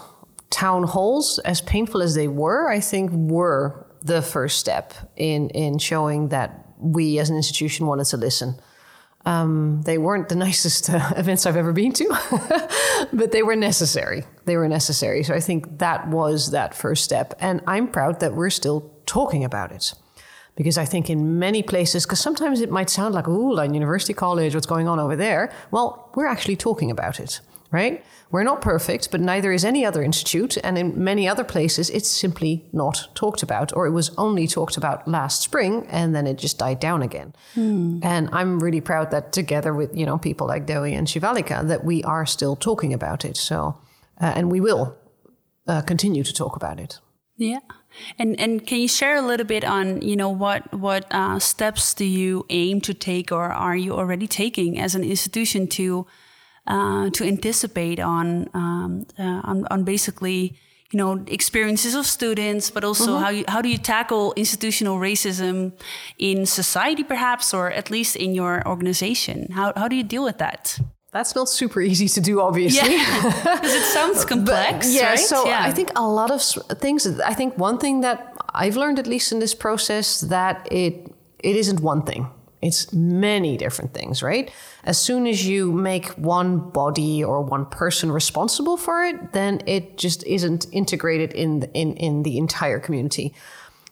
town 0.51 0.85
halls, 0.85 1.39
as 1.41 1.61
painful 1.61 2.03
as 2.03 2.15
they 2.15 2.29
were, 2.29 2.71
I 2.71 2.81
think 2.81 3.11
were 3.13 3.87
the 4.03 4.23
first 4.23 4.59
step 4.59 4.95
in 5.17 5.51
in 5.51 5.79
showing 5.79 6.29
that 6.29 6.68
we 6.79 7.19
as 7.19 7.31
an 7.31 7.37
institution 7.37 7.87
wanted 7.87 8.07
to 8.07 8.17
listen. 8.17 8.61
Um, 9.27 9.83
they 9.83 9.99
weren't 9.99 10.29
the 10.29 10.37
nicest 10.47 10.91
uh, 10.91 11.13
events 11.17 11.47
I've 11.47 11.57
ever 11.57 11.73
been 11.73 11.93
to, 11.93 13.09
but 13.13 13.33
they 13.33 13.43
were 13.43 13.57
necessary. 13.57 14.25
They 14.45 14.57
were 14.57 14.69
necessary. 14.69 15.23
So 15.23 15.35
I 15.35 15.41
think 15.41 15.79
that 15.79 16.09
was 16.09 16.51
that 16.53 16.75
first 16.75 17.05
step. 17.05 17.35
And 17.41 17.61
I'm 17.67 17.89
proud 17.89 18.21
that 18.21 18.35
we're 18.35 18.51
still 18.51 18.91
talking 19.07 19.45
about 19.45 19.73
it. 19.73 19.95
Because 20.57 20.77
I 20.77 20.85
think 20.85 21.09
in 21.09 21.39
many 21.39 21.63
places, 21.63 22.05
because 22.05 22.21
sometimes 22.21 22.61
it 22.61 22.71
might 22.71 22.91
sound 22.91 23.15
like, 23.15 23.29
ooh, 23.29 23.55
like 23.55 23.73
University 23.73 24.13
College, 24.13 24.55
what's 24.55 24.67
going 24.67 24.89
on 24.89 24.99
over 24.99 25.15
there? 25.15 25.53
Well, 25.71 26.11
we're 26.17 26.27
actually 26.27 26.57
talking 26.57 26.91
about 26.91 27.21
it 27.21 27.41
right? 27.71 28.05
We're 28.31 28.45
not 28.45 28.61
perfect, 28.61 29.11
but 29.11 29.21
neither 29.21 29.53
is 29.53 29.65
any 29.65 29.85
other 29.85 30.03
institute. 30.03 30.57
And 30.63 30.79
in 30.79 31.03
many 31.03 31.29
other 31.29 31.45
places, 31.45 31.91
it's 31.91 32.11
simply 32.11 32.65
not 32.73 33.09
talked 33.15 33.43
about, 33.43 33.75
or 33.77 33.87
it 33.87 33.93
was 33.93 34.11
only 34.17 34.47
talked 34.47 34.77
about 34.77 35.07
last 35.07 35.43
spring 35.43 35.87
and 35.89 36.15
then 36.15 36.27
it 36.27 36.39
just 36.39 36.59
died 36.59 36.81
down 36.81 37.03
again. 37.03 37.35
Hmm. 37.55 38.01
And 38.03 38.29
I'm 38.33 38.61
really 38.61 38.81
proud 38.81 39.11
that 39.11 39.33
together 39.33 39.75
with, 39.75 39.95
you 39.95 40.07
know, 40.07 40.19
people 40.19 40.47
like 40.47 40.67
Dewi 40.67 40.95
and 40.95 41.07
Shivalika, 41.07 41.67
that 41.69 41.85
we 41.85 42.03
are 42.05 42.27
still 42.27 42.57
talking 42.57 42.93
about 42.93 43.25
it. 43.25 43.37
So, 43.37 43.79
uh, 44.21 44.33
and 44.35 44.51
we 44.51 44.61
will 44.61 44.97
uh, 45.67 45.83
continue 45.83 46.25
to 46.25 46.33
talk 46.33 46.57
about 46.57 46.81
it. 46.81 47.01
Yeah. 47.37 47.61
And 48.19 48.39
and 48.39 48.67
can 48.67 48.79
you 48.79 48.89
share 48.89 49.17
a 49.17 49.23
little 49.23 49.47
bit 49.47 49.65
on 49.65 50.03
you 50.03 50.17
know 50.17 50.29
what 50.29 50.73
what 50.75 51.07
uh, 51.11 51.39
steps 51.39 51.95
do 51.95 52.05
you 52.05 52.45
aim 52.51 52.81
to 52.83 52.93
take 52.93 53.33
or 53.33 53.45
are 53.45 53.77
you 53.77 53.95
already 53.95 54.27
taking 54.27 54.79
as 54.79 54.95
an 54.95 55.05
institution 55.05 55.67
to 55.69 56.07
uh, 56.69 57.11
to 57.11 57.25
anticipate 57.25 57.99
on, 57.99 58.49
um, 58.55 59.07
uh, 59.19 59.41
on, 59.45 59.67
on 59.71 59.85
basically 59.85 60.55
you 60.93 60.97
know 60.97 61.23
experiences 61.27 61.95
of 61.95 62.07
students, 62.07 62.71
but 62.71 62.85
also 62.85 63.13
mm-hmm. 63.13 63.25
how 63.25 63.31
you, 63.31 63.45
how 63.49 63.61
do 63.61 63.69
you 63.69 63.79
tackle 63.79 64.33
institutional 64.37 64.99
racism 64.99 65.73
in 66.19 66.47
society, 66.47 67.05
perhaps, 67.05 67.53
or 67.53 67.71
at 67.71 67.91
least 67.91 68.17
in 68.17 68.35
your 68.35 68.67
organization? 68.67 69.49
How 69.53 69.73
how 69.77 69.89
do 69.89 69.97
you 69.97 70.05
deal 70.05 70.25
with 70.25 70.39
that? 70.39 70.79
That's 71.11 71.35
not 71.35 71.49
super 71.49 71.81
easy 71.81 72.07
to 72.09 72.21
do, 72.21 72.41
obviously. 72.41 72.99
Because 72.99 73.75
it 73.81 73.85
sounds 73.85 74.25
complex. 74.35 74.87
But, 74.87 74.95
yeah, 74.95 75.09
right? 75.11 75.19
so 75.19 75.47
yeah. 75.47 75.63
I 75.63 75.73
think 75.73 75.91
a 75.97 76.07
lot 76.07 76.31
of 76.31 76.43
things. 76.79 77.07
I 77.21 77.35
think 77.35 77.57
one 77.57 77.79
thing 77.79 78.03
that 78.03 78.35
I've 78.55 78.77
learned, 78.77 78.99
at 78.99 79.07
least 79.07 79.33
in 79.33 79.39
this 79.39 79.55
process, 79.55 80.21
that 80.23 80.69
it 80.71 81.11
it 81.39 81.57
isn't 81.57 81.81
one 81.81 82.03
thing. 82.03 82.31
It's 82.61 82.93
many 82.93 83.57
different 83.57 83.95
things, 83.95 84.23
right? 84.23 84.51
As 84.85 84.99
soon 84.99 85.27
as 85.27 85.47
you 85.47 85.73
make 85.73 86.09
one 86.17 86.71
body 86.71 87.23
or 87.23 87.43
one 87.43 87.67
person 87.67 88.11
responsible 88.11 88.77
for 88.77 89.05
it, 89.05 89.33
then 89.33 89.61
it 89.67 89.97
just 89.97 90.25
isn't 90.25 90.67
integrated 90.73 91.33
in 91.33 91.61
the, 91.61 91.73
in 91.73 91.97
in 91.97 92.23
the 92.25 92.37
entire 92.37 92.81
community. 92.81 93.35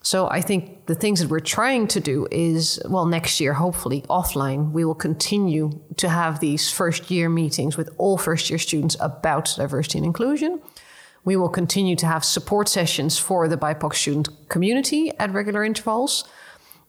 So 0.02 0.28
I 0.30 0.40
think 0.40 0.86
the 0.86 0.94
things 0.94 1.18
that 1.20 1.28
we're 1.28 1.40
trying 1.40 1.88
to 1.88 2.00
do 2.00 2.28
is, 2.30 2.80
well, 2.88 3.06
next 3.06 3.40
year, 3.40 3.54
hopefully 3.54 4.02
offline, 4.02 4.70
we 4.70 4.84
will 4.84 4.94
continue 4.94 5.80
to 5.96 6.08
have 6.08 6.38
these 6.38 6.70
first 6.70 7.10
year 7.10 7.28
meetings 7.28 7.76
with 7.76 7.90
all 7.98 8.16
first 8.16 8.48
year 8.48 8.58
students 8.58 8.96
about 9.00 9.52
diversity 9.56 9.98
and 9.98 10.06
inclusion. 10.06 10.60
We 11.24 11.34
will 11.34 11.48
continue 11.48 11.96
to 11.96 12.06
have 12.06 12.24
support 12.24 12.68
sessions 12.68 13.18
for 13.18 13.48
the 13.48 13.56
BIPOC 13.56 13.94
student 13.94 14.28
community 14.48 15.10
at 15.18 15.32
regular 15.32 15.64
intervals. 15.64 16.24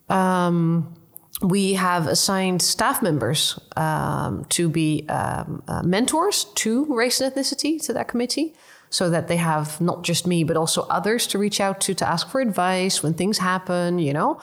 Um, 0.09 0.93
we 1.41 1.73
have 1.73 2.07
assigned 2.07 2.61
staff 2.61 3.01
members 3.01 3.59
um, 3.75 4.45
to 4.45 4.69
be 4.69 5.05
um, 5.07 5.61
uh, 5.67 5.83
mentors 5.83 6.45
to 6.55 6.85
race 6.85 7.21
and 7.21 7.33
ethnicity 7.33 7.81
to 7.85 7.93
that 7.93 8.07
committee 8.07 8.55
so 8.89 9.09
that 9.09 9.27
they 9.27 9.37
have 9.37 9.79
not 9.79 10.03
just 10.03 10.25
me 10.25 10.43
but 10.43 10.57
also 10.57 10.83
others 10.83 11.27
to 11.27 11.37
reach 11.37 11.59
out 11.61 11.79
to 11.81 11.93
to 11.93 12.07
ask 12.07 12.29
for 12.29 12.41
advice 12.41 13.03
when 13.03 13.13
things 13.13 13.37
happen 13.37 13.99
you 13.99 14.13
know? 14.13 14.39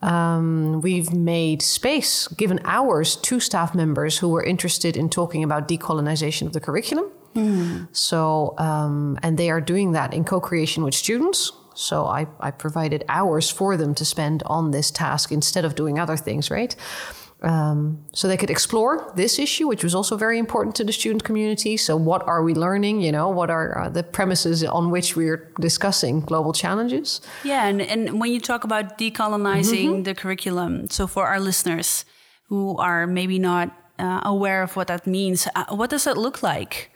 Um, 0.00 0.82
we've 0.82 1.14
made 1.14 1.62
space 1.62 2.28
given 2.28 2.60
hours 2.64 3.16
to 3.16 3.40
staff 3.40 3.74
members 3.74 4.18
who 4.18 4.28
were 4.28 4.42
interested 4.42 4.98
in 4.98 5.08
talking 5.08 5.42
about 5.42 5.66
decolonization 5.66 6.46
of 6.46 6.52
the 6.52 6.60
curriculum. 6.60 7.10
Mm. 7.34 7.88
so 7.90 8.54
um, 8.58 9.18
and 9.20 9.36
they 9.36 9.50
are 9.50 9.60
doing 9.60 9.90
that 9.90 10.14
in 10.14 10.22
co-creation 10.22 10.84
with 10.84 10.94
students 10.94 11.50
so 11.74 12.06
I, 12.06 12.26
I 12.40 12.50
provided 12.50 13.04
hours 13.08 13.50
for 13.50 13.76
them 13.76 13.94
to 13.96 14.04
spend 14.04 14.42
on 14.46 14.70
this 14.70 14.90
task 14.90 15.32
instead 15.32 15.64
of 15.64 15.74
doing 15.74 15.98
other 15.98 16.16
things, 16.16 16.50
right? 16.50 16.74
Um, 17.44 18.06
so 18.14 18.26
they 18.26 18.38
could 18.38 18.48
explore 18.48 19.12
this 19.16 19.38
issue, 19.38 19.68
which 19.68 19.84
was 19.84 19.94
also 19.94 20.16
very 20.16 20.38
important 20.38 20.74
to 20.76 20.84
the 20.84 20.92
student 20.92 21.24
community. 21.24 21.76
So, 21.76 21.94
what 21.94 22.26
are 22.26 22.42
we 22.42 22.54
learning? 22.54 23.02
You 23.02 23.12
know, 23.12 23.28
what 23.28 23.50
are 23.50 23.78
uh, 23.78 23.88
the 23.90 24.02
premises 24.02 24.64
on 24.64 24.90
which 24.90 25.14
we're 25.14 25.52
discussing 25.60 26.20
global 26.20 26.54
challenges? 26.54 27.20
Yeah, 27.42 27.66
and, 27.66 27.82
and 27.82 28.18
when 28.18 28.32
you 28.32 28.40
talk 28.40 28.64
about 28.64 28.96
decolonizing 28.96 29.88
mm-hmm. 29.88 30.02
the 30.04 30.14
curriculum, 30.14 30.88
so 30.88 31.06
for 31.06 31.26
our 31.26 31.38
listeners 31.38 32.06
who 32.48 32.78
are 32.78 33.06
maybe 33.06 33.38
not 33.38 33.76
uh, 33.98 34.20
aware 34.24 34.62
of 34.62 34.74
what 34.74 34.86
that 34.86 35.06
means, 35.06 35.46
uh, 35.54 35.66
what 35.68 35.90
does 35.90 36.06
it 36.06 36.16
look 36.16 36.42
like? 36.42 36.90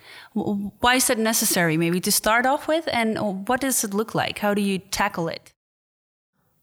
Why 0.80 0.94
is 0.94 1.06
that 1.08 1.18
necessary, 1.18 1.76
maybe 1.76 2.00
to 2.00 2.12
start 2.12 2.46
off 2.46 2.68
with? 2.68 2.88
And 2.92 3.48
what 3.48 3.60
does 3.60 3.84
it 3.84 3.94
look 3.94 4.14
like? 4.14 4.38
How 4.38 4.54
do 4.54 4.60
you 4.60 4.78
tackle 4.78 5.28
it? 5.28 5.52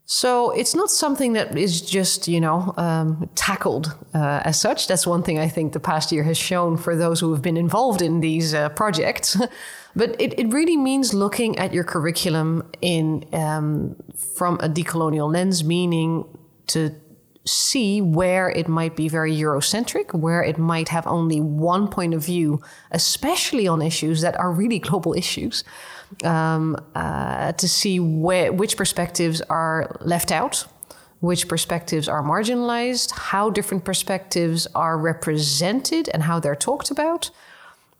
So 0.07 0.51
it's 0.51 0.75
not 0.75 0.91
something 0.91 1.33
that 1.33 1.57
is 1.57 1.81
just, 1.81 2.27
you 2.27 2.39
know, 2.39 2.73
um, 2.77 3.27
tackled 3.33 3.95
uh, 4.13 4.41
as 4.43 4.59
such. 4.59 4.87
That's 4.87 5.07
one 5.07 5.23
thing 5.23 5.39
I 5.39 5.49
think 5.49 5.73
the 5.73 5.79
past 5.79 6.11
year 6.11 6.23
has 6.23 6.37
shown 6.37 6.77
for 6.77 6.95
those 6.95 7.19
who 7.19 7.31
have 7.31 7.41
been 7.41 7.57
involved 7.57 8.03
in 8.03 8.19
these 8.19 8.53
uh, 8.53 8.69
projects. 8.69 9.35
but 9.95 10.15
it, 10.21 10.39
it 10.39 10.53
really 10.53 10.77
means 10.77 11.15
looking 11.15 11.57
at 11.57 11.73
your 11.73 11.83
curriculum 11.83 12.69
in 12.81 13.25
um, 13.33 13.95
from 14.35 14.59
a 14.59 14.69
decolonial 14.69 15.31
lens, 15.31 15.63
meaning 15.63 16.23
to 16.67 16.91
see 17.45 18.01
where 18.01 18.49
it 18.49 18.67
might 18.67 18.95
be 18.95 19.07
very 19.07 19.33
Eurocentric, 19.35 20.13
where 20.13 20.43
it 20.43 20.57
might 20.57 20.89
have 20.89 21.05
only 21.05 21.39
one 21.39 21.87
point 21.87 22.13
of 22.13 22.25
view, 22.25 22.61
especially 22.91 23.67
on 23.67 23.81
issues 23.81 24.21
that 24.21 24.35
are 24.39 24.51
really 24.51 24.79
global 24.79 25.13
issues, 25.13 25.63
um, 26.23 26.75
uh, 26.95 27.51
to 27.53 27.67
see 27.67 27.99
where, 27.99 28.51
which 28.51 28.75
perspectives 28.77 29.41
are 29.41 29.95
left 30.01 30.31
out, 30.31 30.65
which 31.19 31.47
perspectives 31.47 32.07
are 32.09 32.23
marginalized, 32.23 33.11
how 33.11 33.49
different 33.49 33.85
perspectives 33.85 34.67
are 34.73 34.97
represented, 34.97 36.09
and 36.09 36.23
how 36.23 36.39
they're 36.39 36.55
talked 36.55 36.91
about. 36.91 37.29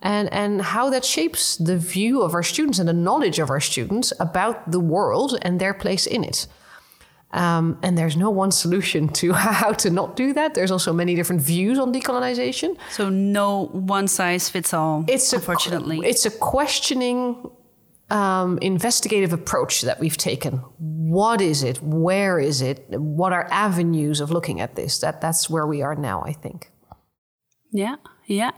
And, 0.02 0.32
and 0.32 0.62
how 0.62 0.92
that 0.92 1.04
shapes 1.04 1.56
the 1.56 1.78
view 1.78 2.22
of 2.22 2.36
our 2.36 2.44
students 2.44 2.78
and 2.78 2.88
the 2.88 2.94
knowledge 2.94 3.40
of 3.40 3.50
our 3.50 3.62
students 3.62 4.14
about 4.20 4.70
the 4.70 4.80
world 4.80 5.36
and 5.42 5.60
their 5.60 5.74
place 5.74 6.06
in 6.06 6.24
it. 6.24 6.46
Um, 7.36 7.78
and 7.84 7.98
there's 7.98 8.16
no 8.16 8.30
one 8.30 8.52
solution 8.52 9.10
to 9.20 9.34
how 9.34 9.74
to 9.74 9.90
not 9.90 10.16
do 10.16 10.34
that. 10.34 10.56
There's 10.56 10.72
also 10.72 10.94
many 10.94 11.16
different 11.16 11.42
views 11.42 11.78
on 11.78 11.94
decolonization. 11.94 12.78
So 12.92 13.10
no 13.10 13.66
one 13.66 14.08
size 14.08 14.50
fits 14.50 14.74
all. 14.74 15.04
It's 15.08 15.32
unfortunately, 15.34 16.00
a, 16.00 16.10
it's 16.10 16.26
a 16.26 16.32
questioning, 16.32 17.50
um, 18.10 18.58
investigative 18.60 19.34
approach 19.34 19.82
that 19.82 20.00
we've 20.00 20.18
taken. 20.18 20.58
What 20.78 21.42
is 21.42 21.62
it? 21.62 21.82
Where 21.82 22.40
is 22.40 22.62
it? 22.62 22.90
What 22.90 23.34
are 23.34 23.48
avenues 23.52 24.22
of 24.22 24.32
looking 24.32 24.62
at 24.62 24.76
this? 24.76 25.00
That 25.00 25.22
that's 25.22 25.50
where 25.50 25.68
we 25.68 25.82
are 25.82 25.96
now. 25.96 26.24
I 26.26 26.32
think. 26.32 26.72
Yeah. 27.72 27.98
Yeah. 28.28 28.52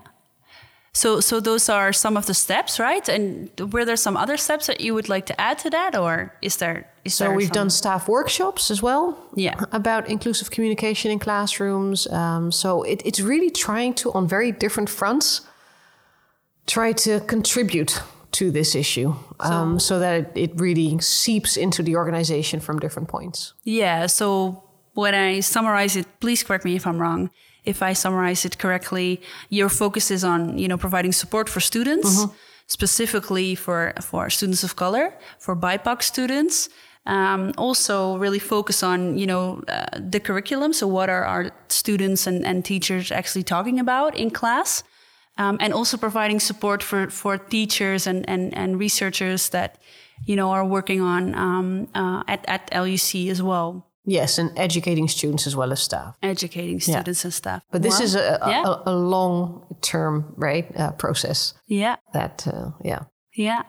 So, 0.97 1.19
so 1.19 1.39
those 1.39 1.69
are 1.69 1.93
some 1.93 2.17
of 2.17 2.25
the 2.25 2.33
steps, 2.33 2.79
right? 2.79 3.07
And 3.07 3.51
were 3.71 3.85
there 3.85 3.95
some 3.95 4.17
other 4.17 4.35
steps 4.35 4.65
that 4.65 4.81
you 4.81 4.95
would 4.95 5.09
like 5.09 5.27
to 5.27 5.39
add 5.39 5.59
to 5.59 5.69
that, 5.69 5.95
or 5.95 6.33
is 6.41 6.57
there? 6.57 6.89
Is 7.05 7.13
so 7.13 7.25
there 7.25 7.35
we've 7.35 7.49
some... 7.49 7.53
done 7.53 7.69
staff 7.69 8.07
workshops 8.07 8.71
as 8.71 8.81
well. 8.81 9.15
Yeah, 9.35 9.53
about 9.71 10.09
inclusive 10.09 10.49
communication 10.49 11.11
in 11.11 11.19
classrooms. 11.19 12.07
Um, 12.07 12.51
so 12.51 12.81
it, 12.81 13.03
it's 13.05 13.19
really 13.19 13.51
trying 13.51 13.93
to, 13.93 14.11
on 14.13 14.27
very 14.27 14.51
different 14.51 14.89
fronts, 14.89 15.41
try 16.65 16.93
to 16.93 17.19
contribute 17.19 18.01
to 18.31 18.49
this 18.49 18.73
issue 18.73 19.13
so, 19.39 19.51
um, 19.51 19.79
so 19.79 19.99
that 19.99 20.15
it, 20.15 20.31
it 20.35 20.51
really 20.59 20.97
seeps 20.99 21.57
into 21.57 21.83
the 21.83 21.95
organization 21.95 22.59
from 22.59 22.79
different 22.79 23.07
points. 23.07 23.53
Yeah. 23.63 24.07
So 24.07 24.63
when 24.95 25.13
I 25.13 25.41
summarize 25.41 25.95
it, 25.95 26.07
please 26.19 26.41
correct 26.41 26.65
me 26.65 26.75
if 26.75 26.87
I'm 26.87 26.97
wrong 26.97 27.29
if 27.67 27.83
I 27.83 27.93
summarize 27.93 28.45
it 28.45 28.57
correctly, 28.57 29.21
your 29.49 29.69
focus 29.69 30.09
is 30.09 30.23
on 30.23 30.57
you 30.57 30.67
know 30.67 30.77
providing 30.77 31.11
support 31.11 31.49
for 31.49 31.59
students, 31.59 32.09
mm-hmm. 32.09 32.33
specifically 32.67 33.55
for 33.55 33.93
for 34.01 34.29
students 34.29 34.63
of 34.63 34.75
color, 34.75 35.13
for 35.39 35.55
BIPOC 35.55 36.01
students. 36.01 36.69
Um, 37.05 37.53
also, 37.57 38.17
really 38.17 38.39
focus 38.39 38.83
on 38.83 39.17
you 39.17 39.27
know 39.27 39.61
uh, 39.67 39.85
the 40.11 40.19
curriculum. 40.19 40.73
So, 40.73 40.87
what 40.87 41.09
are 41.09 41.23
our 41.23 41.51
students 41.69 42.27
and, 42.27 42.45
and 42.45 42.65
teachers 42.65 43.11
actually 43.11 43.43
talking 43.43 43.79
about 43.79 44.15
in 44.15 44.29
class? 44.31 44.83
Um, 45.39 45.57
and 45.59 45.71
also 45.71 45.97
providing 45.97 46.39
support 46.39 46.83
for 46.83 47.09
for 47.09 47.37
teachers 47.37 48.07
and 48.07 48.27
and, 48.29 48.57
and 48.57 48.79
researchers 48.79 49.49
that 49.49 49.77
you 50.25 50.35
know 50.35 50.49
are 50.51 50.65
working 50.65 51.01
on 51.01 51.35
um, 51.35 51.87
uh, 51.95 52.23
at 52.27 52.43
at 52.47 52.69
LUC 52.73 53.29
as 53.29 53.41
well. 53.41 53.86
Yes, 54.09 54.37
and 54.37 54.57
educating 54.57 55.09
students 55.09 55.45
as 55.47 55.55
well 55.55 55.73
as 55.73 55.81
staff. 55.81 56.15
Educating 56.23 56.79
students 56.79 57.23
yeah. 57.23 57.27
and 57.27 57.33
staff. 57.33 57.61
But 57.71 57.81
this 57.81 57.99
is 57.99 58.15
a, 58.15 58.39
a, 58.41 58.49
yeah. 58.49 58.63
a, 58.65 58.91
a 58.91 58.95
long 58.95 59.75
term, 59.81 60.33
right, 60.37 60.65
uh, 60.79 60.93
process. 60.93 61.53
Yeah. 61.67 61.97
That, 62.13 62.47
uh, 62.47 62.71
yeah. 62.81 63.01
Yeah. 63.35 63.63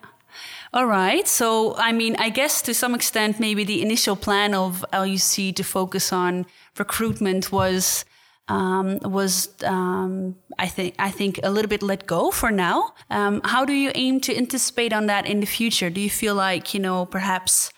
All 0.73 0.87
right. 0.87 1.27
So, 1.27 1.75
I 1.77 1.91
mean, 1.91 2.15
I 2.21 2.29
guess 2.29 2.63
to 2.63 2.73
some 2.73 2.95
extent, 2.95 3.41
maybe 3.41 3.65
the 3.65 3.83
initial 3.83 4.15
plan 4.15 4.55
of 4.55 4.85
LUC 4.93 5.55
to 5.57 5.65
focus 5.65 6.13
on 6.13 6.47
recruitment 6.79 7.51
was 7.51 8.05
um, 8.47 8.99
was 9.03 9.49
um, 9.65 10.37
I 10.59 10.69
think 10.69 10.95
I 10.99 11.11
think 11.11 11.41
a 11.43 11.51
little 11.51 11.69
bit 11.69 11.83
let 11.83 12.07
go 12.07 12.31
for 12.31 12.51
now. 12.51 12.95
Um, 13.11 13.41
how 13.45 13.65
do 13.65 13.73
you 13.73 13.91
aim 13.95 14.21
to 14.21 14.37
anticipate 14.37 14.93
on 14.93 15.07
that 15.07 15.27
in 15.27 15.41
the 15.41 15.47
future? 15.47 15.91
Do 15.91 16.01
you 16.01 16.11
feel 16.11 16.35
like 16.35 16.73
you 16.73 16.81
know 16.81 17.05
perhaps 17.05 17.71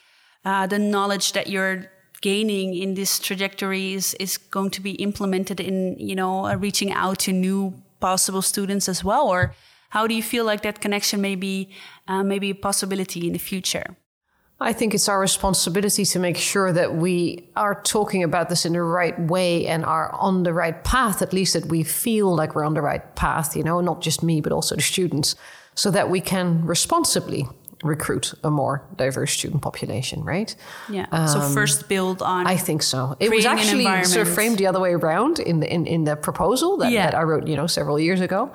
uh, 0.45 0.67
the 0.67 0.79
knowledge 0.79 1.33
that 1.33 1.49
you're 1.49 1.91
gaining 2.21 2.75
in 2.75 2.95
this 2.95 3.19
trajectory 3.19 3.95
is, 3.95 4.15
is 4.15 4.37
going 4.37 4.71
to 4.71 4.81
be 4.81 4.93
implemented 4.93 5.61
in, 5.61 5.97
you 5.99 6.15
know, 6.15 6.47
uh, 6.47 6.55
reaching 6.55 6.93
out 6.93 7.19
to 7.21 7.33
new 7.33 7.75
possible 8.01 8.43
students 8.43 8.89
as 8.89 9.03
well? 9.05 9.29
Or 9.29 9.55
how 9.91 10.07
do 10.07 10.15
you 10.15 10.23
feel 10.23 10.45
like 10.45 10.63
that 10.63 10.81
connection 10.81 11.21
may 11.21 11.35
be, 11.35 11.71
uh, 12.09 12.23
maybe 12.23 12.51
a 12.51 12.55
possibility 12.55 13.27
in 13.27 13.33
the 13.33 13.39
future? 13.39 13.97
I 14.63 14.75
think 14.75 14.93
it's 14.95 15.09
our 15.09 15.19
responsibility 15.19 16.05
to 16.05 16.19
make 16.19 16.37
sure 16.37 16.71
that 16.71 16.95
we 16.95 17.49
are 17.57 17.81
talking 17.83 18.23
about 18.23 18.51
this 18.51 18.67
in 18.67 18.75
the 18.75 18.83
right 18.83 19.19
way 19.19 19.67
and 19.67 19.87
are 19.87 20.13
on 20.13 20.43
the 20.43 20.53
right 20.53 20.85
path, 20.85 21.23
at 21.23 21.33
least 21.33 21.55
that 21.55 21.67
we 21.67 21.83
feel 21.83 22.35
like 22.35 22.55
we're 22.55 22.67
on 22.67 22.75
the 22.75 22.83
right 22.83 23.15
path, 23.15 23.57
you 23.57 23.63
know, 23.63 23.81
not 23.81 24.03
just 24.03 24.23
me, 24.23 24.43
but 24.43 24.53
also 24.53 24.77
the 24.77 24.83
students, 24.83 25.35
so 25.75 25.91
that 25.91 26.11
we 26.11 26.21
can 26.21 26.67
responsibly 26.67 27.49
recruit 27.83 28.35
a 28.45 28.51
more 28.51 28.83
diverse 28.97 29.33
student 29.33 29.63
population, 29.63 30.23
right? 30.23 30.55
Yeah. 30.89 31.07
Um, 31.13 31.29
so 31.29 31.41
first 31.41 31.89
build 31.89 32.23
on. 32.23 32.47
I 32.47 32.57
think 32.57 32.83
so. 32.83 33.17
It 33.21 33.31
was 33.31 33.47
actually 33.47 33.85
sort 34.05 34.27
of 34.27 34.35
framed 34.35 34.59
the 34.59 34.67
other 34.67 34.81
way 34.81 34.93
around 34.93 35.39
in 35.39 35.61
the 35.61 35.73
in, 35.73 35.87
in 35.87 36.05
the 36.05 36.17
proposal 36.17 36.77
that, 36.79 36.93
yeah. 36.93 37.11
that 37.11 37.15
I 37.15 37.23
wrote, 37.23 37.47
you 37.47 37.57
know, 37.57 37.67
several 37.67 37.99
years 37.99 38.21
ago. 38.21 38.53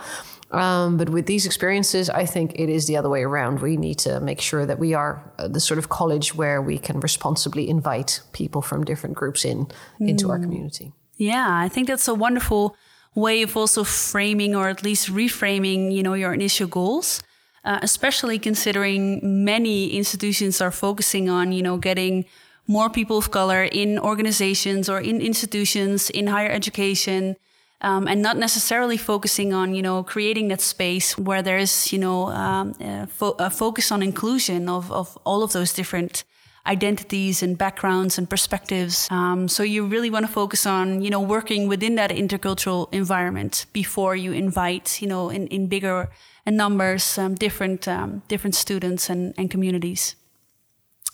Um, 0.51 0.97
but 0.97 1.09
with 1.09 1.25
these 1.25 1.45
experiences, 1.45 2.09
I 2.09 2.25
think 2.25 2.53
it 2.55 2.69
is 2.69 2.85
the 2.85 2.97
other 2.97 3.09
way 3.09 3.23
around. 3.23 3.61
We 3.61 3.77
need 3.77 3.97
to 3.99 4.19
make 4.19 4.39
sure 4.39 4.65
that 4.65 4.79
we 4.79 4.93
are 4.93 5.21
uh, 5.37 5.47
the 5.47 5.59
sort 5.59 5.79
of 5.79 5.89
college 5.89 6.35
where 6.35 6.61
we 6.61 6.77
can 6.77 6.99
responsibly 6.99 7.67
invite 7.67 8.21
people 8.31 8.61
from 8.61 8.83
different 8.83 9.15
groups 9.15 9.43
in 9.43 9.65
mm. 9.65 10.09
into 10.09 10.29
our 10.29 10.37
mm. 10.37 10.43
community. 10.43 10.93
Yeah, 11.17 11.47
I 11.49 11.67
think 11.67 11.87
that's 11.87 12.07
a 12.07 12.13
wonderful 12.13 12.75
way 13.15 13.41
of 13.41 13.57
also 13.57 13.83
framing 13.83 14.55
or 14.55 14.69
at 14.69 14.83
least 14.83 15.09
reframing, 15.09 15.91
you 15.91 16.03
know, 16.03 16.13
your 16.13 16.33
initial 16.33 16.67
goals 16.67 17.23
uh, 17.65 17.79
especially 17.81 18.37
considering 18.39 19.19
many 19.43 19.89
institutions 19.97 20.61
are 20.61 20.71
focusing 20.71 21.29
on, 21.29 21.51
you 21.51 21.63
know, 21.63 21.77
getting 21.77 22.25
more 22.67 22.89
people 22.89 23.17
of 23.17 23.31
color 23.31 23.63
in 23.63 23.99
organizations 23.99 24.87
or 24.87 24.99
in 24.99 25.19
institutions 25.21 26.09
in 26.09 26.27
higher 26.27 26.49
education. 26.49 27.35
Um, 27.81 28.07
and 28.07 28.21
not 28.21 28.37
necessarily 28.37 28.97
focusing 28.97 29.53
on, 29.53 29.75
you 29.75 29.81
know, 29.81 30.01
creating 30.01 30.47
that 30.47 30.61
space 30.61 31.17
where 31.17 31.43
there 31.43 31.57
is, 31.57 31.91
you 31.91 31.99
know, 31.99 32.29
um, 32.29 32.73
a, 32.79 33.05
fo- 33.05 33.35
a, 33.37 33.49
focus 33.49 33.91
on 33.91 34.01
inclusion 34.01 34.69
of, 34.69 34.91
of 34.91 35.17
all 35.23 35.43
of 35.43 35.51
those 35.51 35.73
different 35.73 36.23
identities 36.67 37.43
and 37.43 37.57
backgrounds 37.57 38.17
and 38.17 38.29
perspectives. 38.29 39.07
Um, 39.11 39.47
so 39.47 39.63
you 39.63 39.85
really 39.85 40.09
want 40.09 40.25
to 40.25 40.31
focus 40.31 40.65
on, 40.65 41.01
you 41.01 41.09
know, 41.09 41.21
working 41.21 41.67
within 41.67 41.95
that 41.95 42.11
intercultural 42.11 42.87
environment 42.91 43.65
before 43.73 44.15
you 44.15 44.31
invite, 44.31 45.01
you 45.01 45.07
know, 45.07 45.29
in, 45.29 45.47
in 45.47 45.67
bigger 45.67 46.09
numbers, 46.45 47.17
um, 47.17 47.35
different 47.35 47.87
um, 47.87 48.21
different 48.27 48.55
students 48.55 49.09
and, 49.09 49.33
and 49.37 49.49
communities. 49.49 50.15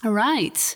All 0.04 0.12
right. 0.12 0.76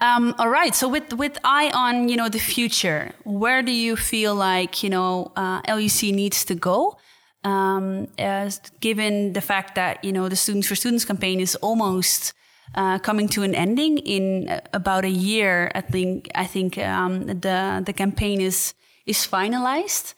Um, 0.00 0.34
all 0.38 0.48
right. 0.48 0.74
So 0.74 0.88
with 0.88 1.12
with 1.12 1.38
eye 1.44 1.70
on 1.74 2.08
you 2.08 2.16
know 2.16 2.28
the 2.28 2.38
future, 2.38 3.12
where 3.24 3.62
do 3.62 3.72
you 3.72 3.96
feel 3.96 4.34
like 4.34 4.82
you 4.82 4.90
know 4.90 5.32
uh, 5.36 5.60
LUC 5.68 6.14
needs 6.14 6.44
to 6.46 6.54
go? 6.54 6.96
Um, 7.44 8.08
as 8.18 8.60
given 8.80 9.32
the 9.32 9.40
fact 9.40 9.74
that 9.76 10.04
you 10.04 10.12
know 10.12 10.28
the 10.28 10.36
Students 10.36 10.68
for 10.68 10.74
Students 10.74 11.04
campaign 11.04 11.40
is 11.40 11.54
almost 11.56 12.32
uh, 12.74 12.98
coming 12.98 13.28
to 13.28 13.42
an 13.42 13.54
ending 13.54 13.98
in 13.98 14.60
about 14.72 15.04
a 15.04 15.10
year. 15.10 15.70
I 15.74 15.80
think 15.80 16.28
I 16.34 16.46
think 16.46 16.78
um, 16.78 17.26
the 17.26 17.82
the 17.84 17.92
campaign 17.92 18.40
is 18.40 18.74
is 19.06 19.26
finalized. 19.26 20.14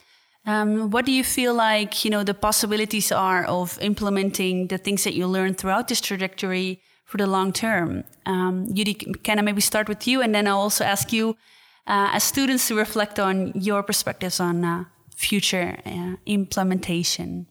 Um, 0.47 0.91
what 0.91 1.05
do 1.05 1.13
you 1.13 1.25
feel 1.25 1.55
like 1.55 2.05
you 2.05 2.11
know 2.11 2.25
the 2.25 2.35
possibilities 2.35 3.13
are 3.13 3.45
of 3.45 3.79
implementing 3.81 4.69
the 4.69 4.79
things 4.79 5.05
that 5.05 5.15
you 5.15 5.27
learned 5.27 5.59
throughout 5.59 5.89
this 5.89 6.01
trajectory 6.01 6.81
for 7.05 7.19
the 7.19 7.27
long 7.27 7.53
term? 7.53 8.05
Um, 8.27 8.67
Judi, 8.69 9.23
can 9.23 9.39
I 9.39 9.43
maybe 9.43 9.61
start 9.61 9.89
with 9.89 10.07
you, 10.07 10.23
and 10.23 10.35
then 10.35 10.47
I'll 10.47 10.61
also 10.61 10.85
ask 10.85 11.13
you 11.13 11.37
uh, 11.87 12.11
as 12.13 12.25
students 12.25 12.69
to 12.69 12.77
reflect 12.77 13.19
on 13.19 13.53
your 13.55 13.83
perspectives 13.83 14.41
on 14.41 14.65
uh, 14.65 14.85
future 15.15 15.77
uh, 15.85 16.17
implementation. 16.25 17.47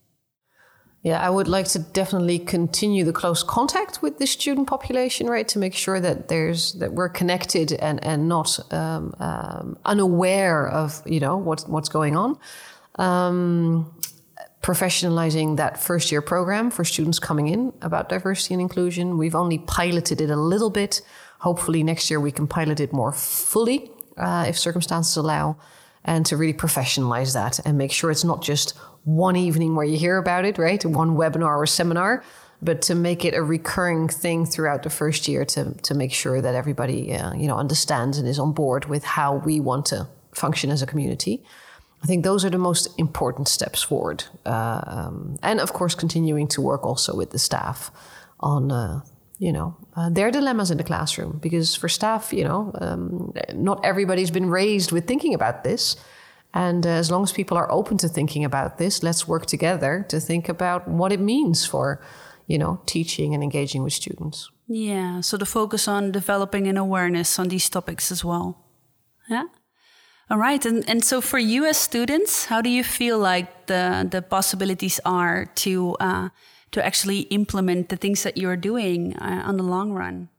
Yeah, 1.01 1.25
I 1.25 1.29
would 1.29 1.47
like 1.47 1.67
to 1.69 1.79
definitely 1.79 2.39
continue 2.39 3.05
the 3.05 3.13
close 3.13 3.41
contact 3.41 4.01
with 4.01 4.17
the 4.19 4.27
student 4.27 4.67
population, 4.67 5.27
right? 5.27 5.47
To 5.47 5.57
make 5.57 5.73
sure 5.73 6.01
that 6.01 6.27
there's 6.27 6.73
that 6.73 6.91
we're 6.91 7.07
connected 7.07 7.71
and 7.71 8.03
and 8.03 8.27
not 8.27 8.59
um, 8.73 9.15
um, 9.19 9.77
unaware 9.85 10.67
of 10.67 11.01
you 11.05 11.21
know 11.21 11.37
what's 11.37 11.65
what's 11.67 11.87
going 11.87 12.17
on. 12.17 12.37
Um, 12.95 13.93
professionalizing 14.61 15.55
that 15.55 15.81
first 15.81 16.11
year 16.11 16.21
program 16.21 16.69
for 16.69 16.83
students 16.83 17.17
coming 17.17 17.47
in 17.47 17.71
about 17.81 18.09
diversity 18.09 18.53
and 18.53 18.61
inclusion. 18.61 19.17
We've 19.17 19.35
only 19.35 19.59
piloted 19.59 20.19
it 20.19 20.29
a 20.29 20.35
little 20.35 20.69
bit. 20.69 21.01
Hopefully 21.39 21.81
next 21.81 22.09
year 22.09 22.19
we 22.19 22.33
can 22.33 22.45
pilot 22.45 22.81
it 22.81 22.91
more 22.91 23.13
fully 23.13 23.89
uh, 24.17 24.45
if 24.49 24.59
circumstances 24.59 25.15
allow 25.15 25.55
and 26.03 26.25
to 26.25 26.35
really 26.35 26.53
professionalize 26.53 27.33
that 27.33 27.59
and 27.65 27.77
make 27.77 27.91
sure 27.91 28.11
it's 28.11 28.25
not 28.25 28.41
just 28.41 28.77
one 29.03 29.35
evening 29.35 29.75
where 29.75 29.85
you 29.85 29.97
hear 29.97 30.17
about 30.17 30.45
it, 30.45 30.57
right? 30.57 30.83
One 30.85 31.15
webinar 31.15 31.57
or 31.57 31.65
seminar, 31.65 32.23
but 32.61 32.81
to 32.83 32.95
make 32.95 33.23
it 33.25 33.33
a 33.33 33.41
recurring 33.41 34.07
thing 34.09 34.45
throughout 34.45 34.83
the 34.83 34.89
first 34.89 35.27
year 35.27 35.45
to, 35.45 35.73
to 35.73 35.93
make 35.93 36.11
sure 36.11 36.41
that 36.41 36.55
everybody, 36.55 37.13
uh, 37.13 37.33
you 37.33 37.47
know, 37.47 37.57
understands 37.57 38.17
and 38.17 38.27
is 38.27 38.39
on 38.39 38.51
board 38.51 38.85
with 38.85 39.03
how 39.03 39.35
we 39.37 39.59
want 39.59 39.85
to 39.87 40.07
function 40.33 40.69
as 40.69 40.81
a 40.81 40.85
community. 40.85 41.43
I 42.03 42.05
think 42.05 42.23
those 42.23 42.45
are 42.45 42.49
the 42.49 42.57
most 42.57 42.87
important 42.97 43.47
steps 43.47 43.81
forward. 43.81 44.23
Uh, 44.45 44.81
um, 44.85 45.37
and 45.41 45.59
of 45.59 45.73
course, 45.73 45.95
continuing 45.95 46.47
to 46.49 46.61
work 46.61 46.85
also 46.85 47.15
with 47.15 47.31
the 47.31 47.39
staff 47.39 47.91
on, 48.39 48.71
uh, 48.71 49.01
you 49.37 49.51
know, 49.51 49.75
uh, 49.95 50.09
their 50.09 50.31
dilemmas 50.31 50.71
in 50.71 50.77
the 50.77 50.83
classroom. 50.83 51.39
Because 51.41 51.75
for 51.75 51.89
staff, 51.89 52.31
you 52.33 52.43
know, 52.43 52.71
um, 52.79 53.33
not 53.53 53.83
everybody's 53.83 54.31
been 54.31 54.49
raised 54.49 54.91
with 54.91 55.07
thinking 55.07 55.33
about 55.33 55.63
this. 55.63 55.97
And 56.53 56.85
uh, 56.85 56.89
as 56.89 57.11
long 57.11 57.23
as 57.23 57.31
people 57.31 57.57
are 57.57 57.71
open 57.71 57.97
to 57.97 58.07
thinking 58.07 58.43
about 58.43 58.77
this, 58.77 59.03
let's 59.03 59.27
work 59.27 59.45
together 59.45 60.05
to 60.09 60.19
think 60.19 60.49
about 60.49 60.87
what 60.87 61.11
it 61.11 61.19
means 61.19 61.65
for, 61.65 62.01
you 62.47 62.57
know, 62.57 62.81
teaching 62.85 63.33
and 63.33 63.43
engaging 63.43 63.83
with 63.83 63.93
students. 63.93 64.49
Yeah. 64.67 65.21
So 65.21 65.37
the 65.37 65.45
focus 65.45 65.87
on 65.87 66.11
developing 66.11 66.67
an 66.67 66.77
awareness 66.77 67.39
on 67.39 67.49
these 67.49 67.69
topics 67.69 68.11
as 68.11 68.23
well. 68.23 68.65
Yeah. 69.29 69.45
All 70.29 70.37
right. 70.37 70.63
And, 70.65 70.87
and 70.87 71.03
so 71.03 71.21
for 71.21 71.39
you 71.39 71.65
as 71.65 71.77
students, 71.77 72.45
how 72.45 72.61
do 72.61 72.69
you 72.69 72.83
feel 72.83 73.17
like 73.17 73.65
the, 73.65 74.07
the 74.09 74.21
possibilities 74.21 74.99
are 75.05 75.45
to, 75.55 75.95
uh, 75.99 76.29
to 76.71 76.85
actually 76.85 77.21
implement 77.31 77.89
the 77.89 77.97
things 77.97 78.23
that 78.23 78.37
you're 78.37 78.57
doing 78.57 79.15
uh, 79.17 79.43
on 79.45 79.57
the 79.57 79.63
long 79.63 79.91
run? 79.91 80.29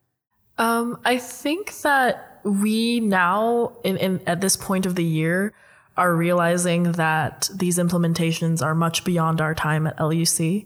Um, 0.58 1.00
I 1.04 1.18
think 1.18 1.72
that 1.82 2.40
we 2.44 3.00
now, 3.00 3.72
in, 3.82 3.96
in, 3.96 4.20
at 4.26 4.40
this 4.40 4.56
point 4.56 4.86
of 4.86 4.94
the 4.94 5.04
year, 5.04 5.54
are 6.00 6.16
realizing 6.16 6.92
that 6.92 7.50
these 7.54 7.76
implementations 7.76 8.64
are 8.64 8.74
much 8.74 9.04
beyond 9.04 9.38
our 9.38 9.54
time 9.54 9.86
at 9.86 10.00
LUC, 10.00 10.64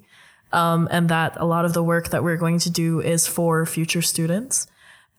um, 0.52 0.86
and 0.92 1.08
that 1.08 1.36
a 1.38 1.44
lot 1.44 1.64
of 1.64 1.72
the 1.72 1.82
work 1.82 2.10
that 2.10 2.22
we're 2.22 2.36
going 2.36 2.60
to 2.60 2.70
do 2.70 3.00
is 3.00 3.26
for 3.26 3.66
future 3.66 4.00
students. 4.00 4.68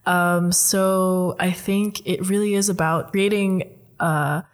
Um, 0.06 0.54
so 0.54 1.36
I 1.38 1.52
think 1.52 2.02
it 2.08 2.26
really 2.30 2.54
is 2.54 2.70
about 2.70 3.12
creating 3.12 3.78
a, 4.00 4.46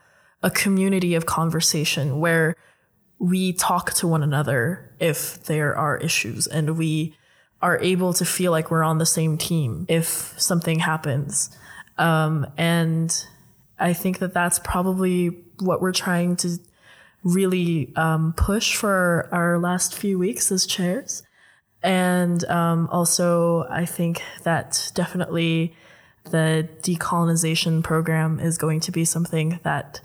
a 0.41 0.49
community 0.49 1.13
of 1.13 1.27
conversation 1.27 2.19
where 2.19 2.55
we 3.19 3.53
talk 3.53 3.93
to 3.93 4.07
one 4.07 4.23
another 4.23 4.95
if 4.99 5.43
there 5.43 5.77
are 5.77 5.95
issues 5.97 6.47
and 6.47 6.75
we 6.75 7.15
are 7.61 7.77
able 7.83 8.13
to 8.13 8.25
feel 8.25 8.51
like 8.51 8.71
we're 8.71 8.83
on 8.83 8.97
the 8.97 9.05
same 9.05 9.37
team 9.37 9.85
if 9.87 10.33
something 10.41 10.79
happens. 10.79 11.55
Um, 11.99 12.47
and 12.57 13.15
I 13.77 13.93
think 13.93 14.17
that 14.19 14.33
that's 14.33 14.57
probably 14.57 15.29
what 15.61 15.81
we're 15.81 15.91
trying 15.91 16.35
to 16.37 16.57
really 17.23 17.93
um, 17.95 18.33
push 18.33 18.75
for 18.75 19.29
our 19.31 19.59
last 19.59 19.95
few 19.95 20.17
weeks 20.17 20.51
as 20.51 20.65
chairs. 20.65 21.23
And 21.83 22.43
um, 22.45 22.87
also, 22.91 23.67
I 23.69 23.85
think 23.85 24.21
that 24.43 24.91
definitely 24.93 25.75
the 26.25 26.67
decolonization 26.81 27.83
program 27.83 28.39
is 28.39 28.57
going 28.57 28.79
to 28.81 28.91
be 28.91 29.05
something 29.05 29.59
that 29.63 30.01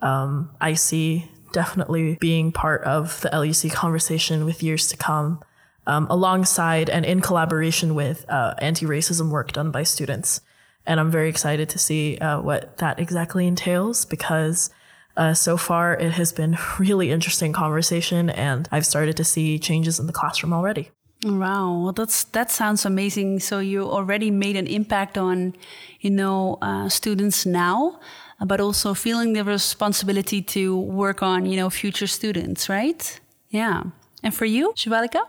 um, 0.00 0.50
I 0.60 0.74
see 0.74 1.30
definitely 1.52 2.16
being 2.20 2.52
part 2.52 2.82
of 2.84 3.20
the 3.22 3.30
LUC 3.30 3.72
conversation 3.72 4.44
with 4.44 4.62
years 4.62 4.86
to 4.88 4.96
come, 4.96 5.42
um, 5.86 6.06
alongside 6.10 6.90
and 6.90 7.04
in 7.04 7.20
collaboration 7.20 7.94
with 7.94 8.24
uh, 8.28 8.54
anti 8.58 8.86
racism 8.86 9.30
work 9.30 9.52
done 9.52 9.70
by 9.70 9.82
students. 9.82 10.40
And 10.86 11.00
I'm 11.00 11.10
very 11.10 11.28
excited 11.28 11.68
to 11.70 11.78
see 11.78 12.18
uh, 12.18 12.40
what 12.40 12.78
that 12.78 12.98
exactly 12.98 13.46
entails 13.46 14.04
because 14.04 14.70
uh, 15.18 15.34
so 15.34 15.56
far 15.56 15.94
it 15.94 16.12
has 16.12 16.32
been 16.32 16.56
really 16.78 17.10
interesting 17.10 17.52
conversation 17.52 18.30
and 18.30 18.68
I've 18.72 18.86
started 18.86 19.16
to 19.18 19.24
see 19.24 19.58
changes 19.58 19.98
in 19.98 20.06
the 20.06 20.12
classroom 20.12 20.52
already. 20.54 20.90
Wow, 21.24 21.82
well, 21.82 21.92
that's 21.92 22.22
that 22.24 22.48
sounds 22.48 22.86
amazing. 22.86 23.40
So 23.40 23.58
you 23.58 23.82
already 23.82 24.30
made 24.30 24.54
an 24.54 24.68
impact 24.68 25.18
on, 25.18 25.56
you 26.00 26.10
know, 26.10 26.58
uh, 26.62 26.88
students 26.88 27.44
now, 27.44 27.98
but 28.46 28.60
also 28.60 28.94
feeling 28.94 29.32
the 29.32 29.42
responsibility 29.42 30.40
to 30.42 30.78
work 30.78 31.20
on, 31.20 31.44
you 31.44 31.56
know, 31.56 31.70
future 31.70 32.06
students, 32.06 32.68
right? 32.68 33.18
Yeah. 33.50 33.82
And 34.22 34.32
for 34.32 34.44
you, 34.44 34.72
Shivalika? 34.76 35.22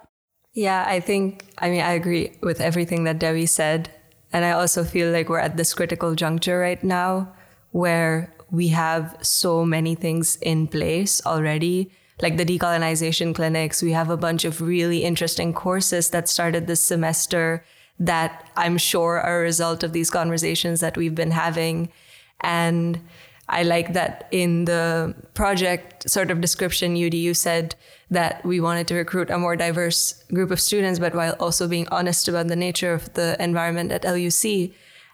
Yeah, 0.53 0.85
I 0.87 0.99
think 0.99 1.45
I 1.57 1.71
mean 1.71 1.81
I 1.81 1.93
agree 1.93 2.37
with 2.43 2.61
everything 2.61 3.05
that 3.05 3.17
Dewi 3.17 3.47
said, 3.47 3.89
and 4.31 4.45
I 4.45 4.51
also 4.51 4.83
feel 4.83 5.11
like 5.11 5.27
we're 5.27 5.39
at 5.39 5.57
this 5.57 5.73
critical 5.73 6.13
juncture 6.13 6.59
right 6.59 6.83
now 6.83 7.33
where 7.71 8.31
we 8.51 8.69
have 8.69 9.17
so 9.21 9.65
many 9.65 9.95
things 9.95 10.37
in 10.37 10.67
place 10.67 11.21
already 11.25 11.91
like 12.21 12.37
the 12.37 12.45
decolonization 12.45 13.33
clinics. 13.33 13.81
We 13.81 13.91
have 13.93 14.09
a 14.09 14.17
bunch 14.17 14.45
of 14.45 14.61
really 14.61 15.03
interesting 15.03 15.53
courses 15.53 16.09
that 16.09 16.27
started 16.27 16.67
this 16.67 16.81
semester 16.81 17.63
that 17.99 18.49
I'm 18.55 18.77
sure 18.77 19.19
are 19.19 19.39
a 19.39 19.43
result 19.43 19.83
of 19.83 19.93
these 19.93 20.09
conversations 20.09 20.79
that 20.79 20.97
we've 20.97 21.15
been 21.15 21.31
having. 21.31 21.89
And 22.41 22.99
I 23.49 23.63
like 23.63 23.93
that 23.93 24.27
in 24.31 24.65
the 24.65 25.15
project 25.33 26.09
sort 26.09 26.31
of 26.31 26.39
description, 26.39 26.95
UDU 26.95 27.35
said 27.35 27.75
that 28.11 28.45
we 28.45 28.59
wanted 28.59 28.87
to 28.87 28.95
recruit 28.95 29.29
a 29.29 29.37
more 29.37 29.55
diverse 29.55 30.23
group 30.33 30.51
of 30.51 30.59
students, 30.59 30.99
but 30.99 31.15
while 31.15 31.35
also 31.39 31.67
being 31.67 31.87
honest 31.89 32.27
about 32.27 32.47
the 32.47 32.55
nature 32.55 32.93
of 32.93 33.13
the 33.13 33.35
environment 33.41 33.91
at 33.91 34.03
LUC. 34.03 34.71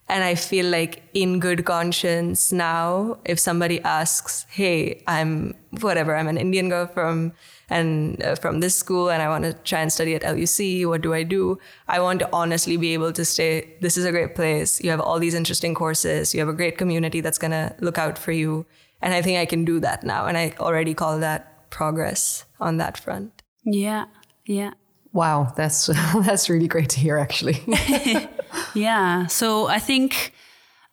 And 0.08 0.24
I 0.24 0.36
feel 0.36 0.68
like 0.68 1.02
in 1.14 1.40
good 1.40 1.66
conscience 1.66 2.52
now, 2.52 3.18
if 3.26 3.40
somebody 3.40 3.82
asks, 3.82 4.46
"Hey, 4.50 5.04
I'm 5.08 5.56
whatever, 5.82 6.16
I'm 6.16 6.28
an 6.28 6.38
Indian 6.38 6.70
girl 6.70 6.86
from 6.86 7.34
and 7.70 8.22
uh, 8.22 8.36
from 8.36 8.60
this 8.60 8.76
school, 8.76 9.10
and 9.10 9.24
I 9.24 9.30
want 9.30 9.46
to 9.46 9.54
try 9.54 9.82
and 9.82 9.92
study 9.92 10.14
at 10.14 10.24
LUC. 10.24 10.88
What 10.88 11.02
do 11.02 11.14
I 11.14 11.24
do?" 11.24 11.58
I 11.88 12.00
want 12.00 12.20
to 12.20 12.30
honestly 12.32 12.78
be 12.78 12.94
able 12.94 13.14
to 13.14 13.26
say, 13.26 13.74
"This 13.82 13.98
is 13.98 14.06
a 14.06 14.12
great 14.12 14.36
place. 14.36 14.80
You 14.84 14.92
have 14.92 15.02
all 15.02 15.18
these 15.18 15.34
interesting 15.34 15.74
courses. 15.74 16.36
You 16.36 16.40
have 16.42 16.50
a 16.50 16.54
great 16.54 16.78
community 16.78 17.22
that's 17.22 17.40
gonna 17.40 17.76
look 17.80 17.98
out 17.98 18.20
for 18.20 18.32
you." 18.32 18.66
And 19.02 19.14
I 19.14 19.24
think 19.24 19.40
I 19.40 19.46
can 19.46 19.66
do 19.66 19.80
that 19.80 20.04
now, 20.04 20.28
and 20.28 20.38
I 20.38 20.54
already 20.60 20.94
call 20.94 21.18
that 21.20 21.70
progress 21.72 22.46
on 22.60 22.78
that 22.78 22.98
front. 22.98 23.42
Yeah, 23.66 24.06
yeah. 24.46 24.74
Wow, 25.14 25.54
that's 25.58 25.88
that's 26.26 26.48
really 26.48 26.68
great 26.68 26.90
to 26.90 27.00
hear, 27.00 27.18
actually. 27.18 27.58
yeah. 28.74 29.28
So 29.28 29.68
I 29.68 29.80
think 29.80 30.34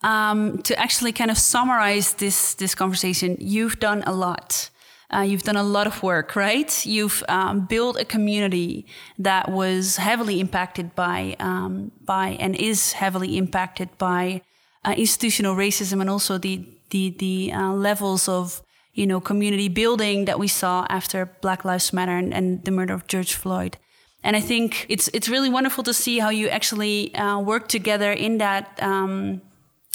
um, 0.02 0.62
to 0.62 0.78
actually 0.78 1.12
kind 1.12 1.30
of 1.30 1.38
summarize 1.38 2.14
this 2.14 2.54
this 2.54 2.74
conversation, 2.74 3.36
you've 3.40 3.78
done 3.78 4.02
a 4.06 4.12
lot. 4.12 4.70
uh, 5.12 5.20
you've 5.20 5.42
done 5.42 5.56
a 5.56 5.62
lot 5.62 5.86
of 5.86 6.02
work, 6.02 6.34
right? 6.36 6.86
You've 6.86 7.22
um, 7.28 7.66
built 7.66 8.00
a 8.00 8.04
community 8.04 8.86
that 9.18 9.50
was 9.50 9.96
heavily 9.96 10.40
impacted 10.40 10.94
by 10.94 11.36
um, 11.38 11.92
by 12.04 12.30
and 12.40 12.56
is 12.56 12.92
heavily 12.92 13.36
impacted 13.36 13.88
by 13.98 14.42
uh, 14.84 14.94
institutional 14.96 15.54
racism 15.54 16.00
and 16.00 16.08
also 16.08 16.38
the 16.38 16.64
the 16.90 17.10
the 17.18 17.52
uh, 17.52 17.72
levels 17.72 18.28
of 18.28 18.62
you 18.94 19.06
know 19.06 19.20
community 19.20 19.68
building 19.68 20.24
that 20.24 20.38
we 20.38 20.48
saw 20.48 20.86
after 20.88 21.26
Black 21.42 21.64
Lives 21.64 21.92
Matter 21.92 22.16
and, 22.16 22.32
and 22.32 22.64
the 22.64 22.70
murder 22.70 22.94
of 22.94 23.06
George 23.06 23.34
Floyd. 23.34 23.76
And 24.24 24.36
I 24.36 24.40
think 24.40 24.86
it's 24.88 25.08
it's 25.12 25.28
really 25.28 25.50
wonderful 25.50 25.84
to 25.84 25.92
see 25.92 26.20
how 26.20 26.30
you 26.30 26.48
actually 26.48 27.14
uh, 27.14 27.38
work 27.40 27.68
together 27.68 28.12
in 28.12 28.38
that 28.38 28.78
um, 28.82 29.40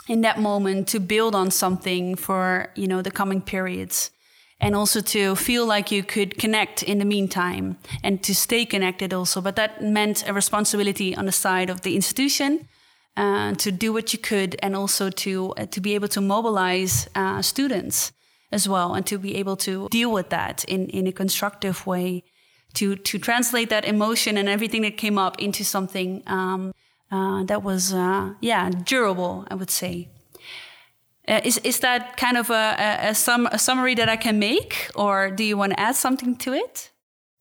in 0.07 0.21
that 0.21 0.39
moment 0.39 0.88
to 0.89 0.99
build 0.99 1.36
on 1.36 1.51
something 1.51 2.15
for 2.15 2.69
you 2.75 2.88
know 2.88 3.01
the 3.01 3.11
coming 3.11 3.41
periods 3.41 4.11
and 4.59 4.75
also 4.75 5.01
to 5.01 5.36
feel 5.36 5.65
like 5.65 5.91
you 5.91 6.03
could 6.03 6.38
connect 6.38 6.84
in 6.84 6.97
the 6.97 7.05
meantime 7.05 7.78
and 8.03 8.23
to 8.23 8.34
stay 8.34 8.65
connected 8.65 9.13
also. 9.13 9.39
But 9.39 9.55
that 9.55 9.84
meant 9.84 10.28
a 10.28 10.34
responsibility 10.34 11.15
on 11.15 11.25
the 11.25 11.32
side 11.32 11.69
of 11.69 11.82
the 11.82 11.95
institution 11.95 12.67
uh, 13.15 13.53
to 13.55 13.71
do 13.71 13.93
what 13.93 14.13
you 14.13 14.19
could 14.19 14.55
and 14.61 14.75
also 14.75 15.09
to 15.09 15.53
uh, 15.57 15.65
to 15.67 15.82
be 15.82 15.95
able 15.95 16.07
to 16.09 16.21
mobilize 16.21 17.07
uh, 17.15 17.41
students 17.41 18.11
as 18.51 18.67
well 18.67 18.93
and 18.93 19.05
to 19.05 19.17
be 19.17 19.36
able 19.36 19.57
to 19.57 19.88
deal 19.89 20.11
with 20.11 20.30
that 20.30 20.63
in, 20.65 20.88
in 20.89 21.07
a 21.07 21.11
constructive 21.11 21.86
way 21.86 22.23
to 22.80 22.95
to 22.95 23.19
translate 23.19 23.69
that 23.69 23.86
emotion 23.86 24.38
and 24.38 24.47
everything 24.49 24.82
that 24.84 24.97
came 24.97 25.17
up 25.17 25.39
into 25.39 25.63
something 25.63 26.23
um, 26.28 26.71
uh, 27.11 27.43
that 27.43 27.63
was 27.63 27.93
uh, 27.93 28.34
yeah 28.41 28.69
durable 28.69 29.45
I 29.51 29.55
would 29.55 29.71
say 29.71 30.09
uh, 31.28 31.41
is 31.43 31.57
is 31.63 31.80
that 31.80 32.15
kind 32.17 32.38
of 32.38 32.49
a, 32.49 32.75
a, 32.80 33.09
a, 33.09 33.15
sum, 33.15 33.47
a 33.51 33.59
summary 33.59 33.95
that 33.95 34.07
I 34.07 34.15
can 34.15 34.39
make, 34.39 34.89
or 34.95 35.30
do 35.30 35.43
you 35.43 35.57
want 35.57 35.73
to 35.73 35.80
add 35.80 35.95
something 35.95 36.38
to 36.38 36.53
it? 36.53 36.91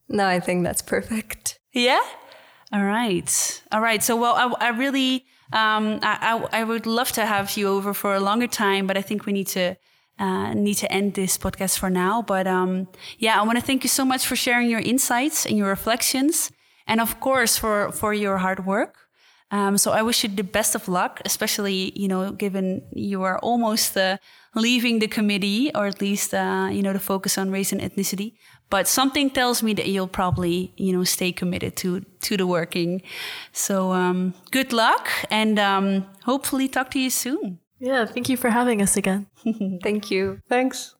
No, 0.08 0.26
I 0.26 0.40
think 0.40 0.64
that's 0.64 0.82
perfect. 0.82 1.58
Yeah. 1.72 2.00
All 2.72 2.84
right. 2.84 3.62
All 3.70 3.80
right. 3.80 4.02
So, 4.02 4.16
well, 4.16 4.34
I, 4.34 4.66
I 4.66 4.68
really, 4.70 5.24
um, 5.52 6.00
I, 6.02 6.18
I, 6.52 6.60
I 6.60 6.64
would 6.64 6.86
love 6.86 7.12
to 7.12 7.24
have 7.24 7.56
you 7.56 7.68
over 7.68 7.94
for 7.94 8.14
a 8.14 8.20
longer 8.20 8.48
time, 8.48 8.86
but 8.86 8.96
I 8.96 9.02
think 9.02 9.24
we 9.24 9.32
need 9.32 9.46
to 9.48 9.76
uh, 10.18 10.54
need 10.54 10.74
to 10.74 10.90
end 10.92 11.14
this 11.14 11.36
podcast 11.38 11.78
for 11.78 11.90
now. 11.90 12.22
But 12.22 12.46
um, 12.46 12.88
yeah, 13.18 13.40
I 13.40 13.42
want 13.44 13.58
to 13.58 13.64
thank 13.64 13.84
you 13.84 13.88
so 13.88 14.04
much 14.04 14.26
for 14.26 14.36
sharing 14.36 14.70
your 14.70 14.80
insights 14.80 15.46
and 15.46 15.56
your 15.56 15.68
reflections, 15.68 16.50
and 16.86 17.00
of 17.00 17.20
course 17.20 17.56
for 17.56 17.92
for 17.92 18.14
your 18.14 18.38
hard 18.38 18.66
work. 18.66 19.06
Um, 19.50 19.78
so 19.78 19.92
I 19.92 20.02
wish 20.02 20.24
you 20.24 20.28
the 20.28 20.42
best 20.42 20.74
of 20.74 20.88
luck, 20.88 21.20
especially 21.24 21.92
you 21.94 22.08
know 22.08 22.32
given 22.32 22.82
you 22.92 23.22
are 23.22 23.38
almost 23.38 23.96
uh, 23.96 24.16
leaving 24.54 24.98
the 24.98 25.06
committee, 25.06 25.70
or 25.74 25.86
at 25.86 26.00
least 26.00 26.34
uh, 26.34 26.68
you 26.72 26.82
know 26.82 26.92
the 26.92 26.98
focus 26.98 27.38
on 27.38 27.50
race 27.50 27.72
and 27.72 27.80
ethnicity. 27.80 28.34
But 28.68 28.88
something 28.88 29.30
tells 29.30 29.62
me 29.62 29.74
that 29.74 29.86
you'll 29.86 30.08
probably 30.08 30.72
you 30.76 30.92
know 30.92 31.04
stay 31.04 31.30
committed 31.30 31.76
to 31.76 32.00
to 32.22 32.36
the 32.36 32.46
working. 32.46 33.02
So 33.52 33.92
um, 33.92 34.34
good 34.50 34.72
luck, 34.72 35.08
and 35.30 35.58
um, 35.58 36.06
hopefully 36.24 36.68
talk 36.68 36.90
to 36.92 36.98
you 36.98 37.10
soon. 37.10 37.60
Yeah, 37.78 38.06
thank 38.06 38.28
you 38.28 38.36
for 38.36 38.50
having 38.50 38.82
us 38.82 38.96
again. 38.96 39.26
thank 39.82 40.10
you. 40.10 40.40
Thanks. 40.48 40.95